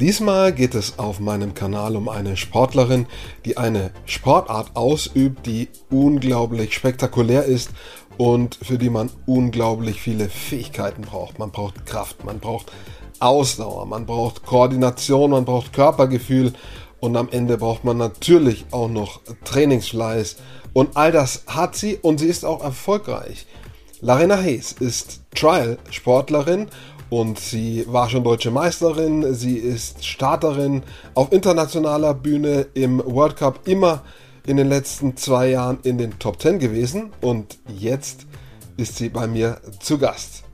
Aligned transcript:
Diesmal 0.00 0.54
geht 0.54 0.74
es 0.74 0.98
auf 0.98 1.20
meinem 1.20 1.52
Kanal 1.52 1.94
um 1.94 2.08
eine 2.08 2.38
Sportlerin, 2.38 3.06
die 3.44 3.58
eine 3.58 3.90
Sportart 4.06 4.74
ausübt, 4.74 5.44
die 5.44 5.68
unglaublich 5.90 6.72
spektakulär 6.74 7.44
ist 7.44 7.70
und 8.16 8.54
für 8.62 8.78
die 8.78 8.88
man 8.88 9.10
unglaublich 9.26 10.00
viele 10.00 10.30
Fähigkeiten 10.30 11.02
braucht. 11.02 11.38
Man 11.38 11.50
braucht 11.50 11.84
Kraft, 11.84 12.24
man 12.24 12.38
braucht 12.38 12.72
Ausdauer, 13.18 13.84
man 13.84 14.06
braucht 14.06 14.46
Koordination, 14.46 15.32
man 15.32 15.44
braucht 15.44 15.74
Körpergefühl 15.74 16.54
und 17.00 17.16
am 17.16 17.28
Ende 17.30 17.58
braucht 17.58 17.84
man 17.84 17.98
natürlich 17.98 18.64
auch 18.70 18.88
noch 18.88 19.20
Trainingsfleiß. 19.44 20.36
Und 20.72 20.96
all 20.96 21.12
das 21.12 21.44
hat 21.46 21.76
sie 21.76 21.96
und 21.96 22.20
sie 22.20 22.28
ist 22.28 22.46
auch 22.46 22.64
erfolgreich. 22.64 23.46
Larena 24.00 24.36
Hayes 24.38 24.72
ist 24.72 25.20
Trial-Sportlerin 25.34 26.68
und 27.10 27.38
sie 27.38 27.84
war 27.88 28.08
schon 28.08 28.24
deutsche 28.24 28.50
Meisterin. 28.50 29.34
Sie 29.34 29.56
ist 29.56 30.04
Starterin 30.04 30.82
auf 31.14 31.32
internationaler 31.32 32.14
Bühne 32.14 32.68
im 32.74 33.02
World 33.04 33.36
Cup 33.36 33.68
immer 33.68 34.02
in 34.46 34.56
den 34.56 34.68
letzten 34.68 35.16
zwei 35.16 35.50
Jahren 35.50 35.78
in 35.82 35.98
den 35.98 36.18
Top 36.18 36.40
10 36.40 36.58
gewesen 36.58 37.12
und 37.20 37.58
jetzt 37.66 38.26
ist 38.76 38.96
sie 38.96 39.10
bei 39.10 39.26
mir 39.26 39.60
zu 39.80 39.98
Gast. 39.98 40.44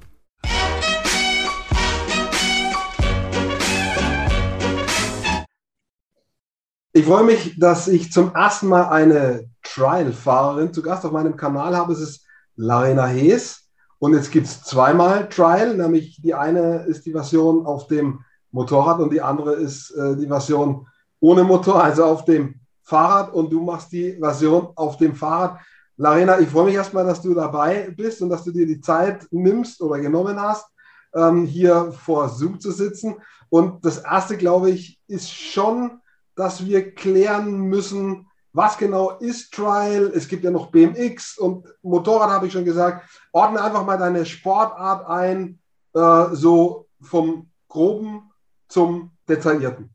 Ich 6.92 7.04
freue 7.04 7.24
mich, 7.24 7.58
dass 7.58 7.88
ich 7.88 8.10
zum 8.10 8.34
ersten 8.34 8.68
Mal 8.68 8.88
eine 8.88 9.50
Trial-Fahrerin 9.62 10.72
zu 10.72 10.80
Gast 10.80 11.04
auf 11.04 11.12
meinem 11.12 11.36
Kanal 11.36 11.76
habe. 11.76 11.92
Es 11.92 12.00
ist 12.00 12.24
Larena 12.56 13.06
Hees. 13.06 13.65
Und 13.98 14.14
jetzt 14.14 14.30
gibt 14.30 14.46
es 14.46 14.62
zweimal 14.62 15.28
Trial, 15.28 15.76
nämlich 15.76 16.20
die 16.20 16.34
eine 16.34 16.84
ist 16.84 17.06
die 17.06 17.12
Version 17.12 17.64
auf 17.66 17.86
dem 17.86 18.20
Motorrad 18.50 19.00
und 19.00 19.12
die 19.12 19.22
andere 19.22 19.54
ist 19.54 19.90
äh, 19.92 20.16
die 20.16 20.26
Version 20.26 20.86
ohne 21.20 21.44
Motor, 21.44 21.82
also 21.82 22.04
auf 22.04 22.24
dem 22.24 22.60
Fahrrad. 22.82 23.32
Und 23.32 23.50
du 23.50 23.60
machst 23.60 23.92
die 23.92 24.18
Version 24.18 24.68
auf 24.76 24.96
dem 24.96 25.14
Fahrrad. 25.14 25.60
Larena, 25.96 26.38
ich 26.40 26.48
freue 26.48 26.66
mich 26.66 26.74
erstmal, 26.74 27.06
dass 27.06 27.22
du 27.22 27.32
dabei 27.34 27.90
bist 27.96 28.20
und 28.20 28.28
dass 28.28 28.44
du 28.44 28.52
dir 28.52 28.66
die 28.66 28.80
Zeit 28.80 29.26
nimmst 29.30 29.80
oder 29.80 29.98
genommen 29.98 30.40
hast, 30.40 30.66
ähm, 31.14 31.46
hier 31.46 31.92
vor 31.92 32.28
Zoom 32.28 32.60
zu 32.60 32.70
sitzen. 32.70 33.16
Und 33.48 33.84
das 33.84 33.98
erste, 33.98 34.36
glaube 34.36 34.70
ich, 34.70 35.00
ist 35.08 35.32
schon 35.32 36.00
dass 36.36 36.64
wir 36.66 36.94
klären 36.94 37.62
müssen, 37.62 38.28
was 38.56 38.78
genau 38.78 39.10
ist 39.18 39.52
Trial? 39.52 40.10
Es 40.14 40.26
gibt 40.26 40.42
ja 40.42 40.50
noch 40.50 40.70
BMX 40.70 41.36
und 41.36 41.66
Motorrad, 41.82 42.30
habe 42.30 42.46
ich 42.46 42.52
schon 42.54 42.64
gesagt. 42.64 43.06
Ordne 43.32 43.62
einfach 43.62 43.84
mal 43.84 43.98
deine 43.98 44.24
Sportart 44.24 45.06
ein, 45.06 45.58
äh, 45.94 46.24
so 46.32 46.86
vom 47.02 47.50
Groben 47.68 48.32
zum 48.68 49.12
Detaillierten. 49.28 49.90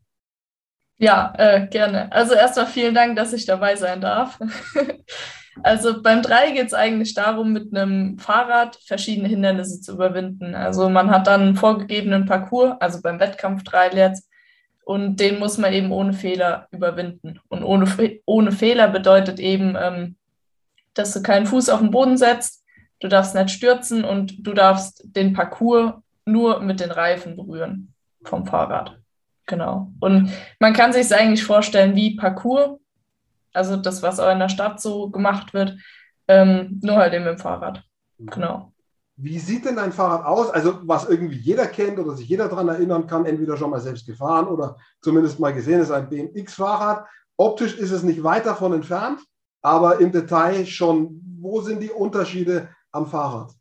Ja, 0.98 1.32
äh, 1.36 1.66
gerne. 1.66 2.12
Also 2.12 2.34
erstmal 2.34 2.68
vielen 2.68 2.94
Dank, 2.94 3.16
dass 3.16 3.32
ich 3.32 3.46
dabei 3.46 3.74
sein 3.74 4.00
darf. 4.00 4.38
also 5.64 6.00
beim 6.00 6.22
3 6.22 6.52
geht 6.52 6.68
es 6.68 6.74
eigentlich 6.74 7.14
darum, 7.14 7.52
mit 7.52 7.74
einem 7.74 8.16
Fahrrad 8.20 8.76
verschiedene 8.86 9.26
Hindernisse 9.26 9.80
zu 9.80 9.94
überwinden. 9.94 10.54
Also 10.54 10.88
man 10.88 11.10
hat 11.10 11.26
dann 11.26 11.40
einen 11.40 11.56
vorgegebenen 11.56 12.26
Parcours, 12.26 12.76
also 12.78 13.02
beim 13.02 13.18
Wettkampf 13.18 13.64
3 13.64 13.90
jetzt, 13.90 14.28
und 14.84 15.16
den 15.20 15.38
muss 15.38 15.58
man 15.58 15.72
eben 15.72 15.92
ohne 15.92 16.12
Fehler 16.12 16.68
überwinden. 16.70 17.40
Und 17.48 17.62
ohne, 17.62 17.86
ohne 18.26 18.52
Fehler 18.52 18.88
bedeutet 18.88 19.38
eben, 19.38 19.76
ähm, 19.80 20.16
dass 20.94 21.12
du 21.12 21.22
keinen 21.22 21.46
Fuß 21.46 21.68
auf 21.68 21.80
den 21.80 21.90
Boden 21.90 22.16
setzt, 22.16 22.64
du 23.00 23.08
darfst 23.08 23.34
nicht 23.34 23.50
stürzen 23.50 24.04
und 24.04 24.46
du 24.46 24.52
darfst 24.52 25.02
den 25.04 25.32
Parcours 25.32 25.94
nur 26.24 26.60
mit 26.60 26.80
den 26.80 26.90
Reifen 26.90 27.36
berühren 27.36 27.94
vom 28.24 28.46
Fahrrad. 28.46 28.98
Genau. 29.46 29.92
Und 30.00 30.30
man 30.60 30.72
kann 30.72 30.92
sich 30.92 31.02
es 31.02 31.12
eigentlich 31.12 31.44
vorstellen 31.44 31.96
wie 31.96 32.16
Parcours, 32.16 32.78
also 33.52 33.76
das, 33.76 34.02
was 34.02 34.20
auch 34.20 34.30
in 34.30 34.38
der 34.38 34.48
Stadt 34.48 34.80
so 34.80 35.10
gemacht 35.10 35.52
wird, 35.52 35.76
ähm, 36.28 36.80
nur 36.82 36.96
halt 36.96 37.12
eben 37.14 37.24
mit 37.24 37.34
dem 37.34 37.38
Fahrrad. 37.38 37.82
Genau. 38.18 38.71
Wie 39.16 39.38
sieht 39.38 39.66
denn 39.66 39.78
ein 39.78 39.92
Fahrrad 39.92 40.24
aus? 40.24 40.50
Also, 40.50 40.78
was 40.82 41.08
irgendwie 41.08 41.36
jeder 41.36 41.66
kennt 41.66 41.98
oder 41.98 42.16
sich 42.16 42.28
jeder 42.28 42.48
daran 42.48 42.68
erinnern 42.68 43.06
kann, 43.06 43.26
entweder 43.26 43.56
schon 43.56 43.70
mal 43.70 43.80
selbst 43.80 44.06
gefahren 44.06 44.48
oder 44.48 44.76
zumindest 45.02 45.38
mal 45.38 45.52
gesehen, 45.52 45.80
ist 45.80 45.90
ein 45.90 46.08
BMX-Fahrrad. 46.08 47.04
Optisch 47.36 47.76
ist 47.76 47.90
es 47.90 48.02
nicht 48.02 48.22
weit 48.22 48.46
davon 48.46 48.72
entfernt, 48.72 49.20
aber 49.60 50.00
im 50.00 50.12
Detail 50.12 50.66
schon. 50.66 51.20
Wo 51.40 51.60
sind 51.60 51.80
die 51.80 51.90
Unterschiede 51.90 52.68
am 52.92 53.06
Fahrrad? 53.06 53.52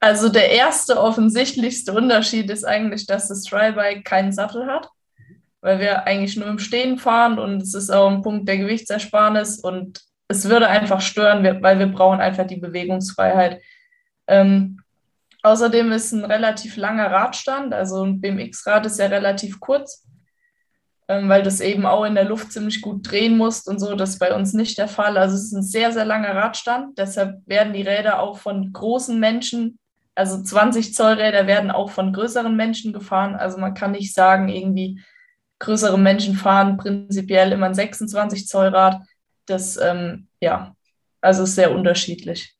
Also, 0.00 0.28
der 0.28 0.50
erste 0.50 1.00
offensichtlichste 1.00 1.94
Unterschied 1.94 2.50
ist 2.50 2.64
eigentlich, 2.64 3.06
dass 3.06 3.28
das 3.28 3.44
Trybike 3.44 4.02
keinen 4.02 4.32
Sattel 4.32 4.66
hat, 4.66 4.90
weil 5.62 5.78
wir 5.78 6.06
eigentlich 6.06 6.36
nur 6.36 6.48
im 6.48 6.58
Stehen 6.58 6.98
fahren 6.98 7.38
und 7.38 7.62
es 7.62 7.72
ist 7.72 7.90
auch 7.90 8.10
ein 8.10 8.22
Punkt 8.22 8.46
der 8.46 8.58
Gewichtsersparnis 8.58 9.60
und 9.60 10.02
es 10.28 10.48
würde 10.48 10.68
einfach 10.68 11.00
stören, 11.00 11.42
weil 11.62 11.78
wir 11.78 11.86
brauchen 11.86 12.20
einfach 12.20 12.46
die 12.46 12.56
Bewegungsfreiheit 12.56 13.62
ähm, 14.26 14.82
außerdem 15.42 15.92
ist 15.92 16.12
ein 16.12 16.24
relativ 16.24 16.76
langer 16.76 17.10
Radstand, 17.10 17.72
also 17.72 18.02
ein 18.04 18.20
BMX-Rad 18.20 18.86
ist 18.86 18.98
ja 18.98 19.06
relativ 19.06 19.60
kurz, 19.60 20.04
ähm, 21.08 21.28
weil 21.28 21.42
das 21.42 21.60
eben 21.60 21.86
auch 21.86 22.04
in 22.04 22.14
der 22.14 22.24
Luft 22.24 22.52
ziemlich 22.52 22.80
gut 22.80 23.10
drehen 23.10 23.36
muss 23.36 23.66
und 23.66 23.78
so. 23.78 23.94
Das 23.94 24.10
ist 24.10 24.18
bei 24.18 24.34
uns 24.34 24.52
nicht 24.52 24.76
der 24.78 24.88
Fall. 24.88 25.16
Also 25.16 25.36
es 25.36 25.44
ist 25.44 25.52
ein 25.52 25.62
sehr, 25.62 25.92
sehr 25.92 26.04
langer 26.04 26.34
Radstand. 26.34 26.98
Deshalb 26.98 27.40
werden 27.46 27.72
die 27.72 27.82
Räder 27.82 28.20
auch 28.20 28.38
von 28.38 28.72
großen 28.72 29.18
Menschen, 29.18 29.78
also 30.16 30.42
20 30.42 30.94
Zoll 30.94 31.14
Räder 31.14 31.46
werden 31.46 31.70
auch 31.70 31.90
von 31.90 32.12
größeren 32.12 32.56
Menschen 32.56 32.92
gefahren. 32.92 33.36
Also 33.36 33.58
man 33.58 33.74
kann 33.74 33.92
nicht 33.92 34.14
sagen, 34.14 34.48
irgendwie 34.48 35.00
größere 35.58 35.98
Menschen 35.98 36.34
fahren 36.34 36.76
prinzipiell 36.76 37.52
immer 37.52 37.66
ein 37.66 37.74
26 37.74 38.48
Zoll 38.48 38.68
Rad. 38.68 39.02
Das, 39.46 39.76
ähm, 39.76 40.28
ja, 40.40 40.74
also 41.20 41.44
ist 41.44 41.54
sehr 41.54 41.72
unterschiedlich. 41.72 42.55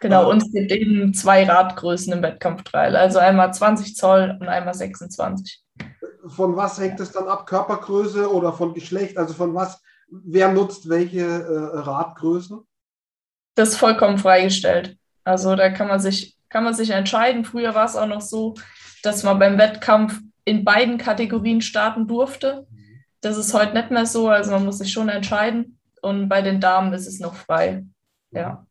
Genau, 0.00 0.30
und 0.30 0.42
es 0.42 0.52
gibt 0.52 0.70
eben 0.72 1.14
zwei 1.14 1.44
Radgrößen 1.44 2.12
im 2.12 2.22
Wettkampftrail, 2.22 2.96
also 2.96 3.18
einmal 3.18 3.52
20 3.52 3.96
Zoll 3.96 4.36
und 4.40 4.48
einmal 4.48 4.74
26. 4.74 5.62
Von 6.26 6.56
was 6.56 6.78
hängt 6.78 7.00
es 7.00 7.12
dann 7.12 7.28
ab? 7.28 7.46
Körpergröße 7.46 8.32
oder 8.32 8.52
von 8.52 8.74
Geschlecht? 8.74 9.18
Also 9.18 9.34
von 9.34 9.54
was, 9.54 9.80
wer 10.08 10.52
nutzt 10.52 10.88
welche 10.88 11.20
äh, 11.20 11.78
Radgrößen? 11.78 12.60
Das 13.54 13.70
ist 13.70 13.76
vollkommen 13.76 14.18
freigestellt. 14.18 14.96
Also 15.24 15.54
da 15.56 15.70
kann 15.70 15.88
man 15.88 16.00
sich, 16.00 16.36
kann 16.48 16.64
man 16.64 16.74
sich 16.74 16.90
entscheiden. 16.90 17.44
Früher 17.44 17.74
war 17.74 17.84
es 17.84 17.96
auch 17.96 18.06
noch 18.06 18.20
so, 18.20 18.54
dass 19.02 19.22
man 19.22 19.38
beim 19.38 19.58
Wettkampf 19.58 20.20
in 20.44 20.64
beiden 20.64 20.98
Kategorien 20.98 21.60
starten 21.60 22.06
durfte. 22.06 22.66
Das 23.20 23.38
ist 23.38 23.54
heute 23.54 23.74
nicht 23.74 23.90
mehr 23.90 24.06
so, 24.06 24.28
also 24.28 24.50
man 24.50 24.64
muss 24.64 24.78
sich 24.78 24.92
schon 24.92 25.08
entscheiden. 25.08 25.78
Und 26.02 26.28
bei 26.28 26.42
den 26.42 26.60
Damen 26.60 26.92
ist 26.92 27.06
es 27.06 27.20
noch 27.20 27.34
frei. 27.34 27.84
Ja. 28.30 28.66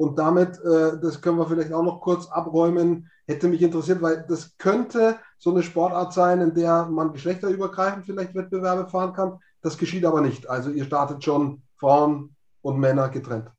Und 0.00 0.18
damit, 0.18 0.58
äh, 0.64 0.98
das 0.98 1.20
können 1.20 1.36
wir 1.36 1.46
vielleicht 1.46 1.74
auch 1.74 1.82
noch 1.82 2.00
kurz 2.00 2.26
abräumen, 2.26 3.10
hätte 3.26 3.48
mich 3.48 3.60
interessiert, 3.60 4.00
weil 4.00 4.24
das 4.26 4.56
könnte 4.56 5.18
so 5.36 5.50
eine 5.50 5.62
Sportart 5.62 6.14
sein, 6.14 6.40
in 6.40 6.54
der 6.54 6.86
man 6.86 7.12
geschlechterübergreifend 7.12 8.06
vielleicht 8.06 8.34
Wettbewerbe 8.34 8.88
fahren 8.88 9.12
kann. 9.12 9.38
Das 9.60 9.76
geschieht 9.76 10.06
aber 10.06 10.22
nicht. 10.22 10.48
Also 10.48 10.70
ihr 10.70 10.86
startet 10.86 11.22
schon 11.22 11.60
Frauen 11.76 12.34
und 12.62 12.80
Männer 12.80 13.10
getrennt. 13.10 13.50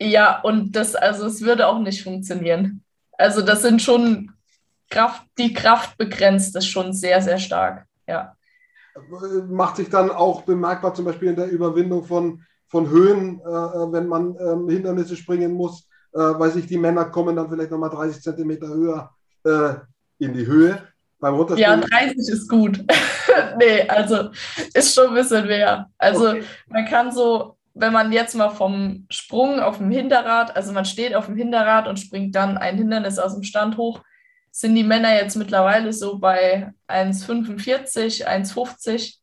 Ja, 0.00 0.40
und 0.40 0.74
das, 0.74 0.96
also 0.96 1.26
es 1.26 1.42
würde 1.42 1.68
auch 1.68 1.78
nicht 1.78 2.02
funktionieren. 2.02 2.82
Also 3.16 3.40
das 3.40 3.62
sind 3.62 3.80
schon 3.80 4.32
Kraft, 4.90 5.22
die 5.38 5.54
Kraft 5.54 5.96
begrenzt 5.96 6.56
ist 6.56 6.66
schon 6.66 6.92
sehr, 6.92 7.22
sehr 7.22 7.38
stark. 7.38 7.86
Ja. 8.08 8.34
Macht 9.48 9.76
sich 9.76 9.90
dann 9.90 10.10
auch 10.10 10.42
bemerkbar, 10.42 10.92
zum 10.92 11.04
Beispiel 11.04 11.28
in 11.28 11.36
der 11.36 11.48
Überwindung 11.48 12.04
von 12.04 12.42
von 12.72 12.88
Höhen, 12.88 13.38
äh, 13.44 13.50
äh, 13.50 13.92
wenn 13.92 14.08
man 14.08 14.34
ähm, 14.40 14.66
Hindernisse 14.70 15.14
springen 15.14 15.52
muss, 15.52 15.86
äh, 16.14 16.18
weil 16.18 16.50
sich 16.50 16.66
die 16.66 16.78
Männer 16.78 17.04
kommen 17.04 17.36
dann 17.36 17.50
vielleicht 17.50 17.70
nochmal 17.70 17.90
30 17.90 18.22
Zentimeter 18.22 18.66
höher 18.66 19.10
äh, 19.44 19.74
in 20.24 20.32
die 20.32 20.46
Höhe. 20.46 20.82
Beim 21.20 21.34
Runterspringen. 21.34 21.82
Ja, 21.82 21.98
30 22.00 22.16
ist 22.16 22.48
gut. 22.48 22.82
nee, 23.58 23.86
also 23.86 24.30
ist 24.72 24.94
schon 24.94 25.08
ein 25.08 25.14
bisschen 25.14 25.46
mehr. 25.46 25.90
Also 25.98 26.30
okay. 26.30 26.44
man 26.68 26.86
kann 26.86 27.12
so, 27.12 27.56
wenn 27.74 27.92
man 27.92 28.10
jetzt 28.10 28.34
mal 28.34 28.48
vom 28.48 29.06
Sprung 29.10 29.60
auf 29.60 29.76
dem 29.76 29.90
Hinterrad, 29.90 30.56
also 30.56 30.72
man 30.72 30.86
steht 30.86 31.14
auf 31.14 31.26
dem 31.26 31.36
Hinterrad 31.36 31.86
und 31.86 32.00
springt 32.00 32.34
dann 32.34 32.56
ein 32.56 32.78
Hindernis 32.78 33.18
aus 33.18 33.34
dem 33.34 33.42
Stand 33.42 33.76
hoch, 33.76 34.00
sind 34.50 34.74
die 34.74 34.82
Männer 34.82 35.14
jetzt 35.14 35.36
mittlerweile 35.36 35.92
so 35.92 36.18
bei 36.18 36.72
1,45, 36.88 38.26
1,50 38.26 39.21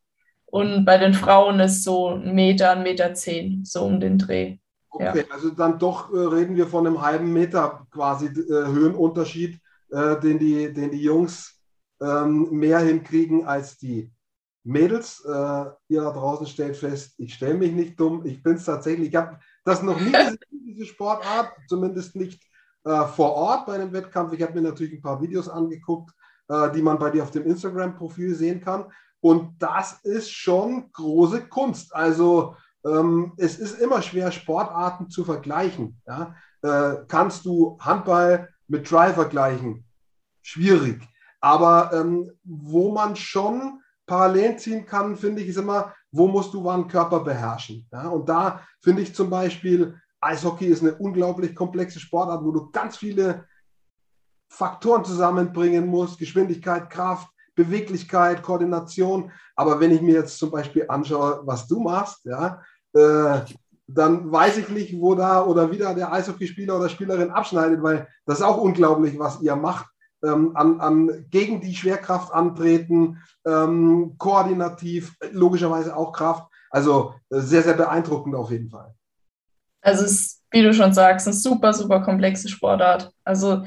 und 0.51 0.85
bei 0.85 0.97
den 0.97 1.13
Frauen 1.13 1.59
ist 1.59 1.83
so 1.83 2.09
ein 2.09 2.33
Meter, 2.33 2.71
ein 2.71 2.83
Meter 2.83 3.13
zehn, 3.13 3.63
so 3.65 3.83
um 3.83 3.99
den 3.99 4.17
Dreh. 4.17 4.57
Okay, 4.89 5.25
ja. 5.27 5.33
also 5.33 5.51
dann 5.51 5.77
doch 5.77 6.11
äh, 6.13 6.17
reden 6.17 6.55
wir 6.55 6.67
von 6.67 6.87
einem 6.87 7.01
halben 7.01 7.31
Meter 7.31 7.85
quasi 7.91 8.25
äh, 8.25 8.67
Höhenunterschied, 8.67 9.59
äh, 9.91 10.19
den, 10.19 10.39
die, 10.39 10.73
den 10.73 10.91
die 10.91 11.03
Jungs 11.03 11.59
ähm, 12.01 12.49
mehr 12.51 12.79
hinkriegen 12.79 13.45
als 13.45 13.77
die 13.77 14.11
Mädels. 14.63 15.23
Äh, 15.25 15.65
ihr 15.89 16.01
da 16.01 16.11
draußen 16.11 16.47
stellt 16.47 16.75
fest, 16.75 17.13
ich 17.17 17.35
stelle 17.35 17.55
mich 17.55 17.71
nicht 17.71 17.99
dumm, 17.99 18.25
ich 18.25 18.41
bin 18.41 18.55
es 18.55 18.65
tatsächlich. 18.65 19.09
Ich 19.09 19.15
habe 19.15 19.37
das 19.63 19.83
noch 19.83 19.99
nie 19.99 20.11
gesehen, 20.11 20.39
diese 20.65 20.85
Sportart, 20.85 21.51
zumindest 21.67 22.15
nicht 22.15 22.41
äh, 22.83 23.05
vor 23.05 23.33
Ort 23.33 23.67
bei 23.67 23.75
einem 23.75 23.93
Wettkampf. 23.93 24.33
Ich 24.33 24.41
habe 24.41 24.53
mir 24.53 24.67
natürlich 24.67 24.93
ein 24.93 25.01
paar 25.01 25.21
Videos 25.21 25.49
angeguckt, 25.49 26.11
äh, 26.47 26.71
die 26.71 26.81
man 26.81 26.97
bei 26.97 27.11
dir 27.11 27.21
auf 27.21 27.31
dem 27.31 27.45
Instagram-Profil 27.45 28.33
sehen 28.33 28.61
kann. 28.61 28.85
Und 29.21 29.61
das 29.61 29.99
ist 30.03 30.31
schon 30.31 30.91
große 30.91 31.47
Kunst. 31.47 31.93
Also 31.93 32.55
ähm, 32.85 33.33
es 33.37 33.59
ist 33.59 33.79
immer 33.79 34.01
schwer, 34.01 34.31
Sportarten 34.31 35.09
zu 35.09 35.25
vergleichen. 35.25 36.01
Ja? 36.07 36.35
Äh, 36.61 37.03
kannst 37.07 37.45
du 37.45 37.77
Handball 37.79 38.49
mit 38.67 38.89
Dry 38.89 39.13
vergleichen? 39.13 39.85
Schwierig. 40.41 41.01
Aber 41.41 41.91
ähm, 41.93 42.31
wo 42.43 42.91
man 42.91 43.15
schon 43.15 43.81
parallel 44.05 44.57
ziehen 44.57 44.85
kann, 44.85 45.15
finde 45.15 45.41
ich, 45.41 45.49
ist 45.49 45.57
immer, 45.57 45.93
wo 46.11 46.27
musst 46.27 46.53
du 46.53 46.63
wann 46.63 46.87
Körper 46.87 47.19
beherrschen. 47.19 47.87
Ja? 47.91 48.07
Und 48.07 48.27
da 48.27 48.61
finde 48.81 49.01
ich 49.01 49.13
zum 49.13 49.29
Beispiel, 49.29 49.99
Eishockey 50.21 50.65
ist 50.65 50.81
eine 50.81 50.95
unglaublich 50.95 51.55
komplexe 51.55 51.99
Sportart, 51.99 52.43
wo 52.43 52.51
du 52.51 52.71
ganz 52.71 52.97
viele 52.97 53.45
Faktoren 54.49 55.05
zusammenbringen 55.05 55.85
musst, 55.85 56.17
Geschwindigkeit, 56.17 56.89
Kraft, 56.89 57.29
Beweglichkeit, 57.63 58.41
Koordination. 58.41 59.31
Aber 59.55 59.79
wenn 59.79 59.91
ich 59.91 60.01
mir 60.01 60.15
jetzt 60.15 60.37
zum 60.37 60.51
Beispiel 60.51 60.85
anschaue, 60.87 61.41
was 61.43 61.67
du 61.67 61.79
machst, 61.81 62.25
ja, 62.25 62.61
äh, 62.93 63.41
dann 63.87 64.31
weiß 64.31 64.57
ich 64.59 64.69
nicht, 64.69 64.99
wo 64.99 65.15
da 65.15 65.43
oder 65.43 65.71
wieder 65.71 65.93
der 65.95 66.13
Eishockeyspieler 66.13 66.77
oder 66.77 66.89
Spielerin 66.89 67.31
abschneidet, 67.31 67.81
weil 67.81 68.07
das 68.25 68.39
ist 68.39 68.45
auch 68.45 68.57
unglaublich, 68.57 69.17
was 69.17 69.41
ihr 69.41 69.55
macht. 69.55 69.87
Ähm, 70.21 70.51
an, 70.55 70.81
an, 70.81 71.25
gegen 71.29 71.61
die 71.61 71.73
Schwerkraft 71.73 72.33
antreten, 72.33 73.21
ähm, 73.45 74.15
koordinativ, 74.17 75.15
logischerweise 75.31 75.95
auch 75.95 76.11
Kraft. 76.11 76.51
Also 76.69 77.13
äh, 77.29 77.39
sehr, 77.39 77.63
sehr 77.63 77.73
beeindruckend 77.73 78.35
auf 78.35 78.51
jeden 78.51 78.69
Fall. 78.69 78.93
Also 79.81 80.03
es 80.03 80.11
ist, 80.11 80.43
wie 80.51 80.61
du 80.61 80.73
schon 80.73 80.93
sagst, 80.93 81.25
eine 81.25 81.35
super, 81.35 81.73
super 81.73 82.01
komplexe 82.01 82.49
Sportart. 82.49 83.13
Also 83.23 83.63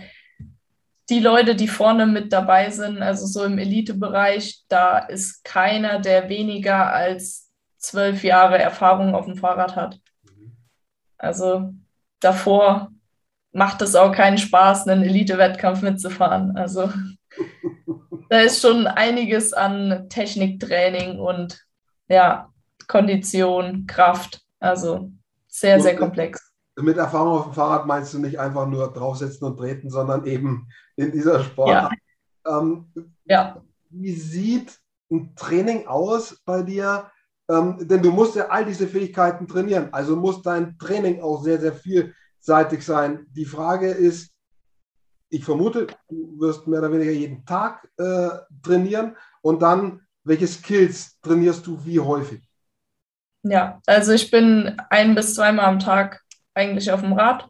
die 1.12 1.20
Leute, 1.20 1.54
die 1.54 1.68
vorne 1.68 2.06
mit 2.06 2.32
dabei 2.32 2.70
sind, 2.70 3.02
also 3.02 3.26
so 3.26 3.44
im 3.44 3.58
Elitebereich, 3.58 4.64
da 4.68 4.98
ist 4.98 5.44
keiner, 5.44 6.00
der 6.00 6.30
weniger 6.30 6.90
als 6.90 7.50
zwölf 7.76 8.24
Jahre 8.24 8.58
Erfahrung 8.58 9.14
auf 9.14 9.26
dem 9.26 9.36
Fahrrad 9.36 9.76
hat. 9.76 10.00
Also 11.18 11.74
davor 12.20 12.90
macht 13.52 13.82
es 13.82 13.94
auch 13.94 14.12
keinen 14.12 14.38
Spaß, 14.38 14.88
einen 14.88 15.02
Elite-Wettkampf 15.02 15.82
mitzufahren. 15.82 16.56
Also 16.56 16.90
da 18.30 18.40
ist 18.40 18.62
schon 18.62 18.86
einiges 18.86 19.52
an 19.52 20.06
Techniktraining 20.08 21.20
und 21.20 21.62
ja, 22.08 22.50
Kondition, 22.88 23.86
Kraft. 23.86 24.40
Also 24.60 25.10
sehr, 25.46 25.78
sehr 25.78 25.96
komplex. 25.96 26.40
Mit 26.76 26.96
Erfahrung 26.96 27.36
auf 27.36 27.44
dem 27.44 27.52
Fahrrad 27.52 27.86
meinst 27.86 28.14
du 28.14 28.18
nicht 28.18 28.40
einfach 28.40 28.66
nur 28.66 28.90
draufsetzen 28.90 29.46
und 29.46 29.58
treten, 29.58 29.90
sondern 29.90 30.24
eben 30.24 30.68
in 30.96 31.12
dieser 31.12 31.42
Sportart. 31.42 31.92
Ja. 32.44 32.58
Ähm, 32.58 32.86
ja. 33.24 33.62
Wie 33.90 34.12
sieht 34.12 34.78
ein 35.10 35.34
Training 35.36 35.86
aus 35.86 36.40
bei 36.44 36.62
dir? 36.62 37.10
Ähm, 37.48 37.76
denn 37.80 38.02
du 38.02 38.10
musst 38.10 38.36
ja 38.36 38.48
all 38.48 38.64
diese 38.64 38.86
Fähigkeiten 38.86 39.46
trainieren. 39.46 39.88
Also 39.92 40.16
muss 40.16 40.42
dein 40.42 40.78
Training 40.78 41.20
auch 41.20 41.42
sehr, 41.42 41.60
sehr 41.60 41.72
vielseitig 41.72 42.84
sein. 42.84 43.26
Die 43.30 43.44
Frage 43.44 43.90
ist, 43.90 44.32
ich 45.28 45.44
vermute, 45.44 45.86
du 46.08 46.38
wirst 46.40 46.66
mehr 46.66 46.80
oder 46.80 46.92
weniger 46.92 47.10
jeden 47.10 47.44
Tag 47.46 47.88
äh, 47.96 48.28
trainieren 48.62 49.16
und 49.40 49.62
dann, 49.62 50.02
welche 50.24 50.46
Skills 50.46 51.18
trainierst 51.20 51.66
du 51.66 51.84
wie 51.84 51.98
häufig? 51.98 52.42
Ja, 53.42 53.80
also 53.86 54.12
ich 54.12 54.30
bin 54.30 54.76
ein 54.90 55.14
bis 55.14 55.34
zweimal 55.34 55.64
am 55.64 55.78
Tag 55.78 56.22
eigentlich 56.54 56.92
auf 56.92 57.00
dem 57.00 57.14
Rad. 57.14 57.48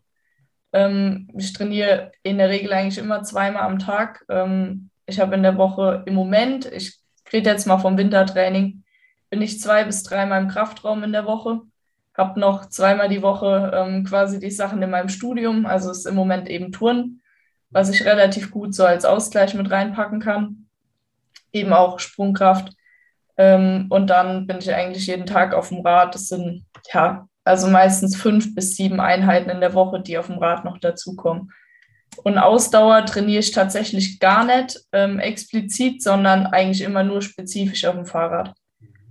Ähm, 0.72 1.28
ich 1.36 1.52
trainiere 1.52 2.12
in 2.22 2.38
der 2.38 2.48
Regel 2.48 2.72
eigentlich 2.72 2.98
immer 2.98 3.22
zweimal 3.22 3.62
am 3.62 3.78
Tag. 3.78 4.24
Ähm, 4.28 4.90
ich 5.06 5.20
habe 5.20 5.34
in 5.34 5.42
der 5.42 5.58
Woche 5.58 6.02
im 6.06 6.14
Moment, 6.14 6.66
ich 6.66 6.98
rede 7.32 7.50
jetzt 7.50 7.66
mal 7.66 7.78
vom 7.78 7.98
Wintertraining, 7.98 8.82
bin 9.30 9.42
ich 9.42 9.60
zwei 9.60 9.84
bis 9.84 10.02
dreimal 10.02 10.42
im 10.42 10.48
Kraftraum 10.48 11.02
in 11.02 11.12
der 11.12 11.26
Woche. 11.26 11.60
Habe 12.16 12.38
noch 12.40 12.66
zweimal 12.68 13.08
die 13.08 13.22
Woche 13.22 13.72
ähm, 13.74 14.04
quasi 14.04 14.38
die 14.38 14.50
Sachen 14.50 14.82
in 14.82 14.90
meinem 14.90 15.08
Studium, 15.08 15.64
also 15.66 15.90
ist 15.90 16.06
im 16.06 16.14
Moment 16.14 16.48
eben 16.48 16.72
Touren, 16.72 17.22
was 17.70 17.88
ich 17.88 18.04
relativ 18.04 18.50
gut 18.50 18.74
so 18.74 18.84
als 18.84 19.04
Ausgleich 19.04 19.54
mit 19.54 19.70
reinpacken 19.70 20.20
kann. 20.20 20.66
Eben 21.52 21.72
auch 21.72 21.98
Sprungkraft. 21.98 22.74
Ähm, 23.38 23.86
und 23.88 24.08
dann 24.08 24.46
bin 24.46 24.58
ich 24.58 24.72
eigentlich 24.72 25.06
jeden 25.06 25.26
Tag 25.26 25.54
auf 25.54 25.70
dem 25.70 25.80
Rad. 25.80 26.14
Das 26.14 26.28
sind 26.28 26.66
ja 26.92 27.26
also 27.44 27.68
meistens 27.68 28.16
fünf 28.16 28.54
bis 28.54 28.76
sieben 28.76 29.00
Einheiten 29.00 29.50
in 29.50 29.60
der 29.60 29.74
Woche, 29.74 30.00
die 30.00 30.18
auf 30.18 30.26
dem 30.26 30.38
Rad 30.38 30.64
noch 30.64 30.78
dazukommen. 30.78 31.52
Und 32.22 32.38
Ausdauer 32.38 33.06
trainiere 33.06 33.40
ich 33.40 33.52
tatsächlich 33.52 34.20
gar 34.20 34.44
nicht 34.44 34.80
ähm, 34.92 35.18
explizit, 35.18 36.02
sondern 36.02 36.46
eigentlich 36.46 36.82
immer 36.82 37.02
nur 37.02 37.22
spezifisch 37.22 37.84
auf 37.86 37.94
dem 37.94 38.06
Fahrrad. 38.06 38.54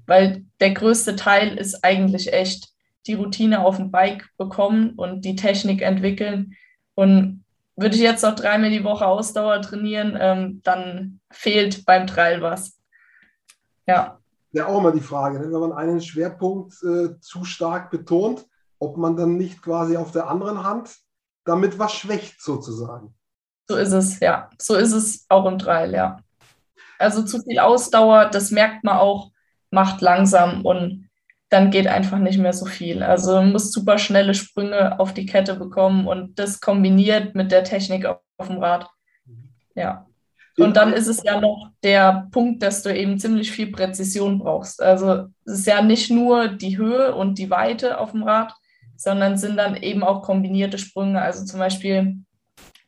Weil 0.06 0.44
der 0.60 0.72
größte 0.72 1.16
Teil 1.16 1.58
ist 1.58 1.84
eigentlich 1.84 2.32
echt 2.32 2.70
die 3.08 3.16
Routine 3.16 3.66
auf 3.66 3.78
dem 3.78 3.92
Bike 3.92 4.30
bekommen 4.38 4.92
und 4.92 5.26
die 5.26 5.36
Technik 5.36 5.82
entwickeln. 5.82 6.56
Und 6.94 7.44
würde 7.76 7.96
ich 7.96 8.02
jetzt 8.02 8.24
noch 8.24 8.36
dreimal 8.36 8.70
die 8.70 8.84
Woche 8.84 9.08
Ausdauer 9.08 9.62
trainieren, 9.62 10.18
ähm, 10.20 10.62
dann 10.64 11.20
fehlt 11.32 11.86
beim 11.86 12.06
Trail 12.06 12.42
was. 12.42 12.78
Ja. 13.88 14.21
Ja, 14.52 14.68
auch 14.68 14.80
immer 14.80 14.92
die 14.92 15.00
Frage, 15.00 15.40
ne? 15.40 15.52
wenn 15.52 15.60
man 15.60 15.74
einen 15.74 16.02
Schwerpunkt 16.02 16.74
äh, 16.84 17.20
zu 17.20 17.46
stark 17.46 17.90
betont, 17.90 18.46
ob 18.80 18.98
man 18.98 19.16
dann 19.16 19.38
nicht 19.38 19.62
quasi 19.62 19.96
auf 19.96 20.12
der 20.12 20.30
anderen 20.30 20.64
Hand 20.64 20.96
damit 21.46 21.80
was 21.80 21.94
schwächt, 21.94 22.42
sozusagen. 22.42 23.16
So 23.68 23.78
ist 23.78 23.94
es, 23.94 24.20
ja. 24.20 24.50
So 24.60 24.76
ist 24.76 24.92
es 24.92 25.26
auch 25.30 25.46
im 25.46 25.58
Trail, 25.58 25.94
ja. 25.94 26.20
Also 27.00 27.24
zu 27.24 27.42
viel 27.42 27.60
Ausdauer, 27.60 28.26
das 28.26 28.52
merkt 28.52 28.84
man 28.84 28.98
auch, 28.98 29.32
macht 29.72 30.02
langsam 30.02 30.66
und 30.66 31.10
dann 31.50 31.72
geht 31.72 31.88
einfach 31.88 32.18
nicht 32.18 32.38
mehr 32.38 32.54
so 32.54 32.66
viel. 32.66 33.04
Also 33.04 33.34
man 33.36 33.52
muss 33.52 33.72
super 33.72 33.98
schnelle 33.98 34.34
Sprünge 34.34 35.00
auf 35.00 35.14
die 35.14 35.26
Kette 35.26 35.56
bekommen 35.56 36.08
und 36.08 36.40
das 36.40 36.62
kombiniert 36.62 37.36
mit 37.36 37.52
der 37.52 37.64
Technik 37.64 38.06
auf 38.06 38.48
dem 38.48 38.58
Rad. 38.58 38.90
Ja. 39.76 40.06
Und 40.64 40.78
dann 40.78 40.94
ist 40.94 41.08
es 41.08 41.24
ja 41.24 41.40
noch 41.40 41.70
der 41.84 42.28
Punkt, 42.32 42.64
dass 42.64 42.84
du 42.84 42.96
eben 42.96 43.20
ziemlich 43.20 43.52
viel 43.52 43.72
Präzision 43.72 44.40
brauchst. 44.40 44.82
Also 44.82 45.28
es 45.46 45.60
ist 45.60 45.68
ja 45.68 45.82
nicht 45.82 46.12
nur 46.12 46.48
die 46.48 46.78
Höhe 46.78 47.16
und 47.16 47.38
die 47.38 47.50
Weite 47.50 48.00
auf 48.00 48.12
dem 48.12 48.24
Rad, 48.24 48.54
sondern 48.96 49.38
sind 49.38 49.58
dann 49.58 49.76
eben 49.76 50.04
auch 50.04 50.22
kombinierte 50.22 50.78
Sprünge. 50.78 51.22
Also 51.22 51.46
zum 51.46 51.60
Beispiel 51.60 52.18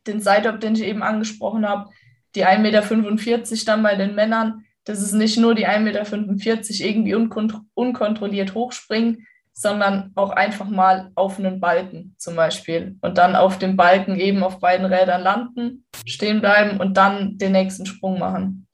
den 0.05 0.21
Sidehop, 0.21 0.59
den 0.59 0.75
ich 0.75 0.83
eben 0.83 1.01
angesprochen 1.01 1.67
habe, 1.67 1.89
die 2.35 2.45
1,45 2.45 2.59
Meter 2.59 3.65
dann 3.65 3.83
bei 3.83 3.95
den 3.95 4.15
Männern. 4.15 4.65
Das 4.85 5.01
ist 5.01 5.13
nicht 5.13 5.37
nur 5.37 5.55
die 5.55 5.67
1,45 5.67 5.79
Meter 5.79 6.85
irgendwie 6.85 7.15
unkont 7.15 7.55
unkontrolliert 7.73 8.53
hochspringen, 8.53 9.25
sondern 9.53 10.11
auch 10.15 10.31
einfach 10.31 10.67
mal 10.67 11.11
auf 11.15 11.37
einen 11.37 11.59
Balken 11.59 12.15
zum 12.17 12.35
Beispiel 12.35 12.97
und 13.01 13.17
dann 13.17 13.35
auf 13.35 13.59
dem 13.59 13.77
Balken 13.77 14.15
eben 14.15 14.43
auf 14.43 14.59
beiden 14.59 14.85
Rädern 14.85 15.21
landen, 15.21 15.85
stehen 16.05 16.41
bleiben 16.41 16.79
und 16.79 16.97
dann 16.97 17.37
den 17.37 17.51
nächsten 17.51 17.85
Sprung 17.85 18.19
machen. 18.19 18.67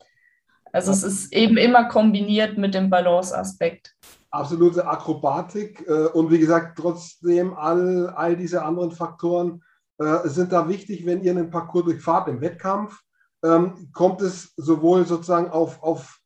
Also 0.71 0.91
es 0.91 1.03
ist 1.03 1.33
eben 1.33 1.57
immer 1.57 1.86
kombiniert 1.89 2.57
mit 2.57 2.74
dem 2.74 2.89
Balanceaspekt. 2.89 3.95
Absolute 4.31 4.88
Akrobatik 4.88 5.86
äh, 5.88 6.05
und 6.07 6.31
wie 6.31 6.39
gesagt, 6.39 6.77
trotzdem 6.77 7.55
all, 7.55 8.09
all 8.09 8.36
diese 8.36 8.63
anderen 8.63 8.91
Faktoren 8.91 9.63
äh, 9.98 10.27
sind 10.27 10.51
da 10.51 10.69
wichtig, 10.69 11.05
wenn 11.05 11.24
ihr 11.24 11.31
einen 11.31 11.50
Parcours 11.50 11.86
durchfahrt 11.86 12.27
im 12.27 12.39
Wettkampf. 12.39 13.00
Ähm, 13.43 13.89
kommt 13.93 14.21
es 14.21 14.53
sowohl 14.57 15.05
sozusagen 15.05 15.50
auf, 15.50 15.81
auf 15.81 16.18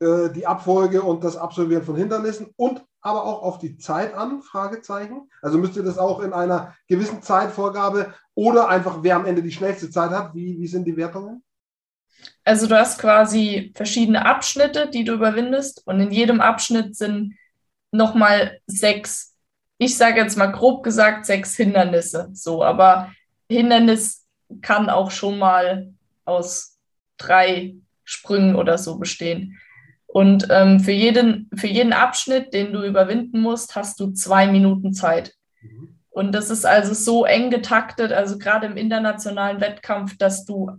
äh, 0.00 0.30
die 0.30 0.46
Abfolge 0.46 1.02
und 1.02 1.24
das 1.24 1.36
Absolvieren 1.36 1.84
von 1.84 1.96
Hindernissen 1.96 2.52
und 2.56 2.82
aber 3.02 3.24
auch 3.24 3.42
auf 3.42 3.58
die 3.58 3.76
Zeit 3.78 4.14
an? 4.14 4.42
Fragezeichen. 4.42 5.30
Also 5.42 5.58
müsst 5.58 5.76
ihr 5.76 5.82
das 5.82 5.98
auch 5.98 6.20
in 6.20 6.32
einer 6.32 6.74
gewissen 6.88 7.22
Zeitvorgabe 7.22 8.14
oder 8.34 8.68
einfach 8.68 9.02
wer 9.02 9.16
am 9.16 9.26
Ende 9.26 9.42
die 9.42 9.52
schnellste 9.52 9.90
Zeit 9.90 10.10
hat? 10.10 10.34
Wie, 10.34 10.58
wie 10.58 10.66
sind 10.66 10.84
die 10.84 10.96
Wertungen? 10.96 11.42
Also 12.44 12.66
du 12.66 12.78
hast 12.78 12.98
quasi 12.98 13.72
verschiedene 13.74 14.26
Abschnitte, 14.26 14.88
die 14.88 15.04
du 15.04 15.12
überwindest 15.14 15.86
und 15.86 16.00
in 16.00 16.10
jedem 16.10 16.40
Abschnitt 16.40 16.96
sind 16.96 17.36
nochmal 17.92 18.60
sechs, 18.66 19.36
ich 19.78 19.96
sage 19.96 20.20
jetzt 20.20 20.36
mal 20.36 20.52
grob 20.52 20.82
gesagt, 20.82 21.26
sechs 21.26 21.56
Hindernisse. 21.56 22.28
So, 22.32 22.62
aber 22.62 23.12
Hindernis 23.50 24.26
kann 24.62 24.90
auch 24.90 25.10
schon 25.10 25.38
mal 25.38 25.92
aus 26.24 26.78
drei 27.16 27.76
Sprüngen 28.04 28.56
oder 28.56 28.78
so 28.78 28.98
bestehen. 28.98 29.58
Und 30.12 30.48
ähm, 30.50 30.80
für, 30.80 30.92
jeden, 30.92 31.48
für 31.54 31.68
jeden 31.68 31.92
Abschnitt, 31.92 32.52
den 32.52 32.72
du 32.72 32.82
überwinden 32.82 33.40
musst, 33.40 33.76
hast 33.76 34.00
du 34.00 34.10
zwei 34.10 34.48
Minuten 34.48 34.92
Zeit. 34.92 35.34
Mhm. 35.62 36.00
Und 36.10 36.32
das 36.32 36.50
ist 36.50 36.66
also 36.66 36.94
so 36.94 37.24
eng 37.24 37.50
getaktet, 37.50 38.12
also 38.12 38.36
gerade 38.36 38.66
im 38.66 38.76
internationalen 38.76 39.60
Wettkampf, 39.60 40.16
dass 40.18 40.44
du, 40.44 40.70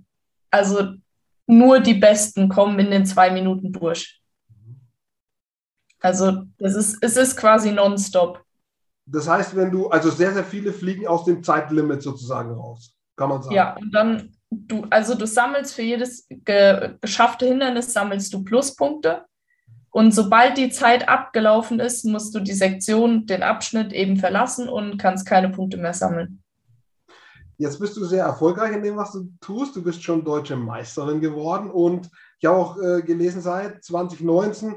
also 0.50 0.96
nur 1.48 1.80
die 1.80 1.94
Besten 1.94 2.50
kommen 2.50 2.78
in 2.80 2.92
den 2.92 3.06
zwei 3.06 3.32
Minuten 3.32 3.72
durch. 3.72 4.22
Also 6.02 6.44
das 6.58 6.76
ist, 6.76 6.98
es 7.02 7.16
ist 7.16 7.38
quasi 7.38 7.72
nonstop. 7.72 8.44
Das 9.06 9.28
heißt, 9.28 9.56
wenn 9.56 9.72
du, 9.72 9.88
also 9.90 10.10
sehr, 10.10 10.34
sehr 10.34 10.44
viele 10.44 10.74
fliegen 10.74 11.08
aus 11.08 11.26
dem 11.26 11.44
Zeitlimit 11.44 12.02
sozusagen 12.02 12.52
raus. 12.52 12.98
kann 13.16 13.30
man 13.30 13.42
sagen. 13.42 13.56
Ja, 13.56 13.76
und 13.76 13.92
dann, 13.92 14.36
du, 14.52 14.86
also 14.90 15.16
du 15.16 15.26
sammelst 15.26 15.74
für 15.74 15.82
jedes 15.82 16.28
ge 16.30 16.96
geschaffte 17.02 17.48
Hindernis, 17.48 17.94
sammelst 17.94 18.34
du 18.34 18.44
Pluspunkte. 18.44 19.26
Und 19.90 20.14
sobald 20.14 20.58
die 20.58 20.70
Zeit 20.70 21.10
abgelaufen 21.10 21.80
ist, 21.80 22.06
musst 22.06 22.34
du 22.34 22.40
die 22.40 22.54
Sektion, 22.54 23.26
den 23.26 23.44
Abschnitt 23.44 23.92
eben 23.92 24.18
verlassen 24.18 24.70
und 24.70 24.98
kannst 24.98 25.26
keine 25.26 25.50
Punkte 25.50 25.78
mehr 25.78 25.94
sammeln. 25.94 26.42
Jetzt 27.58 27.80
bist 27.80 27.96
du 27.98 28.06
sehr 28.06 28.24
erfolgreich 28.24 28.74
in 28.74 28.84
dem, 28.84 28.98
was 28.98 29.12
du 29.12 29.30
tust. 29.42 29.76
Du 29.76 29.84
bist 29.84 30.02
schon 30.02 30.24
deutsche 30.24 30.56
Meisterin 30.56 31.20
geworden 31.20 31.70
und 31.70 32.10
ich 32.40 32.48
habe 32.48 32.58
auch 32.58 32.78
äh, 32.82 33.02
gelesen, 33.02 33.42
seit 33.42 33.84
2019, 33.84 34.76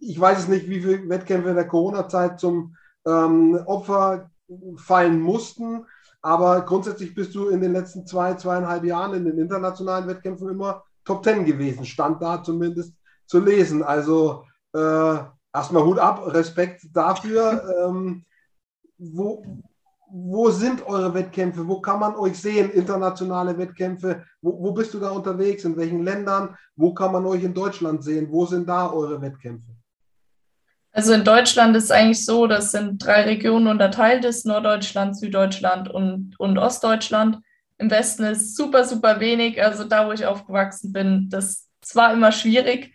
ich 0.00 0.18
weiß 0.18 0.40
es 0.40 0.48
nicht, 0.48 0.68
wie 0.68 0.80
viele 0.80 1.08
Wettkämpfe 1.08 1.50
in 1.50 1.56
der 1.56 1.68
Corona-Zeit 1.68 2.40
zum 2.40 2.76
ähm, 3.06 3.54
Opfer 3.66 4.30
fallen 4.76 5.20
mussten, 5.20 5.86
aber 6.26 6.62
grundsätzlich 6.62 7.14
bist 7.14 7.36
du 7.36 7.50
in 7.50 7.60
den 7.60 7.72
letzten 7.72 8.04
zwei, 8.04 8.34
zweieinhalb 8.34 8.82
Jahren 8.82 9.14
in 9.14 9.26
den 9.26 9.38
internationalen 9.38 10.08
Wettkämpfen 10.08 10.48
immer 10.48 10.82
Top 11.04 11.22
Ten 11.22 11.44
gewesen, 11.44 11.84
stand 11.84 12.20
da 12.20 12.42
zumindest 12.42 12.94
zu 13.28 13.38
lesen. 13.38 13.84
Also 13.84 14.42
äh, 14.74 15.18
erstmal 15.54 15.84
Hut 15.84 16.00
ab, 16.00 16.26
Respekt 16.26 16.88
dafür. 16.92 17.62
Ähm, 17.86 18.24
wo, 18.98 19.44
wo 20.10 20.50
sind 20.50 20.84
eure 20.84 21.14
Wettkämpfe? 21.14 21.68
Wo 21.68 21.80
kann 21.80 22.00
man 22.00 22.16
euch 22.16 22.40
sehen? 22.40 22.70
Internationale 22.72 23.56
Wettkämpfe? 23.56 24.24
Wo, 24.42 24.60
wo 24.60 24.72
bist 24.72 24.94
du 24.94 24.98
da 24.98 25.10
unterwegs? 25.10 25.64
In 25.64 25.76
welchen 25.76 26.02
Ländern? 26.02 26.56
Wo 26.74 26.92
kann 26.92 27.12
man 27.12 27.24
euch 27.24 27.44
in 27.44 27.54
Deutschland 27.54 28.02
sehen? 28.02 28.26
Wo 28.32 28.46
sind 28.46 28.68
da 28.68 28.90
eure 28.90 29.20
Wettkämpfe? 29.20 29.75
Also 30.96 31.12
in 31.12 31.24
Deutschland 31.24 31.76
ist 31.76 31.84
es 31.84 31.90
eigentlich 31.90 32.24
so, 32.24 32.46
das 32.46 32.70
sind 32.70 33.04
drei 33.04 33.24
Regionen 33.24 33.66
unterteilt 33.66 34.24
ist, 34.24 34.46
Norddeutschland, 34.46 35.14
Süddeutschland 35.14 35.90
und, 35.90 36.40
und 36.40 36.56
Ostdeutschland. 36.56 37.40
Im 37.76 37.90
Westen 37.90 38.24
ist 38.24 38.56
super, 38.56 38.82
super 38.84 39.20
wenig. 39.20 39.62
Also 39.62 39.84
da, 39.84 40.06
wo 40.08 40.12
ich 40.12 40.24
aufgewachsen 40.24 40.94
bin, 40.94 41.28
das, 41.28 41.68
war 41.92 42.14
immer 42.14 42.32
schwierig. 42.32 42.94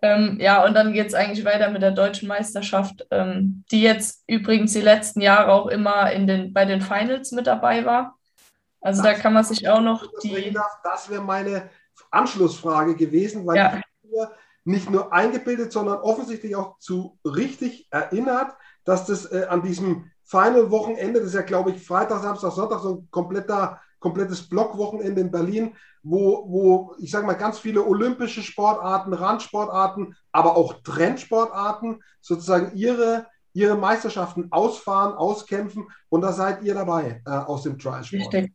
Ähm, 0.00 0.38
ja, 0.40 0.64
und 0.64 0.74
dann 0.74 0.92
geht 0.92 1.08
es 1.08 1.14
eigentlich 1.14 1.44
weiter 1.44 1.70
mit 1.70 1.82
der 1.82 1.90
deutschen 1.90 2.28
Meisterschaft, 2.28 3.04
ähm, 3.10 3.64
die 3.72 3.82
jetzt 3.82 4.22
übrigens 4.28 4.72
die 4.72 4.80
letzten 4.80 5.20
Jahre 5.20 5.50
auch 5.52 5.66
immer 5.66 6.12
in 6.12 6.28
den, 6.28 6.52
bei 6.52 6.64
den 6.64 6.82
Finals 6.82 7.32
mit 7.32 7.48
dabei 7.48 7.84
war. 7.84 8.16
Also 8.80 9.02
das, 9.02 9.12
da 9.12 9.20
kann 9.20 9.32
man 9.32 9.42
sich 9.42 9.68
auch 9.68 9.80
noch 9.80 10.06
die. 10.22 10.56
Das 10.84 11.10
wäre 11.10 11.20
meine 11.20 11.68
Anschlussfrage 12.12 12.94
gewesen, 12.94 13.44
weil 13.44 13.56
ja. 13.56 13.76
ich 13.76 13.82
nicht 14.64 14.90
nur 14.90 15.12
eingebildet, 15.12 15.72
sondern 15.72 15.98
offensichtlich 15.98 16.56
auch 16.56 16.78
zu 16.78 17.18
richtig 17.24 17.86
erinnert, 17.90 18.56
dass 18.84 19.06
das 19.06 19.30
äh, 19.30 19.46
an 19.48 19.62
diesem 19.62 20.10
Final-Wochenende, 20.24 21.20
das 21.20 21.28
ist 21.28 21.34
ja, 21.34 21.42
glaube 21.42 21.70
ich, 21.70 21.86
Freitag, 21.86 22.22
Samstag, 22.22 22.52
Sonntag, 22.52 22.80
so 22.80 22.96
ein 22.96 23.08
kompletter, 23.10 23.80
komplettes 24.00 24.48
Blockwochenende 24.48 25.20
in 25.20 25.30
Berlin, 25.30 25.74
wo, 26.02 26.46
wo 26.48 26.94
ich 26.98 27.10
sage 27.10 27.26
mal, 27.26 27.34
ganz 27.34 27.58
viele 27.58 27.84
olympische 27.84 28.42
Sportarten, 28.42 29.12
Randsportarten, 29.12 30.16
aber 30.32 30.56
auch 30.56 30.82
Trendsportarten 30.82 32.02
sozusagen 32.20 32.76
ihre, 32.76 33.26
ihre 33.52 33.76
Meisterschaften 33.76 34.48
ausfahren, 34.50 35.14
auskämpfen 35.14 35.88
und 36.08 36.22
da 36.22 36.32
seid 36.32 36.62
ihr 36.62 36.74
dabei 36.74 37.22
äh, 37.26 37.30
aus 37.30 37.62
dem 37.62 37.78
Trial-Sport. 37.78 38.34
Richtig. 38.34 38.52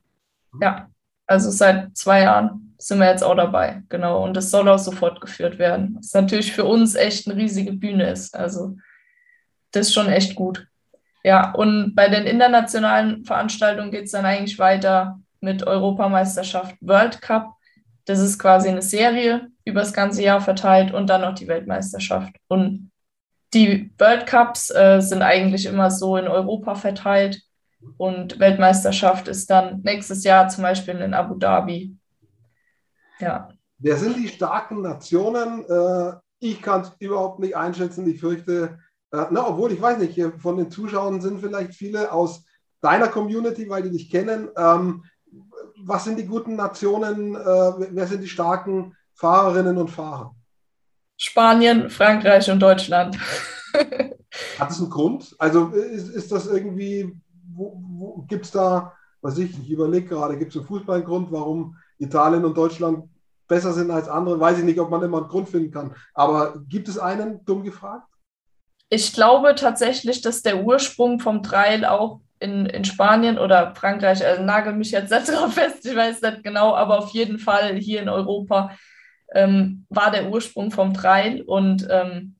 Ja, 0.59 0.89
also 1.29 1.51
seit 1.51 1.95
zwei 1.95 2.21
Jahren 2.21 2.74
sind 2.79 3.00
wir 3.00 3.07
jetzt 3.07 3.24
auch 3.24 3.36
dabei, 3.36 3.83
genau. 3.88 4.24
Und 4.24 4.36
das 4.36 4.50
soll 4.50 4.67
auch 4.67 4.79
so 4.79 4.91
fortgeführt 4.91 5.59
werden. 5.59 5.95
Was 6.00 6.13
natürlich 6.13 6.51
für 6.53 6.65
uns 6.65 6.95
echt 6.95 7.27
eine 7.27 7.39
riesige 7.39 7.74
Bühne 7.74 8.09
ist. 8.09 8.36
Also 8.36 8.77
das 9.71 9.88
ist 9.88 9.93
schon 9.93 10.09
echt 10.09 10.36
gut. 10.36 10.65
Ja, 11.24 11.51
und 11.51 11.93
bei 11.93 12.07
den 12.09 12.25
internationalen 12.25 13.25
Veranstaltungen 13.25 13.91
geht 13.91 14.05
es 14.05 14.12
dann 14.12 14.25
eigentlich 14.25 14.57
weiter 14.57 15.19
mit 15.39 15.67
Europameisterschaft 15.67 16.75
World 16.81 17.21
Cup. 17.21 17.53
Das 18.05 18.19
ist 18.19 18.39
quasi 18.39 18.69
eine 18.69 18.81
Serie 18.81 19.50
über 19.65 19.81
das 19.81 19.93
ganze 19.93 20.24
Jahr 20.24 20.41
verteilt 20.41 20.93
und 20.93 21.07
dann 21.07 21.21
noch 21.21 21.36
die 21.36 21.48
Weltmeisterschaft. 21.48 22.33
Und 22.48 22.91
die 23.53 23.91
World 24.00 24.25
Cups 24.25 24.71
äh, 24.71 25.00
sind 25.00 25.21
eigentlich 25.21 25.67
immer 25.67 25.91
so 25.91 26.17
in 26.17 26.27
Europa 26.27 26.74
verteilt 26.74 27.43
und 27.98 28.39
Weltmeisterschaft 28.39 29.27
ist 29.27 29.50
dann 29.50 29.81
nächstes 29.83 30.24
Jahr 30.24 30.50
zum 30.50 30.63
Beispiel 30.63 30.95
in 30.98 31.13
Abu 31.13 31.36
Dhabi. 31.36 31.95
Ja. 33.19 33.50
Wer 33.77 33.98
sind 33.98 34.17
die 34.17 34.27
starken 34.27 34.81
Nationen? 34.81 35.65
Äh, 35.69 36.13
ich 36.39 36.62
kann 36.62 36.81
es 36.81 36.91
überhaupt 37.00 37.39
nicht 37.39 37.55
einschätzen. 37.55 38.07
Ich 38.09 38.19
fürchte, 38.19 38.79
äh, 39.12 39.25
na, 39.31 39.48
obwohl 39.48 39.71
ich 39.71 39.81
weiß 39.81 39.98
nicht, 40.00 40.19
von 40.38 40.57
den 40.57 40.71
Zuschauern 40.71 41.21
sind 41.21 41.39
vielleicht 41.39 41.74
viele 41.74 42.12
aus 42.12 42.45
deiner 42.81 43.07
Community, 43.07 43.69
weil 43.69 43.83
die 43.83 43.91
dich 43.91 44.09
kennen. 44.09 44.50
Ähm, 44.57 45.03
was 45.83 46.03
sind 46.03 46.17
die 46.17 46.25
guten 46.25 46.55
Nationen? 46.55 47.36
Äh, 47.36 47.39
wer 47.39 48.07
sind 48.07 48.21
die 48.21 48.27
starken 48.27 48.95
Fahrerinnen 49.15 49.77
und 49.77 49.89
Fahrer? 49.89 50.36
Spanien, 51.17 51.89
Frankreich 51.89 52.50
und 52.50 52.59
Deutschland. 52.59 53.17
Hat 54.59 54.71
es 54.71 54.79
einen 54.79 54.89
Grund? 54.89 55.36
Also 55.38 55.67
ist, 55.69 56.09
ist 56.09 56.31
das 56.31 56.48
irgendwie, 56.48 57.19
gibt 58.27 58.45
es 58.45 58.51
da, 58.51 58.93
was 59.21 59.37
ich, 59.37 59.57
ich 59.59 59.69
überlege 59.69 60.07
gerade, 60.07 60.37
gibt 60.37 60.51
es 60.51 60.57
einen 60.57 60.67
Fußballgrund, 60.67 61.31
warum 61.31 61.75
Italien 61.97 62.45
und 62.45 62.57
Deutschland 62.57 63.09
besser 63.47 63.73
sind 63.73 63.91
als 63.91 64.07
andere? 64.07 64.39
Weiß 64.39 64.59
ich 64.59 64.63
nicht, 64.63 64.79
ob 64.79 64.89
man 64.89 65.03
immer 65.03 65.17
einen 65.17 65.27
Grund 65.27 65.49
finden 65.49 65.71
kann. 65.71 65.95
Aber 66.13 66.61
gibt 66.69 66.87
es 66.87 66.97
einen, 66.97 67.43
dumm 67.45 67.63
gefragt? 67.63 68.07
Ich 68.89 69.13
glaube 69.13 69.55
tatsächlich, 69.55 70.21
dass 70.21 70.41
der 70.41 70.63
Ursprung 70.63 71.19
vom 71.19 71.43
Trail 71.43 71.85
auch 71.85 72.21
in, 72.39 72.65
in 72.65 72.85
Spanien 72.85 73.37
oder 73.37 73.75
Frankreich, 73.75 74.25
also 74.25 74.41
nagel 74.41 74.73
mich 74.73 74.91
jetzt 74.91 75.11
nicht 75.11 75.27
drauf 75.31 75.53
fest, 75.53 75.85
ich 75.85 75.95
weiß 75.95 76.21
nicht 76.21 76.43
genau, 76.43 76.73
aber 76.73 76.97
auf 76.99 77.09
jeden 77.11 77.37
Fall 77.37 77.75
hier 77.75 78.01
in 78.01 78.09
Europa 78.09 78.71
ähm, 79.33 79.85
war 79.89 80.11
der 80.11 80.29
Ursprung 80.29 80.71
vom 80.71 80.93
Trail. 80.93 81.41
Und 81.41 81.87
ähm, 81.89 82.35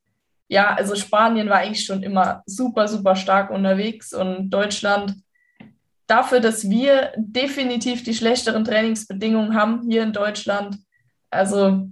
ja, 0.50 0.74
also 0.74 0.96
Spanien 0.96 1.48
war 1.50 1.60
eigentlich 1.60 1.86
schon 1.86 2.04
immer 2.04 2.44
super, 2.46 2.88
super 2.88 3.16
stark 3.16 3.50
unterwegs 3.52 4.14
und 4.14 4.50
Deutschland 4.50 5.16
dafür, 6.08 6.42
dass 6.42 6.70
wir 6.70 7.14
definitiv 7.16 8.04
die 8.04 8.14
schlechteren 8.14 8.66
Trainingsbedingungen 8.66 9.56
haben 9.56 9.84
hier 9.88 10.04
in 10.04 10.12
Deutschland, 10.12 10.78
also 11.30 11.88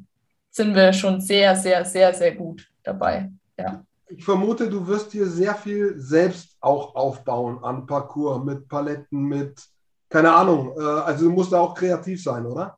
sind 0.50 0.76
wir 0.76 0.92
schon 0.92 1.22
sehr, 1.22 1.56
sehr, 1.56 1.86
sehr, 1.86 2.14
sehr 2.14 2.36
gut 2.36 2.68
dabei. 2.84 3.32
Ja 3.58 3.84
ich 4.10 4.24
vermute, 4.24 4.70
du 4.70 4.86
wirst 4.88 5.14
dir 5.14 5.28
sehr 5.28 5.56
viel 5.56 6.00
selbst 6.00 6.56
auch 6.62 6.96
aufbauen 6.96 7.64
an 7.64 7.86
Parcours 7.86 8.44
mit 8.44 8.68
Paletten, 8.68 9.24
mit, 9.24 9.62
keine 10.10 10.34
Ahnung, 10.34 10.74
äh, 10.78 10.82
also 10.82 11.26
du 11.26 11.32
musst 11.32 11.52
da 11.52 11.60
auch 11.60 11.74
kreativ 11.74 12.24
sein, 12.24 12.46
oder? 12.46 12.78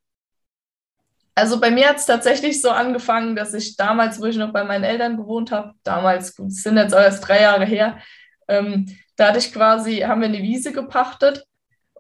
Also 1.35 1.59
bei 1.59 1.71
mir 1.71 1.89
hat 1.89 1.97
es 1.97 2.05
tatsächlich 2.05 2.61
so 2.61 2.69
angefangen, 2.69 3.35
dass 3.35 3.53
ich 3.53 3.77
damals, 3.77 4.19
wo 4.19 4.25
ich 4.25 4.35
noch 4.35 4.51
bei 4.51 4.63
meinen 4.63 4.83
Eltern 4.83 5.17
gewohnt 5.17 5.51
habe, 5.51 5.73
damals, 5.83 6.35
gut, 6.35 6.51
sind 6.51 6.77
jetzt 6.77 6.93
erst 6.93 7.27
drei 7.27 7.41
Jahre 7.41 7.65
her, 7.65 7.97
ähm, 8.47 8.87
da 9.15 9.27
hatte 9.29 9.39
ich 9.39 9.53
quasi, 9.53 9.99
haben 9.99 10.21
wir 10.21 10.27
eine 10.27 10.41
Wiese 10.41 10.71
gepachtet 10.71 11.45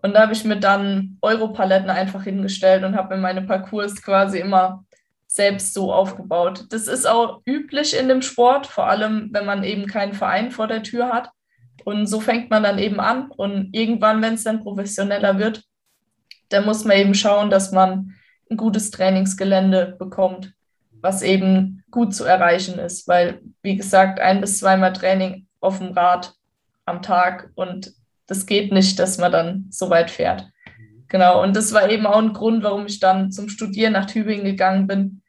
und 0.01 0.13
da 0.13 0.21
habe 0.21 0.33
ich 0.33 0.43
mir 0.45 0.57
dann 0.57 1.17
Europaletten 1.21 1.89
einfach 1.89 2.23
hingestellt 2.23 2.83
und 2.83 2.95
habe 2.95 3.15
mir 3.15 3.21
meine 3.21 3.41
Parcours 3.41 4.01
quasi 4.01 4.39
immer 4.39 4.85
selbst 5.27 5.73
so 5.73 5.93
aufgebaut. 5.93 6.65
Das 6.69 6.87
ist 6.87 7.05
auch 7.07 7.41
üblich 7.45 7.97
in 7.97 8.07
dem 8.07 8.21
Sport, 8.21 8.67
vor 8.67 8.87
allem 8.87 9.29
wenn 9.31 9.45
man 9.45 9.63
eben 9.63 9.85
keinen 9.85 10.13
Verein 10.13 10.51
vor 10.51 10.67
der 10.67 10.81
Tür 10.81 11.09
hat. 11.09 11.29
Und 11.85 12.07
so 12.07 12.19
fängt 12.19 12.49
man 12.49 12.63
dann 12.63 12.79
eben 12.79 12.99
an. 12.99 13.29
Und 13.31 13.69
irgendwann, 13.73 14.21
wenn 14.21 14.33
es 14.33 14.43
dann 14.43 14.63
professioneller 14.63 15.37
wird, 15.37 15.63
dann 16.49 16.65
muss 16.65 16.83
man 16.83 16.97
eben 16.97 17.13
schauen, 17.13 17.49
dass 17.49 17.71
man 17.71 18.15
ein 18.49 18.57
gutes 18.57 18.91
Trainingsgelände 18.91 19.95
bekommt, 19.97 20.53
was 21.01 21.21
eben 21.21 21.83
gut 21.91 22.13
zu 22.13 22.25
erreichen 22.25 22.79
ist. 22.79 23.07
Weil, 23.07 23.41
wie 23.61 23.77
gesagt, 23.77 24.19
ein 24.19 24.41
bis 24.41 24.59
zweimal 24.59 24.93
Training 24.93 25.47
auf 25.59 25.79
dem 25.79 25.93
Rad 25.93 26.33
am 26.85 27.01
Tag 27.01 27.51
und 27.55 27.93
das 28.27 28.45
geht 28.45 28.71
nicht, 28.71 28.99
dass 28.99 29.17
man 29.17 29.31
dann 29.31 29.67
so 29.71 29.89
weit 29.89 30.11
fährt. 30.11 30.47
Genau, 31.07 31.41
und 31.41 31.55
das 31.55 31.73
war 31.73 31.89
eben 31.89 32.05
auch 32.05 32.19
ein 32.19 32.33
Grund, 32.33 32.63
warum 32.63 32.85
ich 32.85 32.99
dann 32.99 33.31
zum 33.31 33.49
Studieren 33.49 33.93
nach 33.93 34.05
Tübingen 34.05 34.45
gegangen 34.45 34.85
bin, 34.85 35.21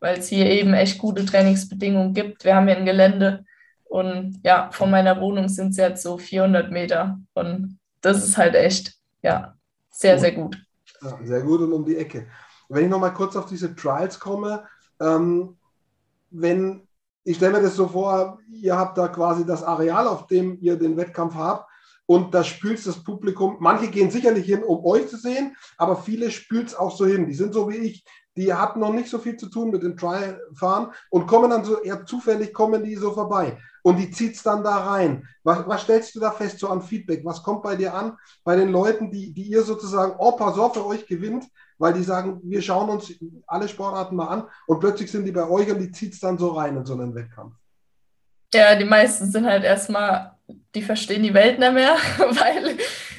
weil 0.00 0.18
es 0.18 0.28
hier 0.28 0.46
eben 0.46 0.74
echt 0.74 0.98
gute 0.98 1.24
Trainingsbedingungen 1.24 2.12
gibt. 2.12 2.44
Wir 2.44 2.54
haben 2.54 2.66
hier 2.66 2.76
ein 2.76 2.84
Gelände 2.84 3.44
und 3.84 4.40
ja, 4.42 4.70
von 4.72 4.90
meiner 4.90 5.18
Wohnung 5.20 5.48
sind 5.48 5.70
es 5.70 5.78
jetzt 5.78 6.02
so 6.02 6.18
400 6.18 6.70
Meter 6.70 7.18
und 7.32 7.78
das 8.02 8.22
ist 8.22 8.36
halt 8.36 8.54
echt, 8.54 8.94
ja, 9.22 9.54
sehr, 9.90 10.18
sehr 10.18 10.32
gut. 10.32 10.58
Ja, 11.00 11.18
sehr 11.22 11.40
gut 11.40 11.62
und 11.62 11.72
um 11.72 11.84
die 11.84 11.96
Ecke. 11.96 12.26
Wenn 12.72 12.84
ich 12.84 12.90
nochmal 12.90 13.12
kurz 13.12 13.36
auf 13.36 13.46
diese 13.46 13.74
Trials 13.74 14.18
komme, 14.18 14.66
ähm, 15.00 15.56
wenn 16.30 16.88
ich 17.24 17.36
stelle 17.36 17.52
mir 17.52 17.62
das 17.62 17.76
so 17.76 17.86
vor, 17.86 18.38
ihr 18.50 18.76
habt 18.76 18.98
da 18.98 19.08
quasi 19.08 19.46
das 19.46 19.62
Areal, 19.62 20.08
auf 20.08 20.26
dem 20.26 20.58
ihr 20.60 20.76
den 20.76 20.96
Wettkampf 20.96 21.34
habt 21.34 21.70
und 22.06 22.34
da 22.34 22.42
spült 22.42 22.84
das 22.84 23.04
Publikum. 23.04 23.58
Manche 23.60 23.88
gehen 23.88 24.10
sicherlich 24.10 24.46
hin, 24.46 24.64
um 24.64 24.84
euch 24.84 25.06
zu 25.08 25.16
sehen, 25.16 25.56
aber 25.76 25.96
viele 25.96 26.30
spült 26.30 26.68
es 26.68 26.74
auch 26.74 26.96
so 26.96 27.06
hin. 27.06 27.26
Die 27.26 27.34
sind 27.34 27.54
so 27.54 27.68
wie 27.68 27.76
ich, 27.76 28.04
die 28.36 28.52
hatten 28.52 28.80
noch 28.80 28.92
nicht 28.92 29.08
so 29.08 29.18
viel 29.18 29.36
zu 29.36 29.48
tun 29.48 29.70
mit 29.70 29.82
dem 29.82 29.96
Trial-Fahren 29.96 30.92
und 31.10 31.26
kommen 31.26 31.50
dann 31.50 31.64
so 31.64 31.80
eher 31.80 32.04
zufällig, 32.06 32.52
kommen 32.52 32.82
die 32.82 32.96
so 32.96 33.12
vorbei 33.12 33.58
und 33.82 33.96
die 33.96 34.10
zieht 34.10 34.36
es 34.36 34.42
dann 34.42 34.62
da 34.62 34.76
rein. 34.78 35.28
Was, 35.42 35.66
was, 35.66 35.82
stellst 35.82 36.14
du 36.14 36.20
da 36.20 36.30
fest 36.30 36.58
so 36.58 36.68
an 36.68 36.82
Feedback? 36.82 37.24
Was 37.24 37.42
kommt 37.42 37.62
bei 37.62 37.76
dir 37.76 37.94
an, 37.94 38.16
bei 38.44 38.56
den 38.56 38.70
Leuten, 38.70 39.10
die, 39.10 39.32
die 39.32 39.42
ihr 39.42 39.62
sozusagen, 39.62 40.14
oh, 40.18 40.32
pass 40.32 40.58
auf, 40.58 40.74
für 40.74 40.86
euch 40.86 41.06
gewinnt, 41.06 41.46
weil 41.78 41.92
die 41.92 42.02
sagen, 42.02 42.40
wir 42.44 42.62
schauen 42.62 42.88
uns 42.88 43.12
alle 43.46 43.68
Sportarten 43.68 44.16
mal 44.16 44.28
an 44.28 44.44
und 44.66 44.80
plötzlich 44.80 45.10
sind 45.10 45.24
die 45.24 45.32
bei 45.32 45.48
euch 45.48 45.70
und 45.70 45.80
die 45.80 45.90
zieht 45.90 46.14
es 46.14 46.20
dann 46.20 46.38
so 46.38 46.50
rein 46.52 46.76
in 46.76 46.86
so 46.86 46.94
einen 46.94 47.14
Wettkampf. 47.14 47.54
Ja, 48.54 48.74
die 48.76 48.84
meisten 48.84 49.30
sind 49.30 49.46
halt 49.46 49.64
erstmal, 49.64 50.32
die 50.74 50.82
verstehen 50.82 51.22
die 51.22 51.34
Welt 51.34 51.58
nicht 51.58 51.72
mehr, 51.72 51.96
weil 52.18 52.76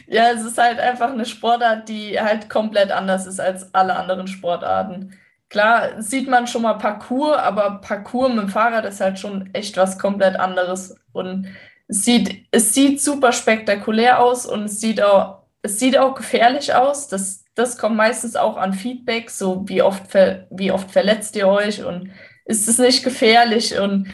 ja, 0.07 0.31
es 0.31 0.45
ist 0.45 0.57
halt 0.57 0.79
einfach 0.79 1.11
eine 1.11 1.25
Sportart, 1.25 1.89
die 1.89 2.19
halt 2.19 2.49
komplett 2.49 2.91
anders 2.91 3.25
ist 3.25 3.39
als 3.39 3.73
alle 3.73 3.95
anderen 3.95 4.27
Sportarten. 4.27 5.17
Klar 5.53 6.01
sieht 6.01 6.27
man 6.27 6.47
schon 6.47 6.63
mal 6.63 6.73
Parcours, 6.79 7.37
aber 7.37 7.79
Parcours 7.79 8.29
mit 8.29 8.41
dem 8.41 8.49
Fahrrad 8.49 8.85
ist 8.85 8.99
halt 8.99 9.19
schon 9.19 9.53
echt 9.53 9.77
was 9.77 9.99
komplett 9.99 10.35
anderes. 10.35 10.95
Und 11.11 11.45
es 11.87 12.03
sieht, 12.03 12.47
es 12.49 12.73
sieht 12.73 12.99
super 12.99 13.31
spektakulär 13.31 14.19
aus 14.19 14.47
und 14.47 14.63
es 14.63 14.81
sieht 14.81 14.99
auch, 14.99 15.43
es 15.61 15.77
sieht 15.77 15.95
auch 15.95 16.15
gefährlich 16.15 16.73
aus. 16.73 17.07
Das, 17.07 17.45
das 17.53 17.77
kommt 17.77 17.95
meistens 17.97 18.35
auch 18.35 18.57
an 18.57 18.73
Feedback, 18.73 19.29
so 19.29 19.69
wie 19.69 19.83
oft, 19.83 20.11
wie 20.49 20.71
oft 20.71 20.89
verletzt 20.89 21.35
ihr 21.35 21.47
euch 21.47 21.83
und 21.83 22.09
ist 22.45 22.67
es 22.67 22.79
nicht 22.79 23.03
gefährlich? 23.03 23.77
Und 23.77 24.07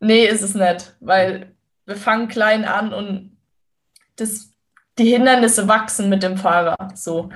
nee, 0.00 0.24
ist 0.24 0.40
es 0.40 0.54
nicht, 0.54 0.96
weil 1.00 1.52
wir 1.84 1.96
fangen 1.96 2.28
klein 2.28 2.64
an 2.64 2.94
und 2.94 3.36
das, 4.16 4.54
die 4.96 5.12
Hindernisse 5.12 5.68
wachsen 5.68 6.08
mit 6.08 6.22
dem 6.22 6.38
Fahrer. 6.38 6.94
So. 6.94 7.28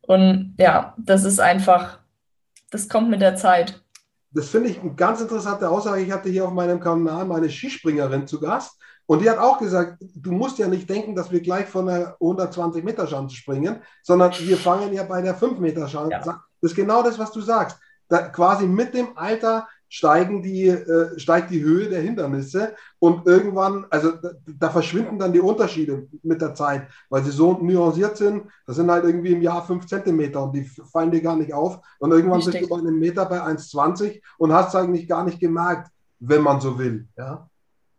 Und 0.00 0.56
ja, 0.58 0.96
das 0.98 1.22
ist 1.22 1.38
einfach 1.38 2.00
das 2.70 2.88
kommt 2.88 3.10
mit 3.10 3.20
der 3.20 3.36
Zeit. 3.36 3.82
Das 4.30 4.48
finde 4.48 4.70
ich 4.70 4.80
eine 4.80 4.94
ganz 4.94 5.20
interessante 5.20 5.68
Aussage. 5.68 6.02
Ich 6.02 6.12
hatte 6.12 6.28
hier 6.28 6.44
auf 6.44 6.52
meinem 6.52 6.80
Kanal 6.80 7.24
meine 7.24 7.48
Skispringerin 7.48 8.26
zu 8.26 8.38
Gast 8.40 8.78
und 9.06 9.22
die 9.22 9.30
hat 9.30 9.38
auch 9.38 9.58
gesagt, 9.58 9.98
du 10.00 10.32
musst 10.32 10.58
ja 10.58 10.66
nicht 10.66 10.90
denken, 10.90 11.14
dass 11.14 11.30
wir 11.30 11.40
gleich 11.40 11.66
von 11.66 11.86
der 11.86 12.16
120 12.20 12.84
Meter 12.84 13.06
Schanze 13.06 13.36
springen, 13.36 13.82
sondern 14.02 14.32
wir 14.38 14.56
fangen 14.56 14.92
ja 14.92 15.04
bei 15.04 15.22
der 15.22 15.34
5 15.34 15.58
Meter 15.58 15.88
Schanze. 15.88 16.10
Ja. 16.10 16.42
Das 16.60 16.72
ist 16.72 16.76
genau 16.76 17.02
das, 17.02 17.18
was 17.18 17.30
du 17.30 17.40
sagst. 17.40 17.78
Da 18.08 18.28
quasi 18.28 18.66
mit 18.66 18.94
dem 18.94 19.16
Alter 19.16 19.68
steigen 19.88 20.42
die, 20.42 20.68
äh, 20.68 21.18
steigt 21.18 21.50
die 21.50 21.62
Höhe 21.62 21.88
der 21.88 22.00
Hindernisse 22.00 22.74
und 22.98 23.26
irgendwann, 23.26 23.86
also 23.90 24.12
da, 24.12 24.30
da, 24.46 24.70
verschwinden 24.70 25.18
dann 25.18 25.32
die 25.32 25.40
Unterschiede 25.40 26.08
mit 26.22 26.40
der 26.40 26.54
Zeit, 26.54 26.88
weil 27.08 27.22
sie 27.22 27.30
so 27.30 27.52
nuanciert 27.52 28.16
sind. 28.16 28.44
Das 28.66 28.76
sind 28.76 28.90
halt 28.90 29.04
irgendwie 29.04 29.32
im 29.32 29.42
Jahr 29.42 29.64
fünf 29.64 29.86
Zentimeter 29.86 30.42
und 30.42 30.52
die 30.54 30.64
fallen 30.64 31.10
dir 31.10 31.20
gar 31.20 31.36
nicht 31.36 31.54
auf. 31.54 31.80
Und 31.98 32.10
irgendwann 32.10 32.40
Richtig. 32.40 32.60
bist 32.60 32.70
du 32.70 32.74
bei 32.74 32.80
einem 32.80 32.98
Meter 32.98 33.26
bei 33.26 33.40
1,20 33.40 34.20
und 34.38 34.52
hast 34.52 34.68
es 34.68 34.74
eigentlich 34.74 35.08
gar 35.08 35.24
nicht 35.24 35.40
gemerkt, 35.40 35.90
wenn 36.18 36.42
man 36.42 36.60
so 36.60 36.78
will. 36.78 37.06
Ja, 37.16 37.48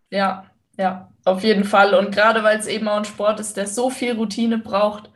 ja, 0.10 0.46
ja 0.77 1.10
auf 1.24 1.44
jeden 1.44 1.63
Fall. 1.63 1.94
Und 1.94 2.13
gerade 2.13 2.44
weil 2.44 2.60
es 2.60 2.67
eben 2.67 2.88
auch 2.88 2.98
ein 2.98 3.06
Sport 3.06 3.39
ist, 3.39 3.58
der 3.58 3.67
so 3.67 3.89
viel 3.89 4.13
Routine 4.13 4.58
braucht, 4.58 5.10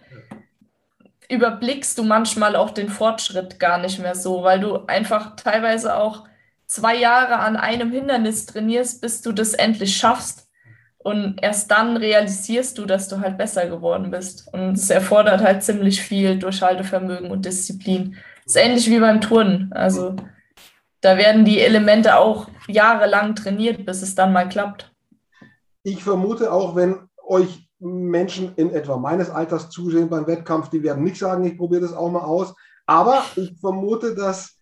überblickst 1.30 1.98
du 1.98 2.04
manchmal 2.04 2.56
auch 2.56 2.72
den 2.72 2.90
Fortschritt 2.90 3.60
gar 3.60 3.78
nicht 3.78 4.00
mehr 4.00 4.16
so, 4.16 4.44
weil 4.44 4.60
du 4.60 4.86
einfach 4.88 5.38
teilweise 5.38 5.96
auch 5.96 6.26
zwei 6.72 6.96
Jahre 6.96 7.40
an 7.40 7.58
einem 7.58 7.92
Hindernis 7.92 8.46
trainierst, 8.46 9.02
bis 9.02 9.22
du 9.22 9.34
das 9.34 9.54
endlich 9.54 9.98
schaffst. 9.98 10.48
Und 11.00 11.38
erst 11.42 11.70
dann 11.70 11.98
realisierst 11.98 12.78
du, 12.78 12.86
dass 12.86 13.10
du 13.10 13.20
halt 13.20 13.38
besser 13.38 13.68
geworden 13.68 14.10
bist. 14.10 14.48
Und 14.54 14.78
es 14.78 14.90
erfordert 14.90 15.42
halt 15.42 15.64
ziemlich 15.64 16.02
viel 16.02 16.40
Durchhaltevermögen 16.40 17.30
und 17.30 17.44
Disziplin. 17.44 18.16
Das 18.46 18.56
ist 18.56 18.62
ähnlich 18.62 18.90
wie 18.90 19.00
beim 19.00 19.20
Turnen. 19.20 19.74
Also 19.74 20.16
da 21.02 21.18
werden 21.18 21.44
die 21.44 21.60
Elemente 21.60 22.16
auch 22.16 22.48
jahrelang 22.68 23.36
trainiert, 23.36 23.86
bis 23.86 24.02
es 24.02 24.16
dann 24.16 24.32
mal 24.32 24.48
klappt. 24.48 24.94
Ich 25.84 26.02
vermute 26.02 26.54
auch, 26.54 26.78
wenn 26.78 27.10
euch 27.28 27.68
Menschen 27.80 28.54
in 28.56 28.72
etwa 28.72 28.96
meines 28.96 29.30
Alters 29.30 29.70
zusehen 29.72 30.08
beim 30.08 30.26
Wettkampf, 30.26 30.70
die 30.70 30.84
werden 30.84 31.04
nicht 31.04 31.18
sagen, 31.18 31.44
ich 31.44 31.58
probiere 31.58 31.82
das 31.82 31.94
auch 31.94 32.10
mal 32.10 32.24
aus. 32.24 32.54
Aber 32.86 33.26
ich 33.36 33.60
vermute, 33.60 34.16
dass 34.16 34.61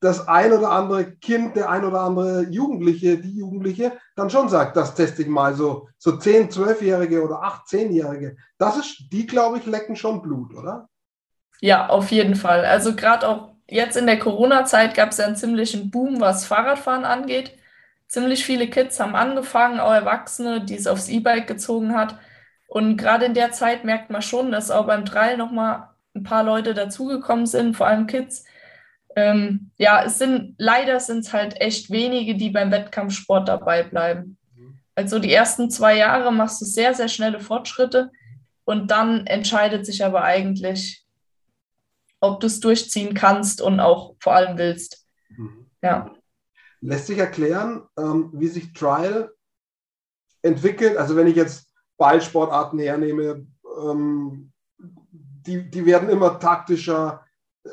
das 0.00 0.26
ein 0.28 0.52
oder 0.52 0.70
andere 0.70 1.12
Kind, 1.12 1.56
der 1.56 1.70
ein 1.70 1.84
oder 1.84 2.00
andere 2.00 2.42
Jugendliche, 2.42 3.18
die 3.18 3.38
Jugendliche, 3.38 3.92
dann 4.16 4.30
schon 4.30 4.48
sagt, 4.48 4.76
das 4.76 4.94
teste 4.94 5.22
ich 5.22 5.28
mal 5.28 5.54
so, 5.54 5.88
so 5.98 6.16
10, 6.16 6.50
12-Jährige 6.50 7.22
oder 7.22 7.42
8, 7.42 7.66
10-Jährige. 7.66 8.36
Das 8.58 8.76
ist, 8.76 9.12
die 9.12 9.26
glaube 9.26 9.58
ich, 9.58 9.66
lecken 9.66 9.96
schon 9.96 10.22
Blut, 10.22 10.54
oder? 10.54 10.88
Ja, 11.60 11.88
auf 11.88 12.10
jeden 12.10 12.34
Fall. 12.34 12.64
Also 12.64 12.94
gerade 12.94 13.28
auch 13.28 13.52
jetzt 13.68 13.96
in 13.96 14.06
der 14.06 14.18
Corona-Zeit 14.18 14.94
gab 14.94 15.10
es 15.10 15.18
ja 15.18 15.26
einen 15.26 15.36
ziemlichen 15.36 15.90
Boom, 15.90 16.20
was 16.20 16.46
Fahrradfahren 16.46 17.04
angeht. 17.04 17.56
Ziemlich 18.06 18.44
viele 18.44 18.68
Kids 18.68 18.98
haben 19.00 19.14
angefangen, 19.14 19.80
auch 19.80 19.92
Erwachsene, 19.92 20.64
die 20.64 20.76
es 20.76 20.86
aufs 20.86 21.08
E-Bike 21.08 21.46
gezogen 21.46 21.94
hat. 21.94 22.16
Und 22.68 22.96
gerade 22.96 23.26
in 23.26 23.34
der 23.34 23.52
Zeit 23.52 23.84
merkt 23.84 24.10
man 24.10 24.22
schon, 24.22 24.52
dass 24.52 24.70
auch 24.70 24.86
beim 24.86 25.04
Trail 25.04 25.36
nochmal 25.36 25.88
ein 26.14 26.22
paar 26.22 26.42
Leute 26.42 26.74
dazugekommen 26.74 27.46
sind, 27.46 27.76
vor 27.76 27.86
allem 27.86 28.06
Kids, 28.06 28.44
ähm, 29.18 29.70
ja, 29.78 30.04
es 30.04 30.18
sind 30.18 30.54
leider 30.58 31.00
sind 31.00 31.20
es 31.20 31.32
halt 31.32 31.60
echt 31.60 31.90
wenige, 31.90 32.36
die 32.36 32.50
beim 32.50 32.70
Wettkampfsport 32.70 33.48
dabei 33.48 33.82
bleiben. 33.82 34.38
Also 34.94 35.18
die 35.18 35.32
ersten 35.32 35.70
zwei 35.70 35.96
Jahre 35.96 36.32
machst 36.32 36.60
du 36.60 36.64
sehr, 36.64 36.94
sehr 36.94 37.08
schnelle 37.08 37.40
Fortschritte 37.40 38.10
und 38.64 38.90
dann 38.90 39.26
entscheidet 39.26 39.86
sich 39.86 40.04
aber 40.04 40.22
eigentlich, 40.22 41.04
ob 42.20 42.40
du 42.40 42.46
es 42.46 42.60
durchziehen 42.60 43.14
kannst 43.14 43.60
und 43.60 43.80
auch 43.80 44.14
vor 44.20 44.34
allem 44.34 44.56
willst. 44.56 45.06
Mhm. 45.30 45.66
Ja. 45.82 46.14
Lässt 46.80 47.08
sich 47.08 47.18
erklären, 47.18 47.82
ähm, 47.98 48.30
wie 48.32 48.48
sich 48.48 48.72
Trial 48.72 49.30
entwickelt? 50.42 50.96
Also 50.96 51.16
wenn 51.16 51.26
ich 51.26 51.36
jetzt 51.36 51.72
Ballsportarten 51.96 52.78
hernehme, 52.78 53.46
ähm, 53.84 54.52
die, 54.78 55.68
die 55.70 55.86
werden 55.86 56.08
immer 56.08 56.38
taktischer, 56.38 57.24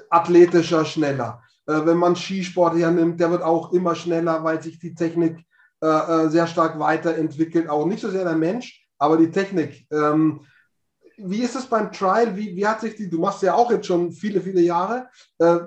athletischer, 0.09 0.85
schneller. 0.85 1.41
Äh, 1.67 1.85
wenn 1.85 1.97
man 1.97 2.15
Skisport 2.15 2.75
hernimmt, 2.75 3.19
der 3.19 3.31
wird 3.31 3.43
auch 3.43 3.73
immer 3.73 3.95
schneller, 3.95 4.43
weil 4.43 4.61
sich 4.61 4.79
die 4.79 4.95
Technik 4.95 5.45
äh, 5.81 5.87
äh, 5.87 6.29
sehr 6.29 6.47
stark 6.47 6.79
weiterentwickelt. 6.79 7.69
Auch 7.69 7.85
nicht 7.85 8.01
so 8.01 8.09
sehr 8.09 8.23
der 8.23 8.35
Mensch, 8.35 8.87
aber 8.97 9.17
die 9.17 9.31
Technik. 9.31 9.85
Ähm, 9.91 10.41
wie 11.17 11.41
ist 11.41 11.55
es 11.55 11.65
beim 11.65 11.91
Trial? 11.91 12.35
Wie, 12.35 12.55
wie 12.55 12.67
hat 12.67 12.81
sich 12.81 12.95
die, 12.95 13.09
du 13.09 13.19
machst 13.19 13.41
ja 13.41 13.53
auch 13.53 13.71
jetzt 13.71 13.87
schon 13.87 14.11
viele, 14.11 14.41
viele 14.41 14.61
Jahre. 14.61 15.07
Äh, 15.37 15.59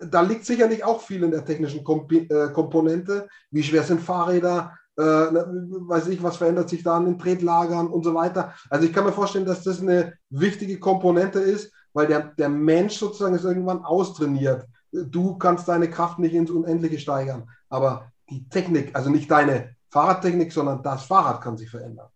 da 0.00 0.20
liegt 0.20 0.44
sicherlich 0.44 0.82
auch 0.84 1.00
viel 1.00 1.22
in 1.22 1.30
der 1.30 1.44
technischen 1.44 1.84
Komp 1.84 2.10
äh, 2.12 2.48
Komponente. 2.52 3.28
Wie 3.50 3.62
schwer 3.62 3.82
sind 3.82 4.00
Fahrräder? 4.00 4.76
Äh, 4.96 5.02
weiß 5.02 6.08
ich, 6.08 6.22
was 6.22 6.36
verändert 6.36 6.68
sich 6.68 6.82
da 6.82 6.96
an 6.96 7.06
den 7.06 7.18
Tretlagern 7.18 7.86
und 7.86 8.04
so 8.04 8.14
weiter. 8.14 8.54
Also 8.68 8.86
ich 8.86 8.92
kann 8.92 9.04
mir 9.04 9.12
vorstellen, 9.12 9.46
dass 9.46 9.62
das 9.62 9.80
eine 9.80 10.14
wichtige 10.28 10.78
Komponente 10.78 11.38
ist, 11.38 11.72
weil 11.92 12.06
der, 12.06 12.20
der 12.20 12.48
Mensch 12.48 12.96
sozusagen 12.96 13.34
ist 13.34 13.44
irgendwann 13.44 13.84
austrainiert. 13.84 14.66
Du 14.90 15.36
kannst 15.36 15.68
deine 15.68 15.90
Kraft 15.90 16.18
nicht 16.18 16.34
ins 16.34 16.50
Unendliche 16.50 16.98
steigern, 16.98 17.48
aber 17.68 18.12
die 18.30 18.48
Technik, 18.48 18.94
also 18.94 19.10
nicht 19.10 19.30
deine 19.30 19.76
Fahrradtechnik, 19.90 20.52
sondern 20.52 20.82
das 20.82 21.04
Fahrrad 21.04 21.42
kann 21.42 21.56
sich 21.56 21.70
verändern. 21.70 22.08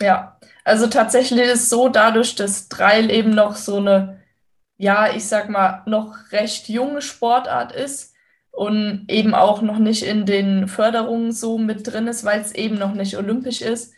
Ja, 0.00 0.38
also 0.64 0.86
tatsächlich 0.86 1.40
ist 1.40 1.54
es 1.54 1.70
so, 1.70 1.88
dadurch, 1.88 2.34
dass 2.36 2.68
Trail 2.68 3.10
eben 3.10 3.30
noch 3.30 3.56
so 3.56 3.78
eine, 3.78 4.20
ja, 4.76 5.12
ich 5.12 5.26
sag 5.26 5.48
mal, 5.48 5.82
noch 5.86 6.14
recht 6.30 6.68
junge 6.68 7.02
Sportart 7.02 7.72
ist 7.72 8.14
und 8.52 9.06
eben 9.08 9.34
auch 9.34 9.60
noch 9.60 9.78
nicht 9.78 10.04
in 10.04 10.24
den 10.24 10.68
Förderungen 10.68 11.32
so 11.32 11.58
mit 11.58 11.86
drin 11.86 12.06
ist, 12.06 12.24
weil 12.24 12.40
es 12.40 12.54
eben 12.54 12.78
noch 12.78 12.94
nicht 12.94 13.16
olympisch 13.16 13.60
ist, 13.60 13.92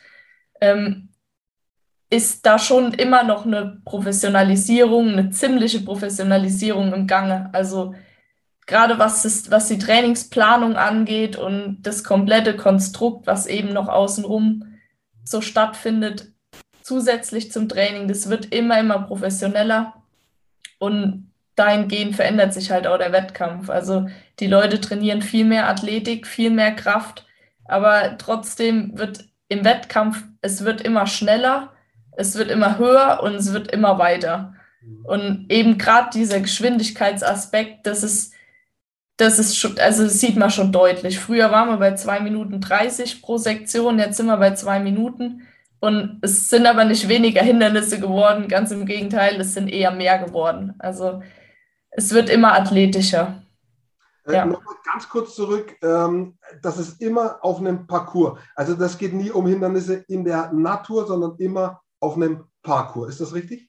ähm, 0.61 1.09
ist 2.10 2.44
da 2.44 2.58
schon 2.58 2.92
immer 2.92 3.22
noch 3.22 3.46
eine 3.46 3.80
Professionalisierung, 3.84 5.10
eine 5.10 5.30
ziemliche 5.30 5.80
Professionalisierung 5.80 6.92
im 6.92 7.06
Gange. 7.06 7.48
Also 7.52 7.94
gerade 8.66 8.98
was, 8.98 9.24
ist, 9.24 9.52
was 9.52 9.68
die 9.68 9.78
Trainingsplanung 9.78 10.76
angeht 10.76 11.36
und 11.36 11.82
das 11.82 12.02
komplette 12.02 12.56
Konstrukt, 12.56 13.28
was 13.28 13.46
eben 13.46 13.72
noch 13.72 13.88
außenrum 13.88 14.64
so 15.22 15.40
stattfindet, 15.40 16.32
zusätzlich 16.82 17.52
zum 17.52 17.68
Training, 17.68 18.08
das 18.08 18.28
wird 18.28 18.52
immer, 18.52 18.80
immer 18.80 19.02
professioneller. 19.02 19.94
Und 20.80 21.30
dahingehend 21.54 22.16
verändert 22.16 22.52
sich 22.54 22.72
halt 22.72 22.88
auch 22.88 22.98
der 22.98 23.12
Wettkampf. 23.12 23.70
Also 23.70 24.08
die 24.40 24.48
Leute 24.48 24.80
trainieren 24.80 25.22
viel 25.22 25.44
mehr 25.44 25.68
Athletik, 25.68 26.26
viel 26.26 26.50
mehr 26.50 26.74
Kraft, 26.74 27.26
aber 27.66 28.18
trotzdem 28.18 28.98
wird 28.98 29.26
im 29.48 29.64
Wettkampf, 29.64 30.24
es 30.40 30.64
wird 30.64 30.80
immer 30.80 31.06
schneller 31.06 31.72
es 32.16 32.36
wird 32.36 32.50
immer 32.50 32.78
höher 32.78 33.20
und 33.22 33.34
es 33.34 33.52
wird 33.52 33.70
immer 33.70 33.98
weiter. 33.98 34.54
Mhm. 34.82 35.04
Und 35.04 35.46
eben 35.50 35.78
gerade 35.78 36.10
dieser 36.12 36.40
Geschwindigkeitsaspekt, 36.40 37.86
das 37.86 38.02
ist, 38.02 38.34
das 39.16 39.38
ist 39.38 39.56
schon, 39.58 39.78
also 39.78 40.04
das 40.04 40.20
sieht 40.20 40.36
man 40.36 40.50
schon 40.50 40.72
deutlich. 40.72 41.18
Früher 41.18 41.50
waren 41.50 41.68
wir 41.68 41.76
bei 41.76 41.94
2 41.94 42.20
Minuten 42.20 42.60
30 42.60 43.22
pro 43.22 43.36
Sektion, 43.36 43.98
jetzt 43.98 44.16
sind 44.16 44.26
wir 44.26 44.36
bei 44.36 44.54
2 44.54 44.80
Minuten. 44.80 45.46
Und 45.80 46.18
es 46.20 46.50
sind 46.50 46.66
aber 46.66 46.84
nicht 46.84 47.08
weniger 47.08 47.42
Hindernisse 47.42 48.00
geworden, 48.00 48.48
ganz 48.48 48.70
im 48.70 48.84
Gegenteil, 48.84 49.40
es 49.40 49.54
sind 49.54 49.68
eher 49.68 49.90
mehr 49.90 50.18
geworden. 50.18 50.74
Also 50.78 51.22
es 51.90 52.12
wird 52.12 52.28
immer 52.28 52.52
athletischer. 52.52 53.42
Äh, 54.26 54.34
ja. 54.34 54.44
Nochmal 54.44 54.74
ganz 54.84 55.08
kurz 55.08 55.34
zurück, 55.34 55.74
ähm, 55.82 56.36
das 56.62 56.78
ist 56.78 57.00
immer 57.00 57.38
auf 57.42 57.58
einem 57.58 57.86
Parcours. 57.86 58.38
Also 58.54 58.74
das 58.74 58.98
geht 58.98 59.14
nie 59.14 59.30
um 59.30 59.46
Hindernisse 59.46 60.04
in 60.08 60.24
der 60.24 60.52
Natur, 60.52 61.06
sondern 61.06 61.36
immer 61.38 61.80
auf 62.00 62.16
einem 62.16 62.44
Parcours. 62.62 63.10
Ist 63.10 63.20
das 63.20 63.34
richtig? 63.34 63.68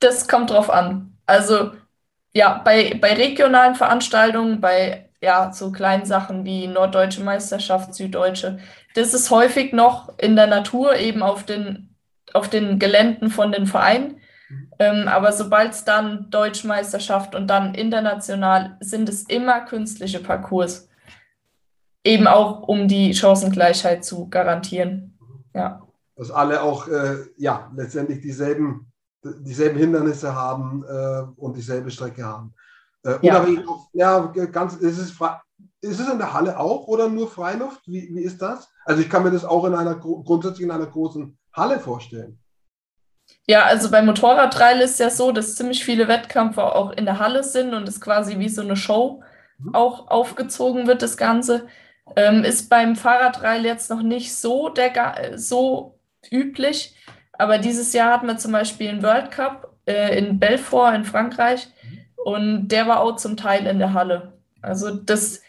Das 0.00 0.28
kommt 0.28 0.50
drauf 0.50 0.70
an. 0.70 1.16
Also 1.26 1.72
ja, 2.32 2.60
bei, 2.64 2.98
bei 3.00 3.14
regionalen 3.14 3.74
Veranstaltungen, 3.74 4.60
bei 4.60 5.10
ja, 5.22 5.52
so 5.52 5.72
kleinen 5.72 6.04
Sachen 6.04 6.44
wie 6.44 6.66
Norddeutsche 6.66 7.22
Meisterschaft, 7.22 7.94
Süddeutsche, 7.94 8.58
das 8.94 9.14
ist 9.14 9.30
häufig 9.30 9.72
noch 9.72 10.18
in 10.18 10.36
der 10.36 10.46
Natur, 10.46 10.96
eben 10.96 11.22
auf 11.22 11.44
den, 11.44 11.96
auf 12.34 12.48
den 12.48 12.78
Geländen 12.78 13.30
von 13.30 13.50
den 13.52 13.66
Vereinen. 13.66 14.20
Ähm, 14.78 15.08
aber 15.08 15.32
sobald 15.32 15.72
es 15.72 15.84
dann 15.84 16.30
Deutschmeisterschaft 16.30 17.34
und 17.34 17.46
dann 17.46 17.74
international, 17.74 18.76
sind 18.80 19.08
es 19.08 19.22
immer 19.22 19.60
künstliche 19.60 20.20
Parcours. 20.20 20.88
Eben 22.04 22.26
auch, 22.26 22.62
um 22.68 22.86
die 22.86 23.14
Chancengleichheit 23.14 24.04
zu 24.04 24.28
garantieren. 24.28 25.18
Ja. 25.54 25.83
Dass 26.16 26.30
alle 26.30 26.62
auch 26.62 26.88
äh, 26.88 27.16
ja, 27.36 27.70
letztendlich 27.74 28.20
dieselben, 28.20 28.92
dieselben 29.22 29.78
Hindernisse 29.78 30.34
haben 30.34 30.84
äh, 30.84 31.22
und 31.36 31.56
dieselbe 31.56 31.90
Strecke 31.90 32.24
haben. 32.24 32.54
Äh, 33.04 33.18
ja. 33.22 33.46
ja, 33.92 34.26
ganz, 34.46 34.74
ist 34.76 34.98
es, 34.98 35.10
ist 35.80 36.00
es 36.00 36.08
in 36.08 36.18
der 36.18 36.32
Halle 36.32 36.58
auch 36.58 36.86
oder 36.86 37.08
nur 37.08 37.28
Freiluft? 37.28 37.82
Wie, 37.86 38.14
wie 38.14 38.22
ist 38.22 38.40
das? 38.40 38.68
Also 38.84 39.02
ich 39.02 39.10
kann 39.10 39.22
mir 39.22 39.30
das 39.30 39.44
auch 39.44 39.64
in 39.64 39.74
einer 39.74 39.96
grundsätzlich 39.96 40.62
in 40.62 40.70
einer 40.70 40.86
großen 40.86 41.36
Halle 41.52 41.78
vorstellen. 41.80 42.38
Ja, 43.46 43.64
also 43.64 43.90
beim 43.90 44.06
Motorradtrail 44.06 44.80
ist 44.80 44.98
ja 45.00 45.10
so, 45.10 45.32
dass 45.32 45.56
ziemlich 45.56 45.84
viele 45.84 46.08
Wettkämpfe 46.08 46.62
auch 46.62 46.92
in 46.92 47.04
der 47.04 47.18
Halle 47.18 47.42
sind 47.42 47.74
und 47.74 47.88
es 47.88 48.00
quasi 48.00 48.38
wie 48.38 48.48
so 48.48 48.62
eine 48.62 48.76
Show 48.76 49.22
mhm. 49.58 49.74
auch 49.74 50.08
aufgezogen 50.08 50.86
wird, 50.86 51.02
das 51.02 51.16
Ganze. 51.16 51.66
Ähm, 52.16 52.44
ist 52.44 52.68
beim 52.68 52.96
Fahrradtrail 52.96 53.64
jetzt 53.64 53.88
noch 53.88 54.02
nicht 54.02 54.36
so, 54.36 54.68
der, 54.68 55.38
so 55.38 55.93
üblich, 56.32 56.96
aber 57.32 57.58
dieses 57.58 57.92
Jahr 57.92 58.12
hatten 58.12 58.26
wir 58.26 58.36
zum 58.36 58.52
Beispiel 58.52 58.88
einen 58.88 59.02
World 59.02 59.30
Cup 59.30 59.76
äh, 59.86 60.18
in 60.18 60.38
Belfort 60.38 60.94
in 60.94 61.04
Frankreich 61.04 61.68
mhm. 61.82 61.98
und 62.24 62.68
der 62.68 62.86
war 62.86 63.00
auch 63.00 63.16
zum 63.16 63.36
Teil 63.36 63.66
in 63.66 63.78
der 63.78 63.94
Halle. 63.94 64.34
Also 64.62 64.94
das 64.94 65.42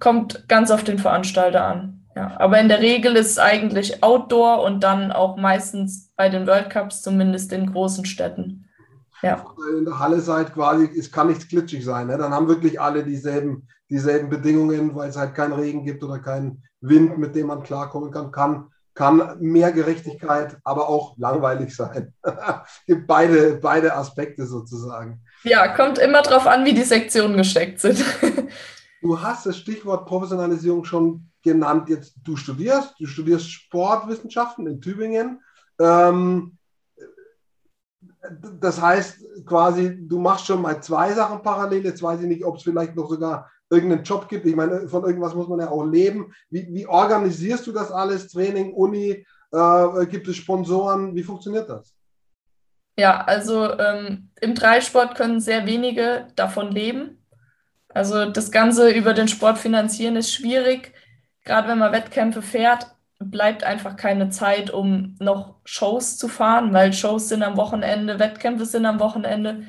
kommt 0.00 0.48
ganz 0.48 0.70
auf 0.70 0.84
den 0.84 0.98
Veranstalter 0.98 1.64
an. 1.64 2.04
Ja, 2.16 2.36
aber 2.38 2.60
in 2.60 2.68
der 2.68 2.80
Regel 2.80 3.16
ist 3.16 3.32
es 3.32 3.38
eigentlich 3.38 4.04
Outdoor 4.04 4.62
und 4.62 4.84
dann 4.84 5.10
auch 5.10 5.36
meistens 5.36 6.12
bei 6.16 6.28
den 6.28 6.46
World 6.46 6.70
Cups, 6.70 7.02
zumindest 7.02 7.52
in 7.52 7.72
großen 7.72 8.04
Städten. 8.04 8.66
Ja. 9.20 9.44
In 9.76 9.84
der 9.84 9.98
Halle 9.98 10.20
seid 10.20 10.54
quasi, 10.54 10.88
es 10.96 11.10
kann 11.10 11.26
nichts 11.26 11.48
glitschig 11.48 11.84
sein. 11.84 12.06
Ne? 12.06 12.18
Dann 12.18 12.32
haben 12.32 12.46
wirklich 12.46 12.80
alle 12.80 13.02
dieselben, 13.02 13.66
dieselben 13.90 14.28
Bedingungen, 14.28 14.94
weil 14.94 15.08
es 15.08 15.16
halt 15.16 15.34
keinen 15.34 15.54
Regen 15.54 15.84
gibt 15.84 16.04
oder 16.04 16.20
keinen 16.20 16.62
Wind, 16.80 17.18
mit 17.18 17.34
dem 17.34 17.48
man 17.48 17.62
klarkommen 17.62 18.12
kann. 18.12 18.30
Kann, 18.30 18.70
kann 18.94 19.36
mehr 19.40 19.72
Gerechtigkeit, 19.72 20.56
aber 20.62 20.88
auch 20.88 21.16
langweilig 21.18 21.74
sein. 21.74 22.14
gibt 22.86 23.06
beide, 23.06 23.56
beide 23.56 23.94
Aspekte 23.94 24.46
sozusagen. 24.46 25.20
Ja, 25.42 25.68
kommt 25.68 25.98
immer 25.98 26.22
darauf 26.22 26.46
an, 26.46 26.64
wie 26.64 26.74
die 26.74 26.82
Sektionen 26.82 27.36
gesteckt 27.36 27.80
sind. 27.80 28.04
du 29.02 29.20
hast 29.20 29.46
das 29.46 29.58
Stichwort 29.58 30.06
Professionalisierung 30.06 30.84
schon 30.84 31.30
genannt, 31.42 31.88
jetzt 31.88 32.14
du 32.24 32.36
studierst, 32.36 32.94
du 32.98 33.06
studierst 33.06 33.50
Sportwissenschaften 33.50 34.66
in 34.66 34.80
Tübingen. 34.80 35.42
Ähm, 35.78 36.56
das 38.60 38.80
heißt 38.80 39.44
quasi, 39.44 39.98
du 40.00 40.18
machst 40.18 40.46
schon 40.46 40.62
mal 40.62 40.82
zwei 40.82 41.12
Sachen 41.12 41.42
parallel. 41.42 41.84
Jetzt 41.84 42.02
weiß 42.02 42.20
ich 42.20 42.26
nicht, 42.26 42.44
ob 42.44 42.56
es 42.56 42.62
vielleicht 42.62 42.96
noch 42.96 43.10
sogar 43.10 43.50
irgendeinen 43.70 44.04
Job 44.04 44.28
gibt. 44.28 44.46
Ich 44.46 44.56
meine, 44.56 44.88
von 44.88 45.04
irgendwas 45.04 45.34
muss 45.34 45.48
man 45.48 45.60
ja 45.60 45.70
auch 45.70 45.84
leben. 45.84 46.32
Wie, 46.50 46.66
wie 46.70 46.86
organisierst 46.86 47.66
du 47.66 47.72
das 47.72 47.90
alles? 47.90 48.28
Training, 48.28 48.72
Uni? 48.72 49.26
Äh, 49.52 50.06
gibt 50.06 50.28
es 50.28 50.36
Sponsoren? 50.36 51.14
Wie 51.14 51.22
funktioniert 51.22 51.68
das? 51.68 51.94
Ja, 52.96 53.22
also 53.22 53.76
ähm, 53.78 54.30
im 54.40 54.54
Dreisport 54.54 55.16
können 55.16 55.40
sehr 55.40 55.66
wenige 55.66 56.28
davon 56.36 56.70
leben. 56.70 57.24
Also 57.88 58.30
das 58.30 58.50
Ganze 58.50 58.90
über 58.90 59.14
den 59.14 59.28
Sport 59.28 59.58
finanzieren 59.58 60.16
ist 60.16 60.32
schwierig 60.32 60.92
gerade 61.44 61.68
wenn 61.68 61.78
man 61.78 61.92
Wettkämpfe 61.92 62.42
fährt, 62.42 62.86
bleibt 63.18 63.64
einfach 63.64 63.96
keine 63.96 64.30
Zeit, 64.30 64.70
um 64.70 65.16
noch 65.20 65.56
Shows 65.64 66.18
zu 66.18 66.28
fahren, 66.28 66.72
weil 66.72 66.92
Shows 66.92 67.28
sind 67.28 67.42
am 67.42 67.56
Wochenende, 67.56 68.18
Wettkämpfe 68.18 68.66
sind 68.66 68.86
am 68.86 68.98
Wochenende. 68.98 69.64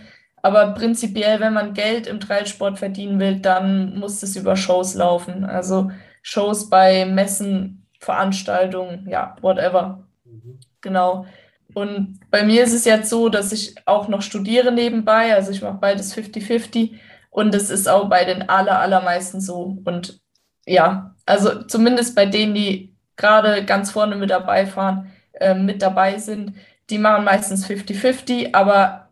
Aber 0.46 0.76
prinzipiell, 0.76 1.40
wenn 1.40 1.54
man 1.54 1.74
Geld 1.74 2.06
im 2.06 2.20
Trailsport 2.20 2.78
verdienen 2.78 3.20
will, 3.20 3.40
dann 3.40 3.98
muss 3.98 4.22
es 4.22 4.36
über 4.36 4.56
Shows 4.56 4.94
laufen. 4.94 5.44
Also 5.44 5.90
Shows 6.22 6.70
bei 6.70 7.08
Messen, 7.08 7.88
Veranstaltungen, 8.00 9.08
ja, 9.10 9.36
whatever. 9.42 10.04
Mhm. 10.24 10.60
Genau. 10.82 11.26
Und 11.74 12.20
bei 12.30 12.44
mir 12.44 12.64
ist 12.64 12.76
es 12.76 12.86
jetzt 12.86 13.10
so, 13.10 13.30
dass 13.30 13.52
ich 13.52 13.74
auch 13.88 14.08
noch 14.08 14.22
studiere 14.22 14.72
nebenbei. 14.72 15.34
Also 15.34 15.50
ich 15.50 15.64
mache 15.64 15.80
beides 15.82 16.16
50-50. 16.16 16.92
Und 17.32 17.56
es 17.56 17.72
ist 17.72 17.90
auch 17.90 18.08
bei 18.08 18.24
den 18.24 18.48
aller, 18.48 18.80
allermeisten 18.80 19.42
so. 19.42 19.80
Und 19.84 20.20
ja, 20.68 21.16
also 21.26 21.64
zumindest 21.64 22.16
bei 22.16 22.28
denen, 22.28 22.54
die 22.54 22.96
gerade 23.16 23.66
ganz 23.66 23.90
vorne 23.90 24.16
mit 24.16 24.30
dabei 24.30 24.68
fahren, 24.68 25.12
äh, 25.34 25.56
mit 25.56 25.82
dabei 25.82 26.20
sind, 26.20 26.54
die 26.92 27.00
machen 27.00 27.26
meistens 27.26 27.68
50-50, 27.68 28.54
aber 28.54 29.05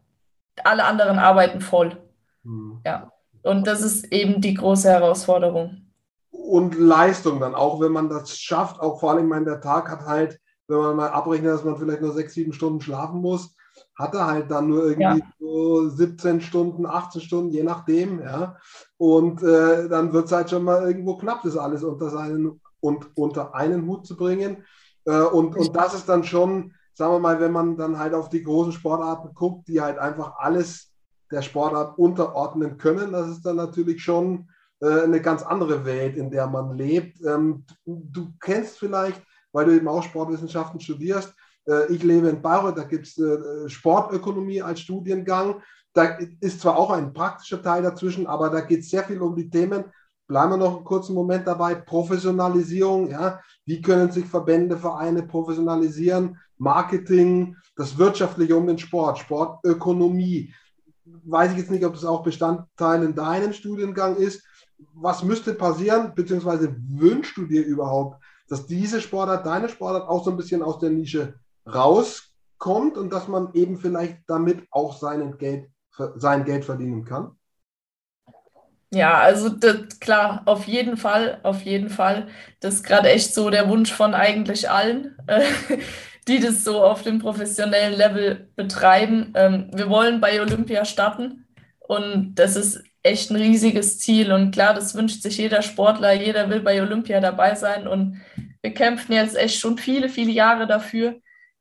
alle 0.63 0.85
anderen 0.85 1.19
arbeiten 1.19 1.61
voll. 1.61 1.97
Mhm. 2.43 2.81
Ja. 2.85 3.11
Und 3.43 3.67
das 3.67 3.81
ist 3.81 4.11
eben 4.11 4.41
die 4.41 4.53
große 4.53 4.89
Herausforderung. 4.89 5.87
Und 6.31 6.75
Leistung 6.75 7.39
dann, 7.39 7.55
auch 7.55 7.79
wenn 7.79 7.91
man 7.91 8.09
das 8.09 8.37
schafft, 8.37 8.79
auch 8.79 8.99
vor 8.99 9.11
allem, 9.11 9.29
wenn 9.29 9.45
der 9.45 9.61
Tag 9.61 9.89
hat 9.89 10.05
halt, 10.05 10.39
wenn 10.67 10.77
man 10.77 10.95
mal 10.95 11.09
abrechnet, 11.09 11.51
dass 11.51 11.63
man 11.63 11.77
vielleicht 11.77 12.01
nur 12.01 12.13
sechs, 12.13 12.33
sieben 12.33 12.53
Stunden 12.53 12.81
schlafen 12.81 13.21
muss, 13.21 13.55
hat 13.95 14.15
er 14.15 14.27
halt 14.27 14.49
dann 14.49 14.67
nur 14.69 14.85
irgendwie 14.85 15.19
ja. 15.19 15.33
so 15.39 15.89
17 15.89 16.41
Stunden, 16.41 16.85
18 16.85 17.21
Stunden, 17.21 17.51
je 17.51 17.63
nachdem, 17.63 18.21
ja. 18.21 18.57
Und 18.97 19.43
äh, 19.43 19.87
dann 19.89 20.13
wird 20.13 20.25
es 20.25 20.31
halt 20.31 20.49
schon 20.49 20.63
mal 20.63 20.87
irgendwo 20.87 21.17
knapp, 21.17 21.43
das 21.43 21.57
alles 21.57 21.83
unter 21.83 22.09
seinen 22.09 22.61
und 22.79 23.15
unter 23.15 23.53
einen 23.55 23.85
Hut 23.87 24.05
zu 24.05 24.15
bringen. 24.15 24.65
Äh, 25.05 25.21
und, 25.21 25.55
und 25.55 25.75
das 25.75 25.93
ist 25.93 26.09
dann 26.09 26.23
schon, 26.23 26.73
sagen 26.93 27.13
wir 27.13 27.19
mal, 27.19 27.39
wenn 27.39 27.51
man 27.51 27.77
dann 27.77 27.97
halt 27.97 28.13
auf 28.13 28.29
die 28.29 28.43
großen 28.43 28.73
Sportarten 28.73 29.33
guckt, 29.33 29.67
die 29.67 29.81
halt 29.81 29.97
einfach 29.97 30.37
alles 30.37 30.91
der 31.31 31.41
Sportart 31.41 31.97
unterordnen 31.97 32.77
können, 32.77 33.11
das 33.11 33.29
ist 33.29 33.45
dann 33.45 33.55
natürlich 33.55 34.03
schon 34.03 34.49
äh, 34.81 35.01
eine 35.01 35.21
ganz 35.21 35.43
andere 35.43 35.85
Welt, 35.85 36.15
in 36.15 36.29
der 36.29 36.47
man 36.47 36.77
lebt. 36.77 37.19
Ähm, 37.25 37.65
du 37.85 38.33
kennst 38.39 38.77
vielleicht, 38.77 39.21
weil 39.51 39.65
du 39.65 39.75
eben 39.75 39.87
auch 39.87 40.03
Sportwissenschaften 40.03 40.79
studierst, 40.79 41.33
äh, 41.67 41.91
ich 41.91 42.03
lebe 42.03 42.29
in 42.29 42.41
Bayreuth, 42.41 42.77
da 42.77 42.83
gibt 42.83 43.07
es 43.07 43.17
äh, 43.17 43.69
Sportökonomie 43.69 44.61
als 44.61 44.81
Studiengang. 44.81 45.61
Da 45.93 46.17
ist 46.39 46.61
zwar 46.61 46.77
auch 46.77 46.91
ein 46.91 47.13
praktischer 47.13 47.61
Teil 47.61 47.83
dazwischen, 47.83 48.27
aber 48.27 48.49
da 48.49 48.61
geht 48.61 48.81
es 48.81 48.89
sehr 48.89 49.03
viel 49.03 49.21
um 49.21 49.35
die 49.35 49.49
Themen. 49.49 49.85
Bleiben 50.27 50.51
wir 50.51 50.57
noch 50.57 50.77
einen 50.77 50.85
kurzen 50.85 51.13
Moment 51.13 51.45
dabei. 51.45 51.75
Professionalisierung, 51.75 53.09
ja. 53.09 53.39
Wie 53.65 53.81
können 53.81 54.11
sich 54.11 54.25
Verbände, 54.25 54.77
Vereine 54.77 55.23
professionalisieren? 55.23 56.39
Marketing, 56.63 57.55
das 57.75 57.97
Wirtschaftliche 57.97 58.55
um 58.55 58.65
den 58.65 58.79
Sport, 58.79 59.19
Sportökonomie. 59.19 60.53
Weiß 61.05 61.51
ich 61.51 61.57
jetzt 61.57 61.71
nicht, 61.71 61.85
ob 61.85 61.93
das 61.93 62.05
auch 62.05 62.23
Bestandteil 62.23 63.03
in 63.03 63.13
deinem 63.13 63.53
Studiengang 63.53 64.15
ist. 64.15 64.43
Was 64.93 65.23
müsste 65.23 65.53
passieren, 65.53 66.13
beziehungsweise 66.15 66.75
wünschst 66.89 67.37
du 67.37 67.45
dir 67.45 67.65
überhaupt, 67.65 68.21
dass 68.47 68.65
diese 68.65 69.01
Sportart, 69.01 69.45
deine 69.45 69.69
Sportart 69.69 70.07
auch 70.07 70.23
so 70.23 70.31
ein 70.31 70.37
bisschen 70.37 70.63
aus 70.63 70.79
der 70.79 70.89
Nische 70.89 71.35
rauskommt 71.67 72.97
und 72.97 73.11
dass 73.11 73.27
man 73.27 73.53
eben 73.53 73.77
vielleicht 73.77 74.19
damit 74.27 74.65
auch 74.71 74.97
seinen 74.97 75.37
Geld, 75.37 75.69
sein 76.15 76.45
Geld 76.45 76.65
verdienen 76.65 77.05
kann? 77.05 77.37
Ja, 78.93 79.17
also 79.17 79.49
das, 79.49 79.99
klar, 79.99 80.43
auf 80.45 80.65
jeden 80.65 80.97
Fall, 80.97 81.39
auf 81.41 81.63
jeden 81.63 81.89
Fall. 81.89 82.27
Das 82.59 82.75
ist 82.75 82.83
gerade 82.83 83.09
echt 83.09 83.33
so 83.33 83.49
der 83.49 83.67
Wunsch 83.67 83.91
von 83.91 84.13
eigentlich 84.13 84.69
allen, 84.69 85.17
die 86.27 86.39
das 86.39 86.63
so 86.63 86.83
auf 86.83 87.03
dem 87.03 87.19
professionellen 87.19 87.97
Level 87.97 88.47
betreiben. 88.55 89.33
Ähm, 89.35 89.69
wir 89.73 89.89
wollen 89.89 90.21
bei 90.21 90.41
Olympia 90.41 90.85
starten 90.85 91.45
und 91.79 92.35
das 92.35 92.55
ist 92.55 92.83
echt 93.03 93.29
ein 93.29 93.35
riesiges 93.35 93.99
Ziel. 93.99 94.31
Und 94.31 94.51
klar, 94.51 94.73
das 94.73 94.95
wünscht 94.95 95.21
sich 95.21 95.37
jeder 95.37 95.61
Sportler, 95.61 96.13
jeder 96.13 96.49
will 96.49 96.61
bei 96.61 96.81
Olympia 96.81 97.19
dabei 97.19 97.55
sein. 97.55 97.87
Und 97.87 98.21
wir 98.61 98.73
kämpfen 98.73 99.13
jetzt 99.13 99.35
echt 99.35 99.59
schon 99.59 99.77
viele, 99.77 100.09
viele 100.09 100.31
Jahre 100.31 100.65
dafür. 100.65 101.15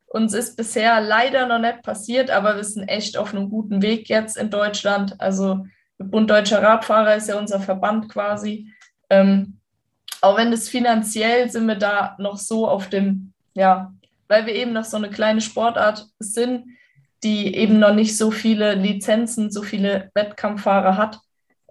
Uns 0.07 0.35
ist 0.35 0.57
bisher 0.57 1.01
leider 1.01 1.46
noch 1.46 1.59
nicht 1.59 1.83
passiert, 1.83 2.31
aber 2.31 2.57
wir 2.57 2.64
sind 2.64 2.88
echt 2.88 3.16
auf 3.16 3.35
einem 3.35 3.51
guten 3.51 3.83
Weg 3.83 4.09
jetzt 4.09 4.37
in 4.37 4.51
Deutschland. 4.51 5.20
Also 5.20 5.66
Bund 5.98 6.31
Deutscher 6.31 6.62
Radfahrer 6.62 7.16
ist 7.16 7.29
ja 7.29 7.38
unser 7.38 7.61
Verband 7.61 8.09
quasi. 8.09 8.68
Ähm, 9.11 9.59
auch 10.20 10.37
wenn 10.37 10.53
es 10.53 10.68
finanziell 10.68 11.51
sind 11.51 11.66
wir 11.66 11.75
da 11.75 12.14
noch 12.18 12.37
so 12.37 12.68
auf 12.68 12.88
dem, 12.88 13.33
ja, 13.55 13.92
weil 14.33 14.47
wir 14.47 14.55
eben 14.55 14.73
noch 14.73 14.85
so 14.85 14.97
eine 14.97 15.11
kleine 15.11 15.42
Sportart 15.42 16.07
sind, 16.18 16.64
die 17.23 17.55
eben 17.55 17.79
noch 17.79 17.92
nicht 17.92 18.16
so 18.16 18.31
viele 18.31 18.75
Lizenzen, 18.75 19.51
so 19.51 19.62
viele 19.62 20.11
Wettkampffahrer 20.14 20.97
hat. 20.97 21.21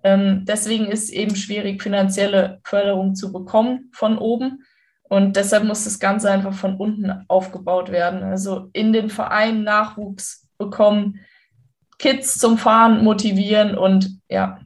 Ähm, 0.03 0.45
deswegen 0.45 0.85
ist 0.85 1.05
es 1.05 1.09
eben 1.09 1.35
schwierig, 1.35 1.81
finanzielle 1.81 2.59
Förderung 2.63 3.15
zu 3.15 3.31
bekommen 3.33 3.89
von 3.93 4.19
oben. 4.19 4.63
Und 5.09 5.37
deshalb 5.37 5.63
muss 5.63 5.85
das 5.85 5.99
Ganze 5.99 6.29
einfach 6.29 6.53
von 6.53 6.75
unten 6.75 7.25
aufgebaut 7.27 7.91
werden. 7.91 8.21
Also 8.21 8.69
in 8.73 8.93
den 8.93 9.09
Vereinen 9.09 9.63
Nachwuchs 9.63 10.47
bekommen, 10.59 11.19
Kids 11.97 12.37
zum 12.37 12.59
Fahren 12.59 13.03
motivieren 13.03 13.75
und 13.75 14.19
ja, 14.29 14.59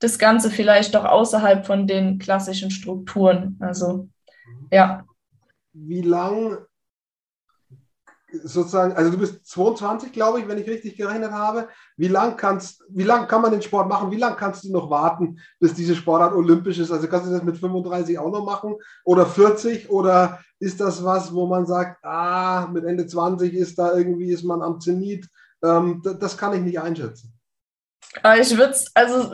das 0.00 0.18
Ganze 0.18 0.50
vielleicht 0.50 0.94
auch 0.96 1.06
außerhalb 1.06 1.64
von 1.64 1.86
den 1.86 2.18
klassischen 2.18 2.70
Strukturen. 2.70 3.56
Also 3.58 4.10
ja. 4.70 5.06
Wie 5.72 6.02
lang 6.02 6.67
sozusagen, 8.30 8.92
also 8.94 9.10
du 9.10 9.18
bist 9.18 9.46
22, 9.46 10.12
glaube 10.12 10.40
ich, 10.40 10.48
wenn 10.48 10.58
ich 10.58 10.68
richtig 10.68 10.96
gerechnet 10.96 11.32
habe. 11.32 11.68
Wie 11.96 12.08
lang 12.08 12.36
kannst, 12.36 12.84
wie 12.88 13.04
lang 13.04 13.26
kann 13.26 13.42
man 13.42 13.52
den 13.52 13.62
Sport 13.62 13.88
machen? 13.88 14.10
Wie 14.10 14.18
lang 14.18 14.36
kannst 14.36 14.64
du 14.64 14.72
noch 14.72 14.90
warten, 14.90 15.38
bis 15.58 15.74
diese 15.74 15.96
Sportart 15.96 16.34
olympisch 16.34 16.78
ist? 16.78 16.90
Also 16.90 17.08
kannst 17.08 17.26
du 17.26 17.32
das 17.32 17.42
mit 17.42 17.56
35 17.56 18.18
auch 18.18 18.30
noch 18.30 18.44
machen 18.44 18.76
oder 19.04 19.26
40 19.26 19.90
oder 19.90 20.40
ist 20.60 20.80
das 20.80 21.02
was, 21.04 21.32
wo 21.32 21.46
man 21.46 21.66
sagt, 21.66 22.04
ah, 22.04 22.68
mit 22.72 22.84
Ende 22.84 23.06
20 23.06 23.54
ist 23.54 23.78
da 23.78 23.96
irgendwie 23.96 24.30
ist 24.30 24.44
man 24.44 24.62
am 24.62 24.80
Zenit? 24.80 25.28
Ähm, 25.64 26.02
das, 26.02 26.36
kann 26.36 26.54
ich 26.54 26.60
nicht 26.60 26.80
einschätzen. 26.80 27.32
Ich 28.40 28.56
würde 28.56 28.72
es 28.72 28.90
also 28.94 29.30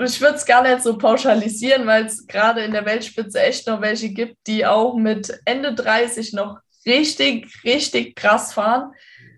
gar 0.47 0.63
nicht 0.63 0.83
so 0.83 0.99
pauschalisieren, 0.99 1.87
weil 1.87 2.07
es 2.07 2.27
gerade 2.27 2.63
in 2.63 2.73
der 2.73 2.87
Weltspitze 2.87 3.41
echt 3.41 3.67
noch 3.67 3.81
welche 3.81 4.11
gibt, 4.11 4.37
die 4.47 4.67
auch 4.67 4.97
mit 4.97 5.39
Ende 5.45 5.75
30 5.75 6.33
noch 6.33 6.59
richtig, 6.87 7.65
richtig 7.65 8.17
krass 8.17 8.53
fahren. 8.53 8.93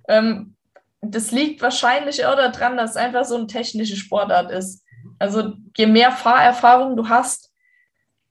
Ähm, 0.08 0.56
das 1.00 1.30
liegt 1.30 1.62
wahrscheinlich 1.62 2.24
auch 2.24 2.36
daran, 2.36 2.76
dass 2.76 2.90
es 2.90 2.96
einfach 2.96 3.24
so 3.24 3.36
eine 3.36 3.46
technische 3.46 3.96
Sportart 3.96 4.50
ist. 4.50 4.84
Also 5.18 5.54
je 5.76 5.86
mehr 5.86 6.12
Fahrerfahrung 6.12 6.96
du 6.96 7.08
hast, 7.08 7.52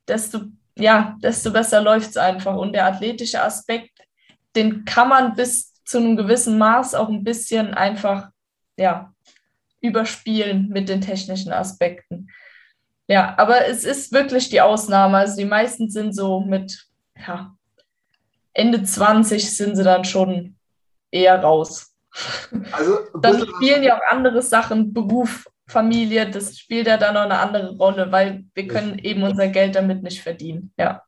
desto, 0.08 0.42
ja, 0.78 1.18
desto 1.22 1.52
besser 1.52 1.82
läuft 1.82 2.12
es 2.12 2.18
einfach. 2.18 2.56
Und 2.56 2.74
der 2.74 2.86
athletische 2.86 3.42
Aspekt, 3.42 4.00
den 4.56 4.86
kann 4.86 5.10
man 5.10 5.36
bis 5.36 5.74
zu 5.84 5.98
einem 5.98 6.18
gewissen 6.18 6.58
Maß 6.58 6.96
auch 6.96 7.10
ein 7.10 7.24
bisschen 7.24 7.74
einfach 7.74 8.30
ja, 8.78 9.14
überspielen 9.82 10.70
mit 10.70 10.90
den 10.90 11.02
technischen 11.02 11.52
Aspekten. 11.52 12.30
Ja, 13.08 13.36
aber 13.38 13.68
es 13.68 13.84
ist 13.84 14.12
wirklich 14.12 14.50
die 14.50 14.62
Ausnahme. 14.62 15.18
Also 15.18 15.38
die 15.38 15.46
meisten 15.46 15.90
sind 15.90 16.14
so 16.14 16.42
mit 16.42 16.88
ja, 17.16 17.55
Ende 18.56 18.84
20 18.84 19.56
sind 19.56 19.76
sie 19.76 19.84
dann 19.84 20.06
schon 20.06 20.56
eher 21.12 21.42
raus. 21.42 21.94
Also, 22.72 23.00
dann 23.22 23.46
spielen 23.46 23.84
ja 23.84 23.98
auch 23.98 24.02
andere 24.10 24.42
Sachen, 24.42 24.94
Beruf, 24.94 25.46
Familie, 25.68 26.30
das 26.30 26.58
spielt 26.58 26.88
ja 26.88 26.98
dann 26.98 27.16
noch 27.16 27.24
eine 27.24 27.40
andere 27.40 27.76
Rolle, 27.76 28.12
weil 28.12 28.46
wir 28.54 28.68
können 28.68 28.98
eben 29.00 29.24
unser 29.24 29.50
Geld 29.50 29.76
damit 29.76 30.04
nicht 30.04 30.22
verdienen. 30.22 30.72
Ja. 30.78 31.02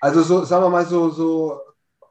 Also 0.00 0.22
so, 0.22 0.44
sagen 0.44 0.64
wir 0.64 0.70
mal 0.70 0.86
so, 0.86 1.10
so 1.10 1.60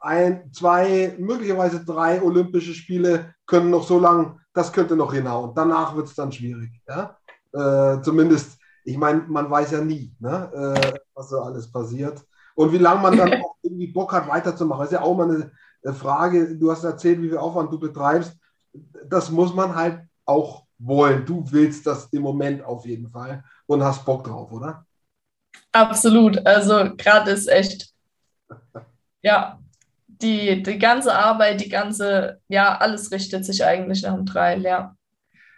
ein, 0.02 0.52
zwei, 0.54 1.15
möglicherweise 1.17 1.84
drei 1.84 2.21
Olympische 2.21 2.74
Spiele 2.74 3.34
können 3.48 3.71
noch 3.71 3.88
so 3.88 4.00
lang, 4.00 4.39
das 4.54 4.71
könnte 4.71 4.95
noch 4.95 5.13
hinhauen. 5.13 5.54
Danach 5.56 5.95
wird 5.95 6.08
es 6.08 6.15
dann 6.15 6.32
schwierig. 6.32 6.69
Ja? 6.88 7.17
Äh, 7.54 8.02
zumindest, 8.02 8.60
ich 8.84 8.98
meine, 8.98 9.24
man 9.28 9.50
weiß 9.50 9.71
ja 9.71 9.82
nie, 9.82 10.13
ne? 10.19 10.52
äh, 10.54 10.93
was 11.15 11.30
so 11.30 11.41
alles 11.41 11.71
passiert. 11.71 12.21
Und 12.56 12.72
wie 12.72 12.78
lange 12.78 13.02
man 13.02 13.18
dann 13.18 13.34
auch 13.44 13.56
irgendwie 13.62 13.88
Bock 13.88 14.13
hat, 14.13 14.28
weiterzumachen. 14.28 14.82
Das 14.82 14.91
ist 14.91 14.98
ja 14.98 15.02
auch 15.02 15.15
mal 15.15 15.52
eine 15.84 15.94
Frage. 15.94 16.58
Du 16.58 16.72
hast 16.72 16.84
erzählt, 16.84 17.22
wie 17.22 17.30
viel 17.30 17.38
Aufwand 17.38 17.72
du 17.72 17.80
betreibst. 17.80 18.36
Das 19.08 19.30
muss 19.30 19.54
man 19.54 19.76
halt 19.76 20.02
auch 20.26 20.65
wollen. 20.78 21.26
Du 21.26 21.44
willst 21.52 21.86
das 21.86 22.08
im 22.08 22.22
Moment 22.22 22.63
auf 22.63 22.86
jeden 22.86 23.10
Fall 23.10 23.44
und 23.68 23.84
hast 23.84 24.06
Bock 24.06 24.24
drauf, 24.24 24.52
oder? 24.52 24.86
Absolut. 25.72 26.46
Also 26.46 26.96
gerade 26.96 27.32
ist 27.32 27.48
echt, 27.48 27.94
ja, 29.22 29.60
die, 30.08 30.63
die 30.63 30.80
ganze 30.80 31.13
Arbeit, 31.13 31.62
die 31.62 31.70
ganze, 31.70 32.39
ja, 32.48 32.78
alles 32.78 33.12
richtet 33.12 33.46
sich 33.46 33.63
eigentlich 33.63 34.04
nach 34.04 34.15
dem 34.15 34.26
Trail, 34.26 34.62
ja. 34.62 34.96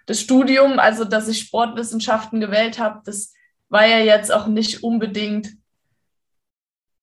Das 0.06 0.22
Studium, 0.22 0.80
also 0.80 1.04
dass 1.04 1.28
ich 1.28 1.42
Sportwissenschaften 1.42 2.40
gewählt 2.40 2.80
habe, 2.80 3.02
das 3.06 3.34
war 3.70 3.86
ja 3.86 4.00
jetzt 4.00 4.32
auch 4.32 4.48
nicht 4.48 4.84
unbedingt 4.84 5.50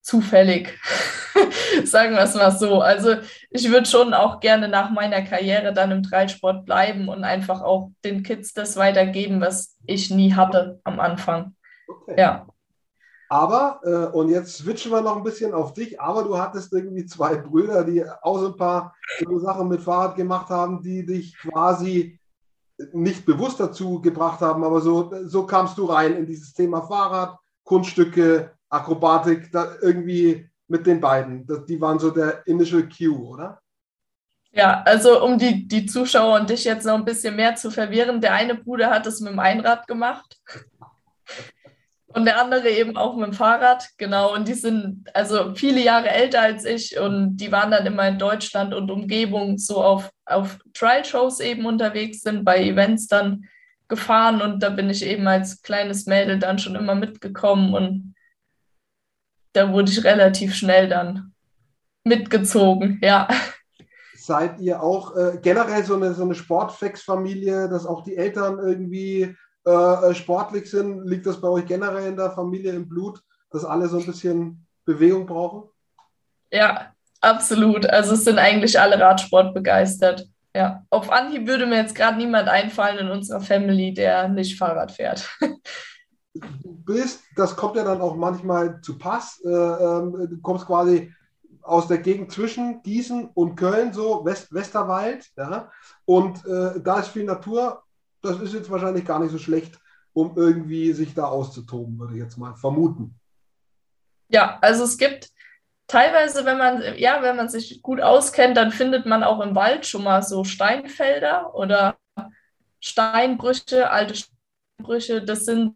zufällig. 0.05 0.79
Sagen 1.85 2.15
wir 2.15 2.23
es 2.23 2.35
mal 2.35 2.53
so. 2.53 2.81
Also 2.81 3.17
ich 3.51 3.69
würde 3.71 3.87
schon 3.87 4.15
auch 4.15 4.39
gerne 4.39 4.69
nach 4.69 4.91
meiner 4.91 5.23
Karriere 5.23 5.73
dann 5.73 5.91
im 5.91 6.03
Dreisport 6.03 6.65
bleiben 6.65 7.09
und 7.09 7.25
einfach 7.25 7.63
auch 7.63 7.91
den 8.05 8.23
Kids 8.23 8.53
das 8.53 8.77
weitergeben, 8.77 9.41
was 9.41 9.77
ich 9.87 10.11
nie 10.11 10.35
hatte 10.35 10.81
am 10.85 11.01
Anfang. 11.01 11.57
Okay. 11.89 12.15
Ja. 12.19 12.47
Aber, 13.31 13.81
äh, 13.83 14.17
und 14.17 14.29
jetzt 14.29 14.59
switchen 14.59 14.93
wir 14.93 15.01
noch 15.01 15.17
ein 15.17 15.25
bisschen 15.25 15.55
auf 15.55 15.73
dich, 15.73 16.01
aber 16.01 16.23
du 16.23 16.39
hattest 16.39 16.73
irgendwie 16.73 17.07
zwei 17.07 17.37
Brüder, 17.37 17.83
die 17.83 18.05
auch 18.23 18.39
so 18.39 18.49
ein 18.49 18.57
paar 18.57 18.95
Sachen 19.37 19.69
mit 19.69 19.81
Fahrrad 19.81 20.15
gemacht 20.15 20.51
haben, 20.51 20.83
die 20.83 21.05
dich 21.05 21.37
quasi 21.39 22.21
nicht 22.93 23.25
bewusst 23.25 23.59
dazu 23.59 24.01
gebracht 24.01 24.41
haben, 24.41 24.63
aber 24.63 24.81
so, 24.81 25.11
so 25.25 25.47
kamst 25.47 25.79
du 25.79 25.87
rein 25.87 26.15
in 26.15 26.27
dieses 26.27 26.53
Thema 26.53 26.83
Fahrrad, 26.83 27.39
Kunststücke, 27.65 28.54
Akrobatik, 28.75 29.51
da 29.53 29.77
irgendwie 29.81 30.49
mit 30.69 30.87
den 30.87 31.01
beiden. 31.01 31.47
Die 31.69 31.81
waren 31.81 31.99
so 31.99 32.11
der 32.11 32.47
Initial 32.47 32.89
Cue, 32.89 33.19
oder? 33.19 33.61
Ja, 34.53 34.83
also 34.87 35.25
um 35.25 35.37
die, 35.37 35.67
die 35.67 35.87
Zuschauer 35.87 36.39
und 36.39 36.49
dich 36.49 36.65
jetzt 36.65 36.87
noch 36.87 36.95
ein 36.95 37.05
bisschen 37.05 37.35
mehr 37.35 37.57
zu 37.57 37.71
verwirren, 37.71 38.21
der 38.21 38.35
eine 38.35 38.55
Bruder 38.55 38.91
hat 38.91 39.07
es 39.07 39.21
mit 39.21 39.33
dem 39.33 39.41
Einrad 39.41 39.87
gemacht 39.89 40.39
und 42.15 42.25
der 42.25 42.41
andere 42.41 42.69
eben 42.69 42.97
auch 42.97 43.17
mit 43.17 43.27
dem 43.27 43.33
Fahrrad, 43.33 43.89
genau. 43.99 44.33
Und 44.33 44.47
die 44.47 44.55
sind 44.55 45.11
also 45.13 45.55
viele 45.57 45.81
Jahre 45.81 46.09
älter 46.09 46.41
als 46.41 46.65
ich 46.65 46.99
und 46.99 47.37
die 47.37 47.51
waren 47.51 47.73
dann 47.73 47.85
immer 47.85 48.07
in 48.07 48.19
Deutschland 48.19 48.73
und 48.73 48.91
Umgebung 48.91 49.59
so 49.59 49.83
auf, 49.83 50.11
auf 50.25 50.61
Trial-Shows 50.73 51.41
eben 51.41 51.67
unterwegs 51.67 52.21
sind, 52.21 52.45
bei 52.45 52.63
Events 52.63 53.09
dann 53.09 53.45
gefahren 53.89 54.41
und 54.41 54.63
da 54.63 54.71
bin 54.71 54.89
ich 54.89 55.05
eben 55.05 55.27
als 55.27 55.63
kleines 55.63 56.07
Mädel 56.07 56.39
dann 56.39 56.61
schon 56.61 56.77
immer 56.77 56.95
mitgekommen 56.95 57.75
und 57.75 58.14
da 59.55 59.73
wurde 59.73 59.91
ich 59.91 60.05
relativ 60.05 60.55
schnell 60.55 60.89
dann 60.89 61.33
mitgezogen, 62.05 62.99
ja. 63.03 63.29
Seid 64.17 64.61
ihr 64.61 64.83
auch 64.83 65.17
äh, 65.17 65.39
generell 65.41 65.85
so 65.85 65.97
eine, 65.97 66.15
so 66.15 66.25
eine 66.25 66.35
Sportflex-Familie, 66.35 67.69
dass 67.69 67.87
auch 67.87 68.05
die 68.05 68.17
Eltern 68.17 68.59
irgendwie 68.59 69.35
äh, 69.65 70.15
sportlich 70.15 70.71
sind? 70.71 71.07
Liegt 71.07 71.27
das 71.27 71.41
bei 71.41 71.49
euch 71.49 71.67
generell 71.67 72.09
in 72.09 72.17
der 72.17 72.31
Familie 72.31 72.73
im 72.73 72.89
Blut, 72.89 73.21
dass 73.51 73.65
alle 73.65 73.89
so 73.89 73.99
ein 73.99 74.07
bisschen 74.07 74.67
Bewegung 74.85 75.27
brauchen? 75.27 75.71
Ja, 76.51 76.93
absolut. 77.21 77.87
Also 77.87 78.15
es 78.15 78.25
sind 78.25 78.39
eigentlich 78.39 78.79
alle 78.79 78.99
Radsport 78.99 79.55
begeistert. 79.55 80.27
Ja, 80.57 80.85
auf 80.91 81.11
Anhieb 81.11 81.47
würde 81.47 81.67
mir 81.67 81.79
jetzt 81.79 81.95
gerade 81.95 82.17
niemand 82.17 82.49
einfallen 82.49 82.99
in 82.99 83.11
unserer 83.11 83.41
Family, 83.41 83.93
der 83.93 84.29
nicht 84.29 84.59
Fahrrad 84.59 84.93
fährt. 84.93 85.29
du 86.35 86.75
bist, 86.85 87.23
das 87.37 87.57
kommt 87.57 87.77
ja 87.77 87.85
dann 87.85 88.01
auch 88.01 88.17
manchmal 88.17 88.81
zu 88.81 88.99
Pass, 88.99 89.41
äh, 89.45 89.49
äh, 89.49 90.29
du 90.29 90.39
kommst 90.43 90.67
quasi 90.67 91.13
aus 91.63 91.89
der 91.89 91.99
Gegend 91.99 92.31
zwischen 92.31 92.83
Gießen 92.83 93.31
und 93.33 93.57
Köln, 93.57 93.93
so 93.93 94.25
West 94.25 94.53
Westerwald, 94.53 95.27
ja, 95.37 95.71
und 96.05 96.45
äh, 96.45 96.81
da 96.81 97.01
ist 97.01 97.09
viel 97.09 97.25
Natur. 97.25 97.83
Das 98.21 98.41
ist 98.41 98.55
jetzt 98.55 98.71
wahrscheinlich 98.71 99.05
gar 99.05 99.19
nicht 99.19 99.33
so 99.33 99.39
schlecht, 99.39 99.79
um 100.13 100.37
irgendwie 100.37 100.93
sich 100.93 101.15
da 101.15 101.25
auszutoben, 101.25 101.99
würde 101.99 102.15
ich 102.15 102.21
jetzt 102.21 102.37
mal 102.37 102.55
vermuten. 102.55 103.19
Ja, 104.29 104.59
also 104.61 104.85
es 104.85 104.99
gibt 104.99 105.31
teilweise, 105.87 106.45
wenn 106.45 106.59
man, 106.59 106.83
ja, 106.97 107.23
wenn 107.23 107.37
man 107.37 107.49
sich 107.49 107.83
gut 107.83 108.01
auskennt, 108.01 108.57
dann 108.57 108.71
findet 108.71 109.07
man 109.07 109.23
auch 109.23 109.41
im 109.41 109.55
Wald 109.55 109.87
schon 109.87 110.05
mal 110.05 110.23
so 110.23 110.45
Steinfelder 110.45 111.55
oder 111.55 111.97
Steinbrüche, 112.81 113.91
alte 113.91 114.15
Steinbrüche. 114.15 115.23
Das 115.23 115.45
sind 115.45 115.75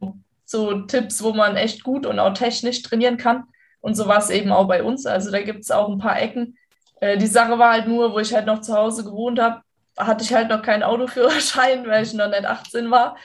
so 0.48 0.80
Tipps, 0.80 1.22
wo 1.22 1.34
man 1.34 1.56
echt 1.56 1.84
gut 1.84 2.06
und 2.06 2.18
auch 2.18 2.32
technisch 2.32 2.80
trainieren 2.80 3.18
kann. 3.18 3.44
Und 3.80 3.96
so 3.96 4.08
war 4.08 4.18
es 4.18 4.30
eben 4.30 4.50
auch 4.50 4.66
bei 4.66 4.82
uns. 4.82 5.04
Also 5.04 5.30
da 5.30 5.42
gibt 5.42 5.60
es 5.60 5.70
auch 5.70 5.90
ein 5.90 5.98
paar 5.98 6.18
Ecken. 6.20 6.56
Äh, 7.00 7.18
die 7.18 7.26
Sache 7.26 7.58
war 7.58 7.72
halt 7.72 7.86
nur, 7.86 8.14
wo 8.14 8.18
ich 8.18 8.32
halt 8.32 8.46
noch 8.46 8.62
zu 8.62 8.74
Hause 8.74 9.04
gewohnt 9.04 9.38
habe, 9.38 9.60
hatte 9.98 10.24
ich 10.24 10.32
halt 10.32 10.48
noch 10.48 10.62
keinen 10.62 10.82
Autoführerschein, 10.82 11.86
weil 11.86 12.02
ich 12.02 12.14
noch 12.14 12.28
nicht 12.28 12.46
18 12.46 12.90
war. 12.90 13.18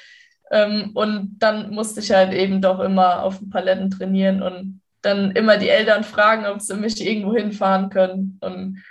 Ähm, 0.52 0.92
und 0.96 1.38
dann 1.40 1.72
musste 1.72 2.02
ich 2.02 2.12
halt 2.12 2.34
eben 2.34 2.62
doch 2.62 2.82
immer 2.82 3.24
auf 3.24 3.40
den 3.40 3.50
Paletten 3.50 3.90
trainieren 3.90 4.44
und 4.44 4.82
dann 5.02 5.32
immer 5.32 5.58
die 5.58 5.70
Eltern 5.70 6.04
fragen, 6.04 6.46
ob 6.46 6.62
sie 6.62 6.76
mich 6.76 7.06
irgendwo 7.06 7.34
hinfahren 7.34 7.90
können. 7.90 8.38
Und 8.42 8.84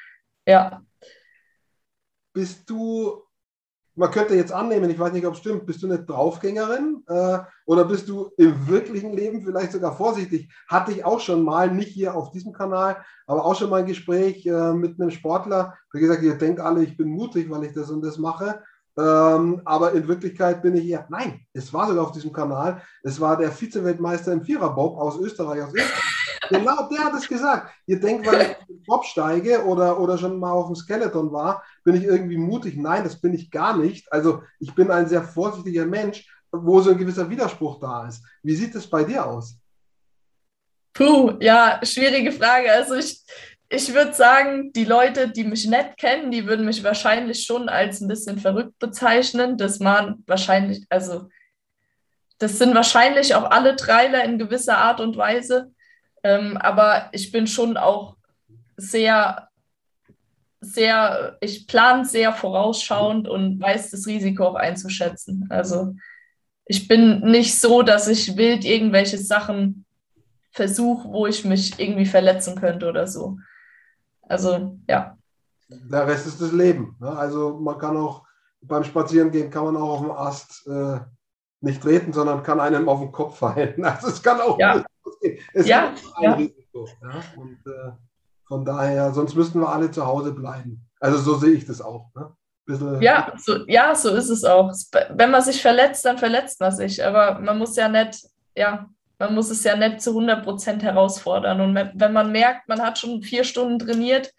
ja. 0.46 0.82
Bist 2.32 2.68
du 2.70 3.22
man 3.94 4.10
könnte 4.10 4.34
jetzt 4.34 4.52
annehmen, 4.52 4.90
ich 4.90 4.98
weiß 4.98 5.12
nicht, 5.12 5.26
ob 5.26 5.34
es 5.34 5.40
stimmt, 5.40 5.66
bist 5.66 5.82
du 5.82 5.86
eine 5.86 6.02
Draufgängerin 6.02 7.02
äh, 7.06 7.38
oder 7.66 7.84
bist 7.84 8.08
du 8.08 8.30
im 8.38 8.66
wirklichen 8.68 9.12
Leben 9.12 9.42
vielleicht 9.42 9.72
sogar 9.72 9.96
vorsichtig? 9.96 10.50
Hatte 10.68 10.92
ich 10.92 11.04
auch 11.04 11.20
schon 11.20 11.42
mal, 11.42 11.70
nicht 11.70 11.90
hier 11.90 12.14
auf 12.14 12.30
diesem 12.30 12.52
Kanal, 12.52 13.04
aber 13.26 13.44
auch 13.44 13.54
schon 13.54 13.70
mal 13.70 13.80
ein 13.80 13.86
Gespräch 13.86 14.46
äh, 14.46 14.72
mit 14.72 15.00
einem 15.00 15.10
Sportler, 15.10 15.76
der 15.92 16.00
gesagt 16.00 16.22
ihr 16.22 16.34
denkt 16.34 16.60
alle, 16.60 16.82
ich 16.82 16.96
bin 16.96 17.08
mutig, 17.08 17.50
weil 17.50 17.64
ich 17.64 17.72
das 17.72 17.90
und 17.90 18.02
das 18.02 18.18
mache. 18.18 18.62
Ähm, 18.98 19.62
aber 19.64 19.92
in 19.92 20.06
Wirklichkeit 20.06 20.62
bin 20.62 20.74
ich 20.76 20.86
eher, 20.86 21.06
nein, 21.08 21.40
es 21.52 21.72
war 21.72 21.86
sogar 21.86 22.04
auf 22.04 22.12
diesem 22.12 22.32
Kanal, 22.32 22.82
es 23.02 23.20
war 23.20 23.36
der 23.38 23.50
Vize-Weltmeister 23.50 24.32
im 24.32 24.42
Viererbob 24.42 24.98
aus 24.98 25.18
Österreich, 25.18 25.62
aus 25.62 25.72
Österreich. 25.72 26.21
Genau, 26.58 26.88
der 26.88 27.04
hat 27.04 27.14
es 27.14 27.28
gesagt. 27.28 27.72
Ihr 27.86 28.00
denkt, 28.00 28.26
weil 28.26 28.42
ich 28.42 28.68
im 28.68 28.82
Bob 28.84 29.04
steige 29.04 29.64
oder, 29.64 29.98
oder 29.98 30.18
schon 30.18 30.38
mal 30.38 30.52
auf 30.52 30.66
dem 30.66 30.76
Skeleton 30.76 31.32
war, 31.32 31.62
bin 31.84 31.96
ich 31.96 32.04
irgendwie 32.04 32.36
mutig. 32.36 32.76
Nein, 32.76 33.04
das 33.04 33.20
bin 33.20 33.34
ich 33.34 33.50
gar 33.50 33.76
nicht. 33.76 34.12
Also 34.12 34.42
ich 34.58 34.74
bin 34.74 34.90
ein 34.90 35.08
sehr 35.08 35.22
vorsichtiger 35.22 35.86
Mensch, 35.86 36.26
wo 36.50 36.80
so 36.80 36.90
ein 36.90 36.98
gewisser 36.98 37.28
Widerspruch 37.28 37.80
da 37.80 38.06
ist. 38.06 38.22
Wie 38.42 38.54
sieht 38.54 38.74
es 38.74 38.88
bei 38.88 39.04
dir 39.04 39.26
aus? 39.26 39.56
Puh, 40.94 41.34
ja, 41.40 41.80
schwierige 41.82 42.32
Frage. 42.32 42.70
Also 42.70 42.94
ich, 42.94 43.22
ich 43.68 43.94
würde 43.94 44.12
sagen, 44.12 44.72
die 44.74 44.84
Leute, 44.84 45.30
die 45.30 45.44
mich 45.44 45.66
nicht 45.66 45.96
kennen, 45.96 46.30
die 46.30 46.46
würden 46.46 46.66
mich 46.66 46.84
wahrscheinlich 46.84 47.44
schon 47.44 47.70
als 47.70 48.00
ein 48.00 48.08
bisschen 48.08 48.38
verrückt 48.38 48.78
bezeichnen. 48.78 49.56
Das 49.56 49.80
waren 49.80 50.22
wahrscheinlich, 50.26 50.84
also 50.90 51.28
das 52.38 52.58
sind 52.58 52.74
wahrscheinlich 52.74 53.34
auch 53.34 53.50
alle 53.50 53.76
Trailer 53.76 54.24
in 54.24 54.38
gewisser 54.38 54.76
Art 54.76 55.00
und 55.00 55.16
Weise. 55.16 55.72
Ähm, 56.22 56.56
aber 56.56 57.08
ich 57.12 57.32
bin 57.32 57.46
schon 57.46 57.76
auch 57.76 58.16
sehr, 58.76 59.48
sehr, 60.60 61.36
ich 61.40 61.66
plane 61.66 62.04
sehr 62.04 62.32
vorausschauend 62.32 63.28
und 63.28 63.60
weiß 63.60 63.90
das 63.90 64.06
Risiko 64.06 64.46
auch 64.46 64.54
einzuschätzen. 64.54 65.46
Also 65.50 65.94
ich 66.64 66.88
bin 66.88 67.20
nicht 67.20 67.58
so, 67.58 67.82
dass 67.82 68.08
ich 68.08 68.36
wild 68.36 68.64
irgendwelche 68.64 69.18
Sachen 69.18 69.84
versuche, 70.52 71.08
wo 71.08 71.26
ich 71.26 71.44
mich 71.44 71.78
irgendwie 71.78 72.06
verletzen 72.06 72.56
könnte 72.56 72.88
oder 72.88 73.06
so. 73.06 73.38
Also 74.22 74.78
ja. 74.88 75.16
Der 75.68 76.06
Rest 76.06 76.26
ist 76.26 76.40
das 76.40 76.52
Leben. 76.52 76.96
Ne? 77.00 77.08
Also 77.08 77.58
man 77.58 77.78
kann 77.78 77.96
auch 77.96 78.24
beim 78.60 78.84
Spazierengehen 78.84 79.50
kann 79.50 79.64
man 79.64 79.76
auch 79.76 79.94
auf 79.94 80.00
dem 80.00 80.10
Ast 80.12 80.66
äh, 80.68 81.00
nicht 81.60 81.82
treten, 81.82 82.12
sondern 82.12 82.42
kann 82.42 82.60
einem 82.60 82.88
auf 82.88 83.00
den 83.00 83.12
Kopf 83.12 83.38
fallen. 83.38 83.74
Also 83.84 84.08
es 84.08 84.22
kann 84.22 84.40
auch 84.40 84.58
ja. 84.58 84.84
Es 85.54 85.66
ja. 85.66 85.92
ist 85.92 86.16
ein 86.16 86.22
ja. 86.22 86.32
Risiko. 86.34 86.88
Ja? 87.02 87.22
Und 87.36 87.58
äh, 87.66 87.92
von 88.46 88.64
daher, 88.64 89.12
sonst 89.12 89.34
müssten 89.34 89.60
wir 89.60 89.68
alle 89.68 89.90
zu 89.90 90.06
Hause 90.06 90.32
bleiben. 90.32 90.88
Also 91.00 91.18
so 91.18 91.34
sehe 91.38 91.52
ich 91.52 91.66
das 91.66 91.80
auch. 91.80 92.10
Ne? 92.14 92.32
ja, 93.00 93.32
so, 93.36 93.66
ja, 93.66 93.94
so 93.94 94.10
ist 94.14 94.28
es 94.28 94.44
auch. 94.44 94.72
Wenn 95.10 95.30
man 95.30 95.42
sich 95.42 95.60
verletzt, 95.60 96.04
dann 96.04 96.18
verletzt 96.18 96.60
man 96.60 96.72
sich. 96.72 97.04
Aber 97.04 97.40
man 97.40 97.58
muss 97.58 97.76
ja 97.76 97.88
nicht, 97.88 98.24
ja, 98.54 98.88
man 99.18 99.34
muss 99.34 99.50
es 99.50 99.64
ja 99.64 99.76
nicht 99.76 100.00
zu 100.00 100.10
100 100.10 100.44
Prozent 100.44 100.82
herausfordern. 100.82 101.60
Und 101.60 101.74
wenn 101.74 102.12
man 102.12 102.30
merkt, 102.32 102.68
man 102.68 102.80
hat 102.80 102.98
schon 102.98 103.22
vier 103.22 103.44
Stunden 103.44 103.78
trainiert, 103.78 104.32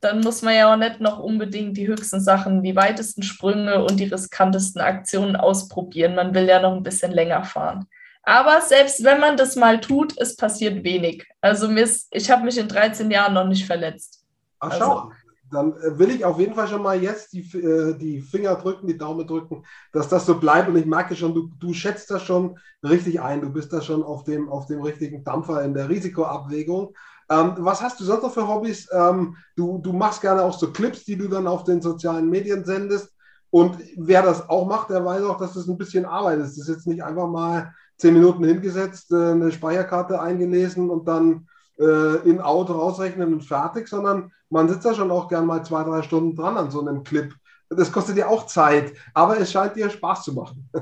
dann 0.00 0.20
muss 0.20 0.42
man 0.42 0.54
ja 0.54 0.72
auch 0.72 0.76
nicht 0.76 1.00
noch 1.00 1.18
unbedingt 1.18 1.76
die 1.76 1.88
höchsten 1.88 2.20
Sachen, 2.20 2.62
die 2.62 2.76
weitesten 2.76 3.22
Sprünge 3.22 3.84
und 3.84 3.98
die 3.98 4.04
riskantesten 4.04 4.80
Aktionen 4.80 5.34
ausprobieren. 5.34 6.14
Man 6.14 6.34
will 6.34 6.46
ja 6.46 6.60
noch 6.60 6.74
ein 6.74 6.84
bisschen 6.84 7.10
länger 7.10 7.44
fahren. 7.44 7.86
Aber 8.22 8.60
selbst 8.60 9.02
wenn 9.04 9.20
man 9.20 9.36
das 9.36 9.56
mal 9.56 9.80
tut, 9.80 10.14
es 10.18 10.36
passiert 10.36 10.84
wenig. 10.84 11.26
Also 11.40 11.68
ich 12.10 12.30
habe 12.30 12.44
mich 12.44 12.58
in 12.58 12.68
13 12.68 13.10
Jahren 13.10 13.34
noch 13.34 13.46
nicht 13.46 13.66
verletzt. 13.66 14.24
Ach, 14.60 14.74
schau. 14.76 14.98
Also, 14.98 15.12
dann 15.50 15.72
äh, 15.80 15.98
will 15.98 16.10
ich 16.10 16.24
auf 16.24 16.38
jeden 16.38 16.54
Fall 16.54 16.68
schon 16.68 16.82
mal 16.82 17.00
jetzt 17.00 17.32
die, 17.32 17.40
äh, 17.58 17.96
die 17.96 18.20
Finger 18.20 18.56
drücken, 18.56 18.86
die 18.86 18.98
Daumen 18.98 19.26
drücken, 19.26 19.64
dass 19.92 20.08
das 20.08 20.26
so 20.26 20.38
bleibt. 20.38 20.68
Und 20.68 20.76
ich 20.76 20.86
merke 20.86 21.16
schon, 21.16 21.34
du, 21.34 21.50
du 21.58 21.72
schätzt 21.72 22.10
das 22.10 22.22
schon 22.22 22.58
richtig 22.82 23.20
ein. 23.20 23.40
Du 23.40 23.50
bist 23.50 23.72
da 23.72 23.80
schon 23.80 24.02
auf 24.02 24.24
dem, 24.24 24.48
auf 24.48 24.66
dem 24.66 24.82
richtigen 24.82 25.24
Dampfer 25.24 25.62
in 25.62 25.74
der 25.74 25.88
Risikoabwägung. 25.88 26.94
Ähm, 27.30 27.54
was 27.58 27.82
hast 27.82 28.00
du 28.00 28.04
sonst 28.04 28.22
noch 28.22 28.32
für 28.32 28.48
Hobbys? 28.48 28.88
Ähm, 28.92 29.36
du, 29.56 29.78
du 29.78 29.92
machst 29.92 30.20
gerne 30.20 30.42
auch 30.42 30.58
so 30.58 30.70
Clips, 30.72 31.04
die 31.04 31.16
du 31.16 31.28
dann 31.28 31.46
auf 31.46 31.64
den 31.64 31.82
sozialen 31.82 32.28
Medien 32.28 32.64
sendest. 32.64 33.12
Und 33.50 33.78
wer 33.96 34.22
das 34.22 34.48
auch 34.48 34.66
macht, 34.66 34.90
der 34.90 35.04
weiß 35.04 35.22
auch, 35.24 35.38
dass 35.38 35.54
das 35.54 35.68
ein 35.68 35.78
bisschen 35.78 36.04
Arbeit 36.04 36.38
ist. 36.40 36.58
Das 36.58 36.68
ist 36.68 36.74
jetzt 36.74 36.86
nicht 36.86 37.02
einfach 37.02 37.28
mal 37.28 37.72
zehn 37.98 38.14
Minuten 38.14 38.44
hingesetzt, 38.44 39.12
äh, 39.12 39.32
eine 39.32 39.52
Speicherkarte 39.52 40.20
eingelesen 40.20 40.88
und 40.88 41.06
dann 41.06 41.48
äh, 41.78 42.28
in 42.28 42.40
Auto 42.40 42.72
rausrechnen 42.72 43.32
und 43.32 43.42
fertig, 43.42 43.88
sondern 43.88 44.32
man 44.50 44.68
sitzt 44.68 44.84
da 44.84 44.94
schon 44.94 45.10
auch 45.10 45.28
gern 45.28 45.46
mal 45.46 45.64
zwei, 45.64 45.84
drei 45.84 46.02
Stunden 46.02 46.34
dran 46.34 46.56
an 46.56 46.70
so 46.70 46.80
einem 46.80 47.02
Clip. 47.02 47.32
Das 47.70 47.92
kostet 47.92 48.16
ja 48.16 48.28
auch 48.28 48.46
Zeit, 48.46 48.94
aber 49.12 49.38
es 49.38 49.52
scheint 49.52 49.76
dir 49.76 49.90
Spaß 49.90 50.24
zu 50.24 50.32
machen. 50.32 50.70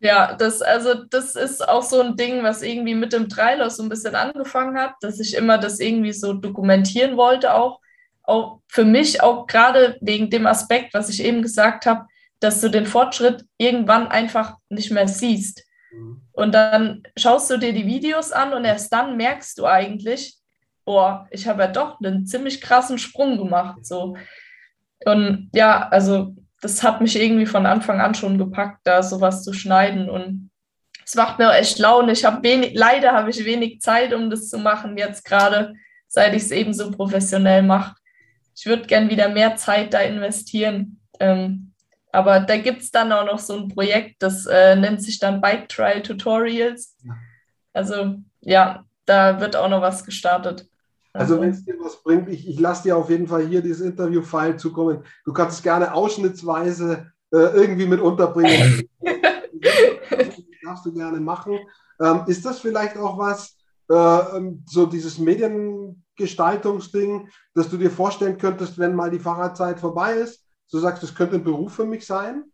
Ja, 0.00 0.36
das, 0.36 0.62
also 0.62 0.94
das 0.94 1.34
ist 1.34 1.68
auch 1.68 1.82
so 1.82 2.00
ein 2.00 2.14
Ding, 2.14 2.44
was 2.44 2.62
irgendwie 2.62 2.94
mit 2.94 3.12
dem 3.12 3.28
Trailer 3.28 3.68
so 3.68 3.82
ein 3.82 3.88
bisschen 3.88 4.14
angefangen 4.14 4.78
hat, 4.78 4.94
dass 5.00 5.18
ich 5.18 5.34
immer 5.34 5.58
das 5.58 5.80
irgendwie 5.80 6.12
so 6.12 6.34
dokumentieren 6.34 7.16
wollte, 7.16 7.52
auch, 7.52 7.80
auch 8.22 8.60
für 8.68 8.84
mich, 8.84 9.24
auch 9.24 9.48
gerade 9.48 9.96
wegen 10.00 10.30
dem 10.30 10.46
Aspekt, 10.46 10.94
was 10.94 11.08
ich 11.08 11.24
eben 11.24 11.42
gesagt 11.42 11.84
habe, 11.84 12.06
dass 12.38 12.60
du 12.60 12.68
den 12.68 12.86
Fortschritt 12.86 13.44
irgendwann 13.56 14.06
einfach 14.06 14.58
nicht 14.68 14.92
mehr 14.92 15.08
siehst. 15.08 15.64
Mhm. 15.90 16.22
Und 16.32 16.52
dann 16.52 17.02
schaust 17.16 17.50
du 17.50 17.58
dir 17.58 17.72
die 17.72 17.86
Videos 17.86 18.32
an 18.32 18.52
und 18.52 18.64
erst 18.64 18.92
dann 18.92 19.16
merkst 19.16 19.58
du 19.58 19.66
eigentlich, 19.66 20.36
boah, 20.84 21.26
ich 21.30 21.46
habe 21.46 21.62
ja 21.62 21.68
doch 21.68 22.00
einen 22.00 22.26
ziemlich 22.26 22.60
krassen 22.60 22.98
Sprung 22.98 23.36
gemacht. 23.36 23.84
So. 23.84 24.16
Und 25.04 25.50
ja, 25.52 25.88
also 25.88 26.34
das 26.60 26.82
hat 26.82 27.00
mich 27.00 27.20
irgendwie 27.20 27.46
von 27.46 27.66
Anfang 27.66 28.00
an 28.00 28.14
schon 28.14 28.38
gepackt, 28.38 28.80
da 28.84 29.02
sowas 29.02 29.44
zu 29.44 29.52
schneiden. 29.52 30.08
Und 30.08 30.50
es 31.04 31.14
macht 31.14 31.38
mir 31.38 31.52
echt 31.52 31.78
Laune. 31.78 32.12
Ich 32.12 32.24
habe 32.24 32.42
wenig, 32.42 32.72
leider 32.74 33.12
habe 33.12 33.30
ich 33.30 33.44
wenig 33.44 33.80
Zeit, 33.80 34.12
um 34.12 34.30
das 34.30 34.48
zu 34.48 34.58
machen, 34.58 34.96
jetzt 34.96 35.24
gerade, 35.24 35.74
seit 36.06 36.34
ich 36.34 36.42
es 36.42 36.50
eben 36.50 36.72
so 36.72 36.90
professionell 36.90 37.62
mache. 37.62 37.94
Ich 38.56 38.66
würde 38.66 38.86
gern 38.86 39.08
wieder 39.08 39.28
mehr 39.28 39.56
Zeit 39.56 39.94
da 39.94 40.00
investieren. 40.00 41.00
Ähm, 41.20 41.74
aber 42.12 42.40
da 42.40 42.56
gibt 42.56 42.82
es 42.82 42.90
dann 42.90 43.12
auch 43.12 43.26
noch 43.26 43.38
so 43.38 43.54
ein 43.54 43.68
Projekt, 43.68 44.22
das 44.22 44.46
äh, 44.46 44.76
nennt 44.76 45.02
sich 45.02 45.18
dann 45.18 45.40
Bike 45.40 45.68
Trial 45.68 46.02
Tutorials. 46.02 46.96
Also 47.72 48.16
ja, 48.40 48.84
da 49.04 49.40
wird 49.40 49.56
auch 49.56 49.68
noch 49.68 49.82
was 49.82 50.04
gestartet. 50.04 50.68
Also, 51.12 51.34
also 51.34 51.42
wenn 51.42 51.50
es 51.50 51.64
dir 51.64 51.74
was 51.80 52.02
bringt, 52.02 52.28
ich, 52.28 52.48
ich 52.48 52.60
lasse 52.60 52.84
dir 52.84 52.96
auf 52.96 53.10
jeden 53.10 53.26
Fall 53.26 53.46
hier 53.46 53.62
dieses 53.62 53.80
Interview-File 53.80 54.56
zukommen. 54.56 55.04
Du 55.24 55.32
kannst 55.32 55.58
es 55.58 55.62
gerne 55.62 55.92
ausschnittsweise 55.92 57.10
äh, 57.32 57.36
irgendwie 57.36 57.86
mit 57.86 58.00
unterbringen. 58.00 58.88
darfst 60.68 60.86
du 60.86 60.92
gerne 60.92 61.20
machen. 61.20 61.58
Ähm, 62.00 62.22
ist 62.26 62.44
das 62.44 62.60
vielleicht 62.60 62.96
auch 62.96 63.18
was, 63.18 63.56
äh, 63.90 64.36
ähm, 64.36 64.62
so 64.66 64.86
dieses 64.86 65.18
Mediengestaltungsding, 65.18 67.28
dass 67.54 67.68
du 67.70 67.76
dir 67.76 67.90
vorstellen 67.90 68.38
könntest, 68.38 68.78
wenn 68.78 68.94
mal 68.94 69.10
die 69.10 69.18
Fahrradzeit 69.18 69.80
vorbei 69.80 70.12
ist, 70.14 70.44
du 70.70 70.78
sagst, 70.78 71.02
das 71.02 71.14
könnte 71.14 71.36
ein 71.36 71.44
Beruf 71.44 71.74
für 71.74 71.86
mich 71.86 72.06
sein? 72.06 72.44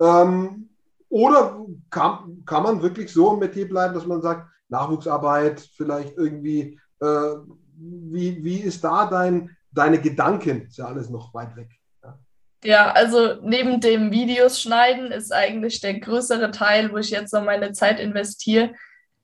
Ähm, 0.00 0.70
oder 1.08 1.66
kann, 1.90 2.42
kann 2.46 2.62
man 2.62 2.82
wirklich 2.82 3.12
so 3.12 3.34
im 3.34 3.40
Metier 3.40 3.68
bleiben, 3.68 3.94
dass 3.94 4.06
man 4.06 4.22
sagt, 4.22 4.48
Nachwuchsarbeit, 4.68 5.60
vielleicht 5.76 6.16
irgendwie, 6.16 6.78
äh, 7.00 7.34
wie, 7.76 8.42
wie 8.44 8.60
ist 8.60 8.84
da 8.84 9.06
dein, 9.06 9.56
deine 9.72 10.00
Gedanken? 10.00 10.66
Ist 10.66 10.78
ja 10.78 10.86
alles 10.86 11.10
noch 11.10 11.34
weit 11.34 11.56
weg. 11.56 11.68
Ja. 12.62 12.92
also 12.92 13.40
neben 13.42 13.80
dem 13.80 14.12
Videos 14.12 14.60
schneiden 14.60 15.12
ist 15.12 15.32
eigentlich 15.32 15.80
der 15.80 15.98
größere 15.98 16.50
Teil, 16.50 16.92
wo 16.92 16.98
ich 16.98 17.10
jetzt 17.10 17.32
noch 17.32 17.42
meine 17.42 17.72
Zeit 17.72 17.98
investiere, 17.98 18.74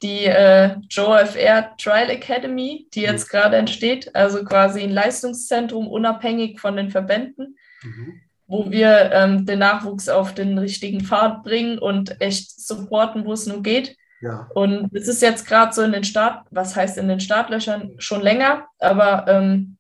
die 0.02 0.24
äh, 0.24 0.76
JoFR 0.88 1.76
Trial 1.76 2.09
Academy, 2.09 2.88
die 2.94 3.02
jetzt 3.02 3.26
mhm. 3.26 3.37
gerade 3.37 3.56
entsteht, 3.56 4.14
also 4.16 4.42
quasi 4.42 4.80
ein 4.80 4.90
Leistungszentrum 4.90 5.87
unabhängig 5.87 6.61
von 6.61 6.76
den 6.76 6.90
Verbänden. 6.90 7.56
Mhm 7.82 8.22
wo 8.46 8.70
wir 8.70 9.11
ähm, 9.12 9.44
den 9.44 9.59
Nachwuchs 9.59 10.09
auf 10.09 10.35
den 10.35 10.59
richtigen 10.59 11.00
Pfad 11.00 11.42
bringen 11.42 11.78
und 11.78 12.20
echt 12.20 12.61
supporten, 12.61 13.24
wo 13.24 13.32
es 13.32 13.46
nur 13.46 13.62
geht. 13.62 13.96
Ja. 14.20 14.48
Und 14.54 14.94
es 14.94 15.09
ist 15.09 15.22
jetzt 15.22 15.46
gerade 15.46 15.72
so 15.72 15.82
in 15.82 15.92
den 15.92 16.04
Start, 16.04 16.46
was 16.50 16.74
heißt 16.74 16.96
in 16.98 17.09
den 17.09 17.20
Startlöchern 17.20 17.94
schon 17.98 18.22
länger, 18.22 18.66
aber 18.78 19.26
ähm, 19.28 19.76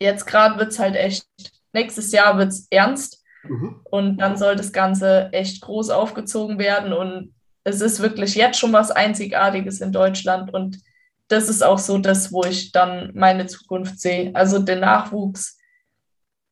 jetzt 0.00 0.26
gerade 0.26 0.58
wird 0.58 0.72
es 0.72 0.78
halt 0.78 0.96
echt, 0.96 1.26
nächstes 1.72 2.12
Jahr 2.12 2.38
wird 2.38 2.48
es 2.48 2.68
ernst 2.70 3.22
mhm. 3.44 3.80
und 3.84 4.18
dann 4.18 4.36
soll 4.36 4.56
das 4.56 4.72
Ganze 4.72 5.28
echt 5.32 5.60
groß 5.60 5.90
aufgezogen 5.90 6.58
werden 6.58 6.92
und 6.92 7.34
es 7.64 7.80
ist 7.80 8.00
wirklich 8.00 8.34
jetzt 8.34 8.58
schon 8.58 8.72
was 8.72 8.90
Einzigartiges 8.90 9.80
in 9.80 9.92
Deutschland 9.92 10.54
und 10.54 10.78
das 11.28 11.48
ist 11.48 11.62
auch 11.62 11.78
so 11.78 11.98
das, 11.98 12.32
wo 12.32 12.44
ich 12.44 12.72
dann 12.72 13.10
meine 13.14 13.46
Zukunft 13.46 14.00
sehe. 14.00 14.30
Also 14.34 14.60
den 14.60 14.80
Nachwuchs 14.80 15.55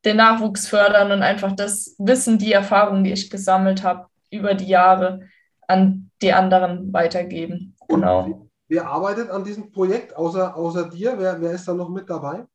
den 0.04 0.16
Nachwuchs 0.16 0.68
fördern 0.68 1.12
und 1.12 1.22
einfach 1.22 1.52
das 1.52 1.94
Wissen, 1.98 2.38
die 2.38 2.52
Erfahrungen, 2.52 3.04
die 3.04 3.12
ich 3.12 3.30
gesammelt 3.30 3.82
habe 3.82 4.06
über 4.30 4.54
die 4.54 4.66
Jahre, 4.66 5.20
an 5.66 6.10
die 6.20 6.32
anderen 6.32 6.92
weitergeben. 6.92 7.74
Genau. 7.88 8.48
wer 8.68 8.86
arbeitet 8.86 9.30
an 9.30 9.44
diesem 9.44 9.70
Projekt 9.70 10.16
außer, 10.16 10.56
außer 10.56 10.88
dir? 10.88 11.14
Wer, 11.18 11.40
wer 11.40 11.52
ist 11.52 11.68
da 11.68 11.74
noch 11.74 11.88
mit 11.88 12.08
dabei? 12.08 12.46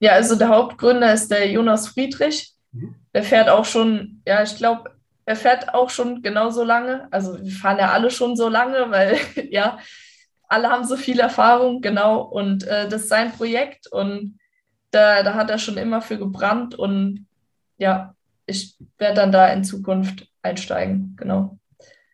Ja, 0.00 0.12
also 0.12 0.36
der 0.36 0.48
Hauptgründer 0.48 1.12
ist 1.12 1.30
der 1.30 1.50
Jonas 1.50 1.88
Friedrich. 1.88 2.52
Mhm. 2.72 2.94
Der 3.14 3.22
fährt 3.22 3.48
auch 3.48 3.64
schon, 3.64 4.22
ja, 4.26 4.42
ich 4.42 4.56
glaube, 4.56 4.90
er 5.24 5.36
fährt 5.36 5.74
auch 5.74 5.90
schon 5.90 6.22
genauso 6.22 6.62
lange. 6.62 7.08
Also 7.10 7.42
wir 7.42 7.52
fahren 7.52 7.78
ja 7.78 7.90
alle 7.90 8.10
schon 8.10 8.36
so 8.36 8.48
lange, 8.48 8.90
weil 8.90 9.18
ja, 9.50 9.78
alle 10.48 10.70
haben 10.70 10.84
so 10.84 10.96
viel 10.96 11.18
Erfahrung, 11.18 11.80
genau. 11.80 12.22
Und 12.22 12.64
äh, 12.64 12.88
das 12.88 13.02
ist 13.02 13.08
sein 13.08 13.32
Projekt 13.32 13.90
und 13.90 14.38
da, 14.96 15.22
da 15.22 15.34
hat 15.34 15.50
er 15.50 15.58
schon 15.58 15.76
immer 15.76 16.02
für 16.02 16.18
gebrannt 16.18 16.74
und 16.74 17.26
ja, 17.78 18.14
ich 18.46 18.76
werde 18.98 19.16
dann 19.16 19.32
da 19.32 19.48
in 19.48 19.64
Zukunft 19.64 20.28
einsteigen, 20.42 21.14
genau. 21.16 21.58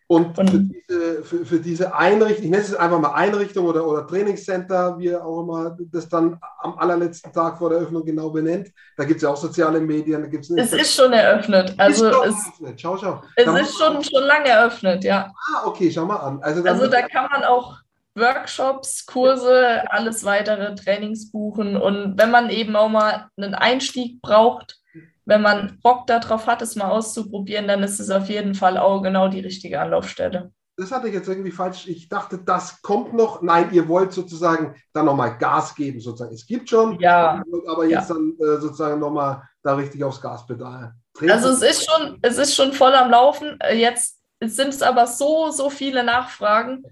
Und, 0.09 0.37
und 0.37 0.51
für, 0.51 0.59
diese, 0.59 1.23
für, 1.23 1.47
für, 1.47 1.59
diese, 1.59 1.95
Einrichtung, 1.95 2.45
ich 2.45 2.51
nenne 2.51 2.63
es 2.63 2.75
einfach 2.75 2.99
mal 2.99 3.15
Einrichtung 3.15 3.65
oder, 3.65 3.87
oder 3.87 4.07
Trainingscenter, 4.07 4.99
wie 4.99 5.17
auch 5.17 5.41
immer 5.41 5.75
das 5.91 6.07
dann 6.07 6.39
am 6.59 6.77
allerletzten 6.77 7.33
Tag 7.33 7.57
vor 7.57 7.71
der 7.71 7.79
Öffnung 7.79 8.05
genau 8.05 8.29
benennt. 8.29 8.69
Da 8.99 9.05
gibt 9.05 9.17
es 9.17 9.23
ja 9.23 9.31
auch 9.31 9.39
soziale 9.39 9.81
Medien. 9.81 10.21
Da 10.21 10.29
gibt's 10.29 10.51
es 10.51 10.75
ist 10.75 10.95
schon 10.95 11.15
eröffnet. 11.15 11.75
Also 11.79 12.09
ist 12.09 12.15
es, 12.15 12.21
eröffnet. 12.21 12.81
Schau, 12.81 12.99
schau. 12.99 13.23
Es 13.37 13.47
ist 13.47 13.79
schon, 13.79 14.05
schon 14.05 14.25
lange 14.25 14.49
eröffnet, 14.49 15.03
ja. 15.03 15.33
Ah, 15.49 15.67
okay, 15.67 15.91
schau 15.91 16.05
mal 16.05 16.17
an. 16.17 16.43
Also, 16.43 16.63
also 16.63 16.89
da 16.89 17.01
kann 17.09 17.29
man 17.33 17.45
auch 17.45 17.79
Workshops, 18.15 19.07
Kurse, 19.07 19.91
alles 19.91 20.25
weitere 20.25 20.75
Trainings 20.75 21.31
buchen. 21.31 21.77
Und 21.77 22.19
wenn 22.19 22.31
man 22.31 22.51
eben 22.51 22.77
auch 22.77 22.89
mal 22.89 23.29
einen 23.37 23.55
Einstieg 23.55 24.21
braucht, 24.21 24.79
wenn 25.25 25.43
man 25.43 25.79
Bock 25.83 26.07
darauf 26.07 26.47
hat, 26.47 26.63
es 26.63 26.77
mal 26.77 26.91
auszuprobieren, 26.91 27.69
dann 27.69 27.83
ist 27.83 28.01
es 28.01 28.11
auf 28.11 28.29
jeden 28.29 28.55
Fall 28.55 28.77
auch 28.77 29.03
genau 29.03 29.29
die 29.29 29.41
richtige 29.41 29.81
Anlaufstelle. 29.81 30.53
Das 30.77 30.91
hatte 30.91 31.09
ich 31.09 31.15
jetzt 31.15 31.29
irgendwie 31.29 31.51
falsch. 31.51 31.87
Ich 31.87 32.09
dachte, 32.09 32.39
das 32.39 32.81
kommt 32.83 33.13
noch. 33.13 33.43
Nein, 33.43 33.69
ihr 33.73 33.89
wollt 33.89 34.13
sozusagen 34.13 34.75
dann 34.93 35.05
nochmal 35.05 35.37
Gas 35.39 35.75
geben, 35.75 36.01
sozusagen. 36.01 36.35
Es 36.35 36.47
gibt 36.47 36.69
schon, 36.71 36.99
ja, 36.99 37.43
aber 37.69 37.85
jetzt 37.85 38.09
ja. 38.09 38.15
dann 38.17 38.33
äh, 38.41 38.61
sozusagen 38.61 38.99
nochmal 38.99 39.43
da 39.63 39.75
richtig 39.75 40.03
aufs 40.03 40.21
Gaspedal. 40.21 40.95
Also 41.29 41.51
es 41.51 41.63
ist 41.63 41.89
schon, 41.89 42.19
es 42.23 42.39
ist 42.39 42.55
schon 42.55 42.73
voll 42.73 42.95
am 42.95 43.11
Laufen. 43.11 43.59
Äh, 43.61 43.77
jetzt 43.77 44.19
sind 44.41 44.71
es 44.71 44.83
aber 44.83 45.07
so, 45.07 45.51
so 45.51 45.69
viele 45.69 46.03
Nachfragen, 46.03 46.85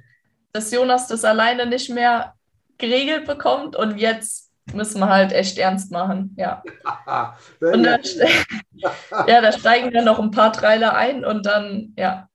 dass 0.53 0.71
Jonas 0.71 1.09
das 1.09 1.25
alleine 1.25 1.67
nicht 1.67 1.91
mehr 1.91 2.35
geregelt 2.79 3.27
bekommt 3.27 3.77
und 3.77 3.99
jetzt 3.99 4.51
müssen 4.73 5.01
wir 5.01 5.09
halt 5.09 5.33
echt 5.33 5.59
ernst 5.59 5.91
machen, 5.91 6.37
ja. 6.39 6.63
und 7.61 7.83
da, 7.83 7.97
ja, 9.27 9.41
da 9.41 9.51
steigen 9.53 9.91
dann 9.93 10.05
noch 10.05 10.19
ein 10.19 10.31
paar 10.31 10.53
Trailer 10.53 10.95
ein 10.95 11.25
und 11.25 11.47
dann, 11.47 11.95
ja. 11.97 12.29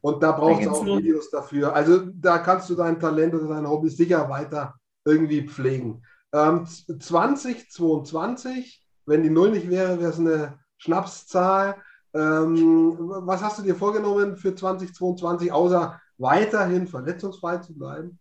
Und 0.00 0.22
da 0.22 0.32
braucht 0.32 0.62
es 0.62 0.68
auch 0.68 0.84
Videos 0.84 1.30
dafür. 1.30 1.74
Also 1.74 2.00
da 2.12 2.38
kannst 2.38 2.68
du 2.68 2.74
dein 2.74 3.00
Talent 3.00 3.34
oder 3.34 3.54
dein 3.54 3.66
Hobby 3.66 3.88
sicher 3.88 4.28
weiter 4.28 4.74
irgendwie 5.04 5.48
pflegen. 5.48 6.02
Ähm, 6.32 6.66
2022, 6.66 8.84
wenn 9.06 9.22
die 9.22 9.30
Null 9.30 9.52
nicht 9.52 9.70
wäre, 9.70 10.00
wäre 10.00 10.10
es 10.10 10.18
eine 10.18 10.58
Schnapszahl. 10.76 11.76
Ähm, 12.12 12.96
was 12.98 13.42
hast 13.42 13.58
du 13.58 13.62
dir 13.62 13.74
vorgenommen 13.74 14.36
für 14.36 14.54
2022, 14.54 15.50
außer 15.50 15.98
weiterhin 16.18 16.86
verletzungsfrei 16.86 17.58
zu 17.58 17.76
bleiben? 17.76 18.18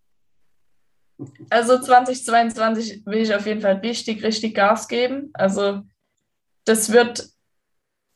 Also 1.50 1.80
2022 1.80 3.06
will 3.06 3.22
ich 3.22 3.34
auf 3.34 3.46
jeden 3.46 3.62
Fall 3.62 3.76
richtig, 3.76 4.24
richtig 4.24 4.56
Gas 4.56 4.88
geben. 4.88 5.30
Also 5.34 5.82
das 6.66 6.92
wird 6.92 7.30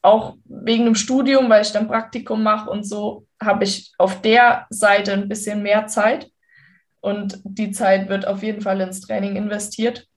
auch 0.02 0.38
wegen 0.46 0.86
dem 0.86 0.96
Studium, 0.96 1.50
weil 1.50 1.62
ich 1.62 1.72
dann 1.72 1.88
Praktikum 1.88 2.44
mache 2.44 2.70
und 2.70 2.84
so, 2.84 3.28
habe 3.42 3.64
ich 3.66 3.94
auf 3.98 4.22
der 4.22 4.66
Seite 4.70 5.14
ein 5.14 5.30
bisschen 5.30 5.62
mehr 5.64 5.88
Zeit. 5.88 6.32
Und 7.02 7.40
die 7.44 7.72
Zeit 7.72 8.10
wird 8.10 8.28
auf 8.28 8.44
jeden 8.44 8.62
Fall 8.62 8.82
ins 8.82 9.02
Training 9.02 9.36
investiert. 9.36 10.08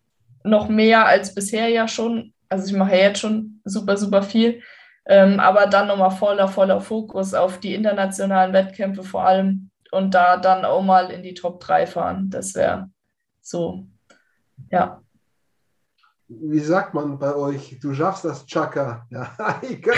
Noch 0.45 0.69
mehr 0.69 1.07
als 1.07 1.35
bisher 1.35 1.69
ja 1.69 1.87
schon. 1.87 2.33
Also 2.49 2.67
ich 2.67 2.73
mache 2.73 2.93
ja 2.93 3.09
jetzt 3.09 3.21
schon 3.21 3.61
super, 3.65 3.97
super 3.97 4.23
viel. 4.23 4.63
Ähm, 5.11 5.41
aber 5.41 5.67
dann 5.67 5.89
nochmal 5.89 6.13
voller, 6.13 6.47
voller 6.47 6.81
Fokus 6.81 7.35
auf 7.35 7.59
die 7.59 7.75
internationalen 7.75 8.53
Wettkämpfe 8.53 9.03
vor 9.03 9.25
allem 9.25 9.69
und 9.91 10.15
da 10.15 10.37
dann 10.37 10.65
auch 10.65 10.83
mal 10.83 11.11
in 11.11 11.25
die 11.25 11.35
Top 11.35 11.59
3 11.59 11.89
fahren. 11.89 12.31
Das 12.31 12.55
wäre 12.55 12.89
so, 13.41 13.89
ja. 14.71 15.03
Wie 16.29 16.61
sagt 16.61 16.95
man 16.95 17.19
bei 17.19 17.35
euch? 17.35 17.77
Du 17.83 17.93
schaffst 17.93 18.25
das, 18.25 18.47
Chaka. 18.47 19.05
Ja. 19.11 19.33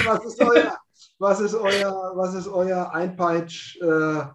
was, 0.06 0.24
ist 0.24 0.40
euer, 0.40 0.78
was, 1.18 1.40
ist 1.40 1.54
euer, 1.56 2.12
was 2.14 2.32
ist 2.32 2.48
euer 2.48 2.90
Einpeitsch? 2.94 3.78
Äh, 3.82 4.20
äh, 4.20 4.30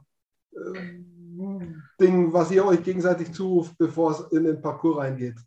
Ding, 2.00 2.32
was 2.32 2.52
ihr 2.52 2.64
euch 2.64 2.84
gegenseitig 2.84 3.34
zuruft, 3.34 3.76
bevor 3.80 4.12
es 4.12 4.20
in 4.32 4.44
den 4.44 4.62
Parcours 4.62 4.98
reingeht? 4.98 5.40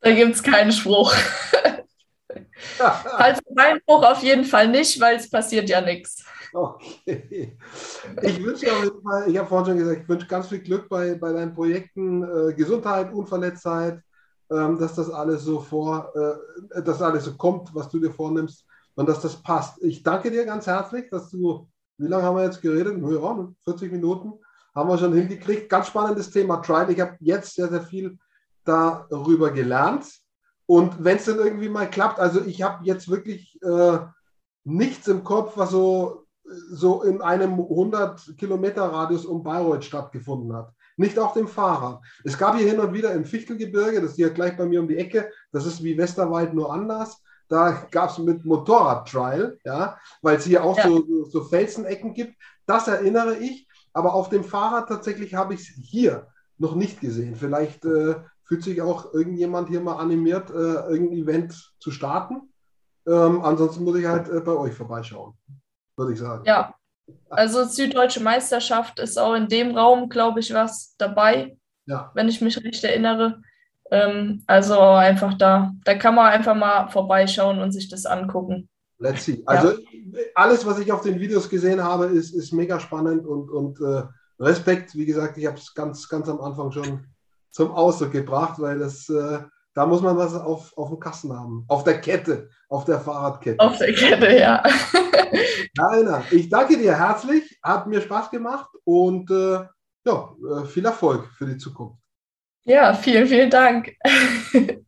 Da 0.00 0.14
gibt 0.14 0.36
es 0.36 0.42
keinen 0.44 0.70
Spruch. 0.70 1.12
mein 3.54 3.80
Spruch 3.80 4.02
auf 4.02 4.22
jeden 4.22 4.44
Fall 4.44 4.68
nicht, 4.68 5.00
weil 5.00 5.16
es 5.16 5.30
passiert 5.30 5.68
ja 5.68 5.80
nichts. 5.80 6.24
Okay. 6.52 7.56
Ich 8.22 8.42
wünsche 8.42 8.72
auf 8.72 8.84
jeden 8.84 9.02
Fall, 9.02 9.30
ich 9.30 9.38
habe 9.38 9.48
vorhin 9.48 9.66
schon 9.66 9.78
gesagt, 9.78 10.02
ich 10.02 10.08
wünsche 10.08 10.26
ganz 10.26 10.48
viel 10.48 10.60
Glück 10.60 10.88
bei, 10.88 11.14
bei 11.14 11.32
deinen 11.32 11.54
Projekten, 11.54 12.22
äh, 12.22 12.54
Gesundheit, 12.54 13.12
Unverletztheit, 13.12 14.00
ähm, 14.50 14.78
dass 14.78 14.94
das 14.94 15.10
alles 15.10 15.42
so 15.42 15.60
vor, 15.60 16.12
äh, 16.14 16.82
dass 16.82 17.02
alles 17.02 17.24
so 17.24 17.36
kommt, 17.36 17.74
was 17.74 17.88
du 17.88 18.00
dir 18.00 18.10
vornimmst 18.10 18.66
und 18.94 19.08
dass 19.08 19.20
das 19.20 19.36
passt. 19.36 19.82
Ich 19.82 20.02
danke 20.02 20.30
dir 20.30 20.44
ganz 20.44 20.66
herzlich, 20.66 21.08
dass 21.10 21.30
du, 21.30 21.68
wie 21.98 22.08
lange 22.08 22.24
haben 22.24 22.36
wir 22.36 22.44
jetzt 22.44 22.60
geredet? 22.60 22.98
Ja, 23.00 23.48
40 23.64 23.92
Minuten 23.92 24.32
haben 24.74 24.88
wir 24.88 24.98
schon 24.98 25.14
hingekriegt. 25.14 25.68
Ganz 25.68 25.88
spannendes 25.88 26.30
Thema 26.30 26.56
Trial. 26.58 26.90
Ich 26.90 27.00
habe 27.00 27.16
jetzt 27.20 27.54
sehr, 27.54 27.68
sehr 27.68 27.82
viel 27.82 28.18
darüber 28.64 29.50
gelernt. 29.50 30.06
Und 30.70 31.02
wenn 31.02 31.16
es 31.16 31.24
dann 31.24 31.40
irgendwie 31.40 31.68
mal 31.68 31.90
klappt, 31.90 32.20
also 32.20 32.44
ich 32.44 32.62
habe 32.62 32.84
jetzt 32.84 33.10
wirklich 33.10 33.60
äh, 33.60 33.98
nichts 34.62 35.08
im 35.08 35.24
Kopf, 35.24 35.56
was 35.56 35.70
so 35.70 36.28
so 36.70 37.02
in 37.02 37.20
einem 37.22 37.54
100 37.54 38.38
Kilometer 38.38 38.84
Radius 38.84 39.26
um 39.26 39.42
Bayreuth 39.42 39.84
stattgefunden 39.84 40.54
hat. 40.54 40.72
Nicht 40.96 41.18
auf 41.18 41.32
dem 41.32 41.48
Fahrrad. 41.48 42.00
Es 42.22 42.38
gab 42.38 42.56
hier 42.56 42.68
hin 42.68 42.78
und 42.78 42.92
wieder 42.92 43.12
im 43.14 43.24
Fichtelgebirge, 43.24 44.00
das 44.00 44.12
ist 44.12 44.16
hier 44.16 44.30
gleich 44.30 44.56
bei 44.56 44.64
mir 44.64 44.78
um 44.78 44.86
die 44.86 44.96
Ecke, 44.96 45.32
das 45.50 45.66
ist 45.66 45.82
wie 45.82 45.98
Westerwald 45.98 46.54
nur 46.54 46.72
anders. 46.72 47.20
Da 47.48 47.88
gab 47.90 48.10
es 48.10 48.18
mit 48.18 48.44
Motorrad-Trial, 48.44 49.58
ja, 49.64 49.98
weil 50.22 50.36
es 50.36 50.44
hier 50.44 50.62
auch 50.62 50.78
ja. 50.78 50.86
so, 50.86 51.24
so 51.24 51.42
Felsenecken 51.42 52.14
gibt. 52.14 52.36
Das 52.66 52.86
erinnere 52.86 53.38
ich, 53.38 53.66
aber 53.92 54.14
auf 54.14 54.28
dem 54.28 54.44
Fahrrad 54.44 54.88
tatsächlich 54.88 55.34
habe 55.34 55.54
ich 55.54 55.62
es 55.62 55.66
hier 55.66 56.28
noch 56.58 56.76
nicht 56.76 57.00
gesehen. 57.00 57.34
Vielleicht 57.34 57.84
äh, 57.84 58.14
fühlt 58.50 58.64
sich 58.64 58.82
auch 58.82 59.14
irgendjemand 59.14 59.68
hier 59.68 59.80
mal 59.80 59.96
animiert, 59.96 60.50
äh, 60.50 60.54
irgendein 60.90 61.18
Event 61.18 61.72
zu 61.78 61.92
starten. 61.92 62.52
Ähm, 63.06 63.42
ansonsten 63.42 63.84
muss 63.84 63.96
ich 63.96 64.06
halt 64.06 64.28
äh, 64.28 64.40
bei 64.40 64.52
euch 64.52 64.74
vorbeischauen 64.74 65.34
würde 66.00 66.14
ich 66.14 66.18
sagen. 66.18 66.42
Ja, 66.46 66.74
also 67.28 67.64
Süddeutsche 67.64 68.22
Meisterschaft 68.22 68.98
ist 68.98 69.18
auch 69.18 69.34
in 69.34 69.48
dem 69.48 69.76
Raum, 69.76 70.08
glaube 70.08 70.40
ich, 70.40 70.52
was 70.52 70.94
dabei, 70.98 71.56
ja. 71.86 72.10
wenn 72.14 72.28
ich 72.28 72.40
mich 72.40 72.62
recht 72.64 72.82
erinnere. 72.82 73.40
Ähm, 73.90 74.42
also 74.46 74.80
einfach 74.80 75.34
da, 75.34 75.72
da 75.84 75.94
kann 75.94 76.14
man 76.14 76.32
einfach 76.32 76.54
mal 76.54 76.88
vorbeischauen 76.88 77.60
und 77.60 77.72
sich 77.72 77.88
das 77.88 78.06
angucken. 78.06 78.68
Let's 78.98 79.24
see. 79.24 79.42
Also 79.46 79.72
ja. 79.72 79.78
alles, 80.34 80.66
was 80.66 80.78
ich 80.78 80.92
auf 80.92 81.02
den 81.02 81.20
Videos 81.20 81.48
gesehen 81.48 81.82
habe, 81.82 82.06
ist, 82.06 82.34
ist 82.34 82.52
mega 82.52 82.80
spannend 82.80 83.26
und, 83.26 83.50
und 83.50 83.80
äh, 83.80 84.04
Respekt. 84.38 84.94
Wie 84.94 85.06
gesagt, 85.06 85.38
ich 85.38 85.46
habe 85.46 85.56
es 85.56 85.74
ganz, 85.74 86.08
ganz 86.08 86.28
am 86.28 86.40
Anfang 86.40 86.70
schon 86.70 87.06
zum 87.50 87.70
Ausdruck 87.72 88.12
gebracht, 88.12 88.58
weil 88.58 88.78
das 88.78 89.08
äh, 89.08 89.40
da 89.74 89.86
muss 89.86 90.02
man 90.02 90.16
was 90.16 90.34
auf, 90.34 90.76
auf 90.76 90.88
dem 90.88 90.98
Kasten 90.98 91.32
haben. 91.32 91.64
Auf 91.68 91.84
der 91.84 92.00
Kette, 92.00 92.48
auf 92.68 92.84
der 92.84 93.00
Fahrradkette. 93.00 93.60
Auf 93.60 93.78
der 93.78 93.94
Kette, 93.94 94.36
ja. 94.36 94.62
Rainer, 95.78 96.24
ich 96.30 96.48
danke 96.48 96.76
dir 96.76 96.98
herzlich. 96.98 97.58
Hat 97.62 97.86
mir 97.86 98.00
Spaß 98.00 98.30
gemacht 98.30 98.68
und 98.84 99.30
äh, 99.30 99.60
ja, 100.04 100.34
äh, 100.50 100.64
viel 100.66 100.84
Erfolg 100.84 101.28
für 101.36 101.46
die 101.46 101.56
Zukunft. 101.56 101.98
Ja, 102.64 102.92
vielen, 102.94 103.26
vielen 103.26 103.50
Dank. 103.50 103.92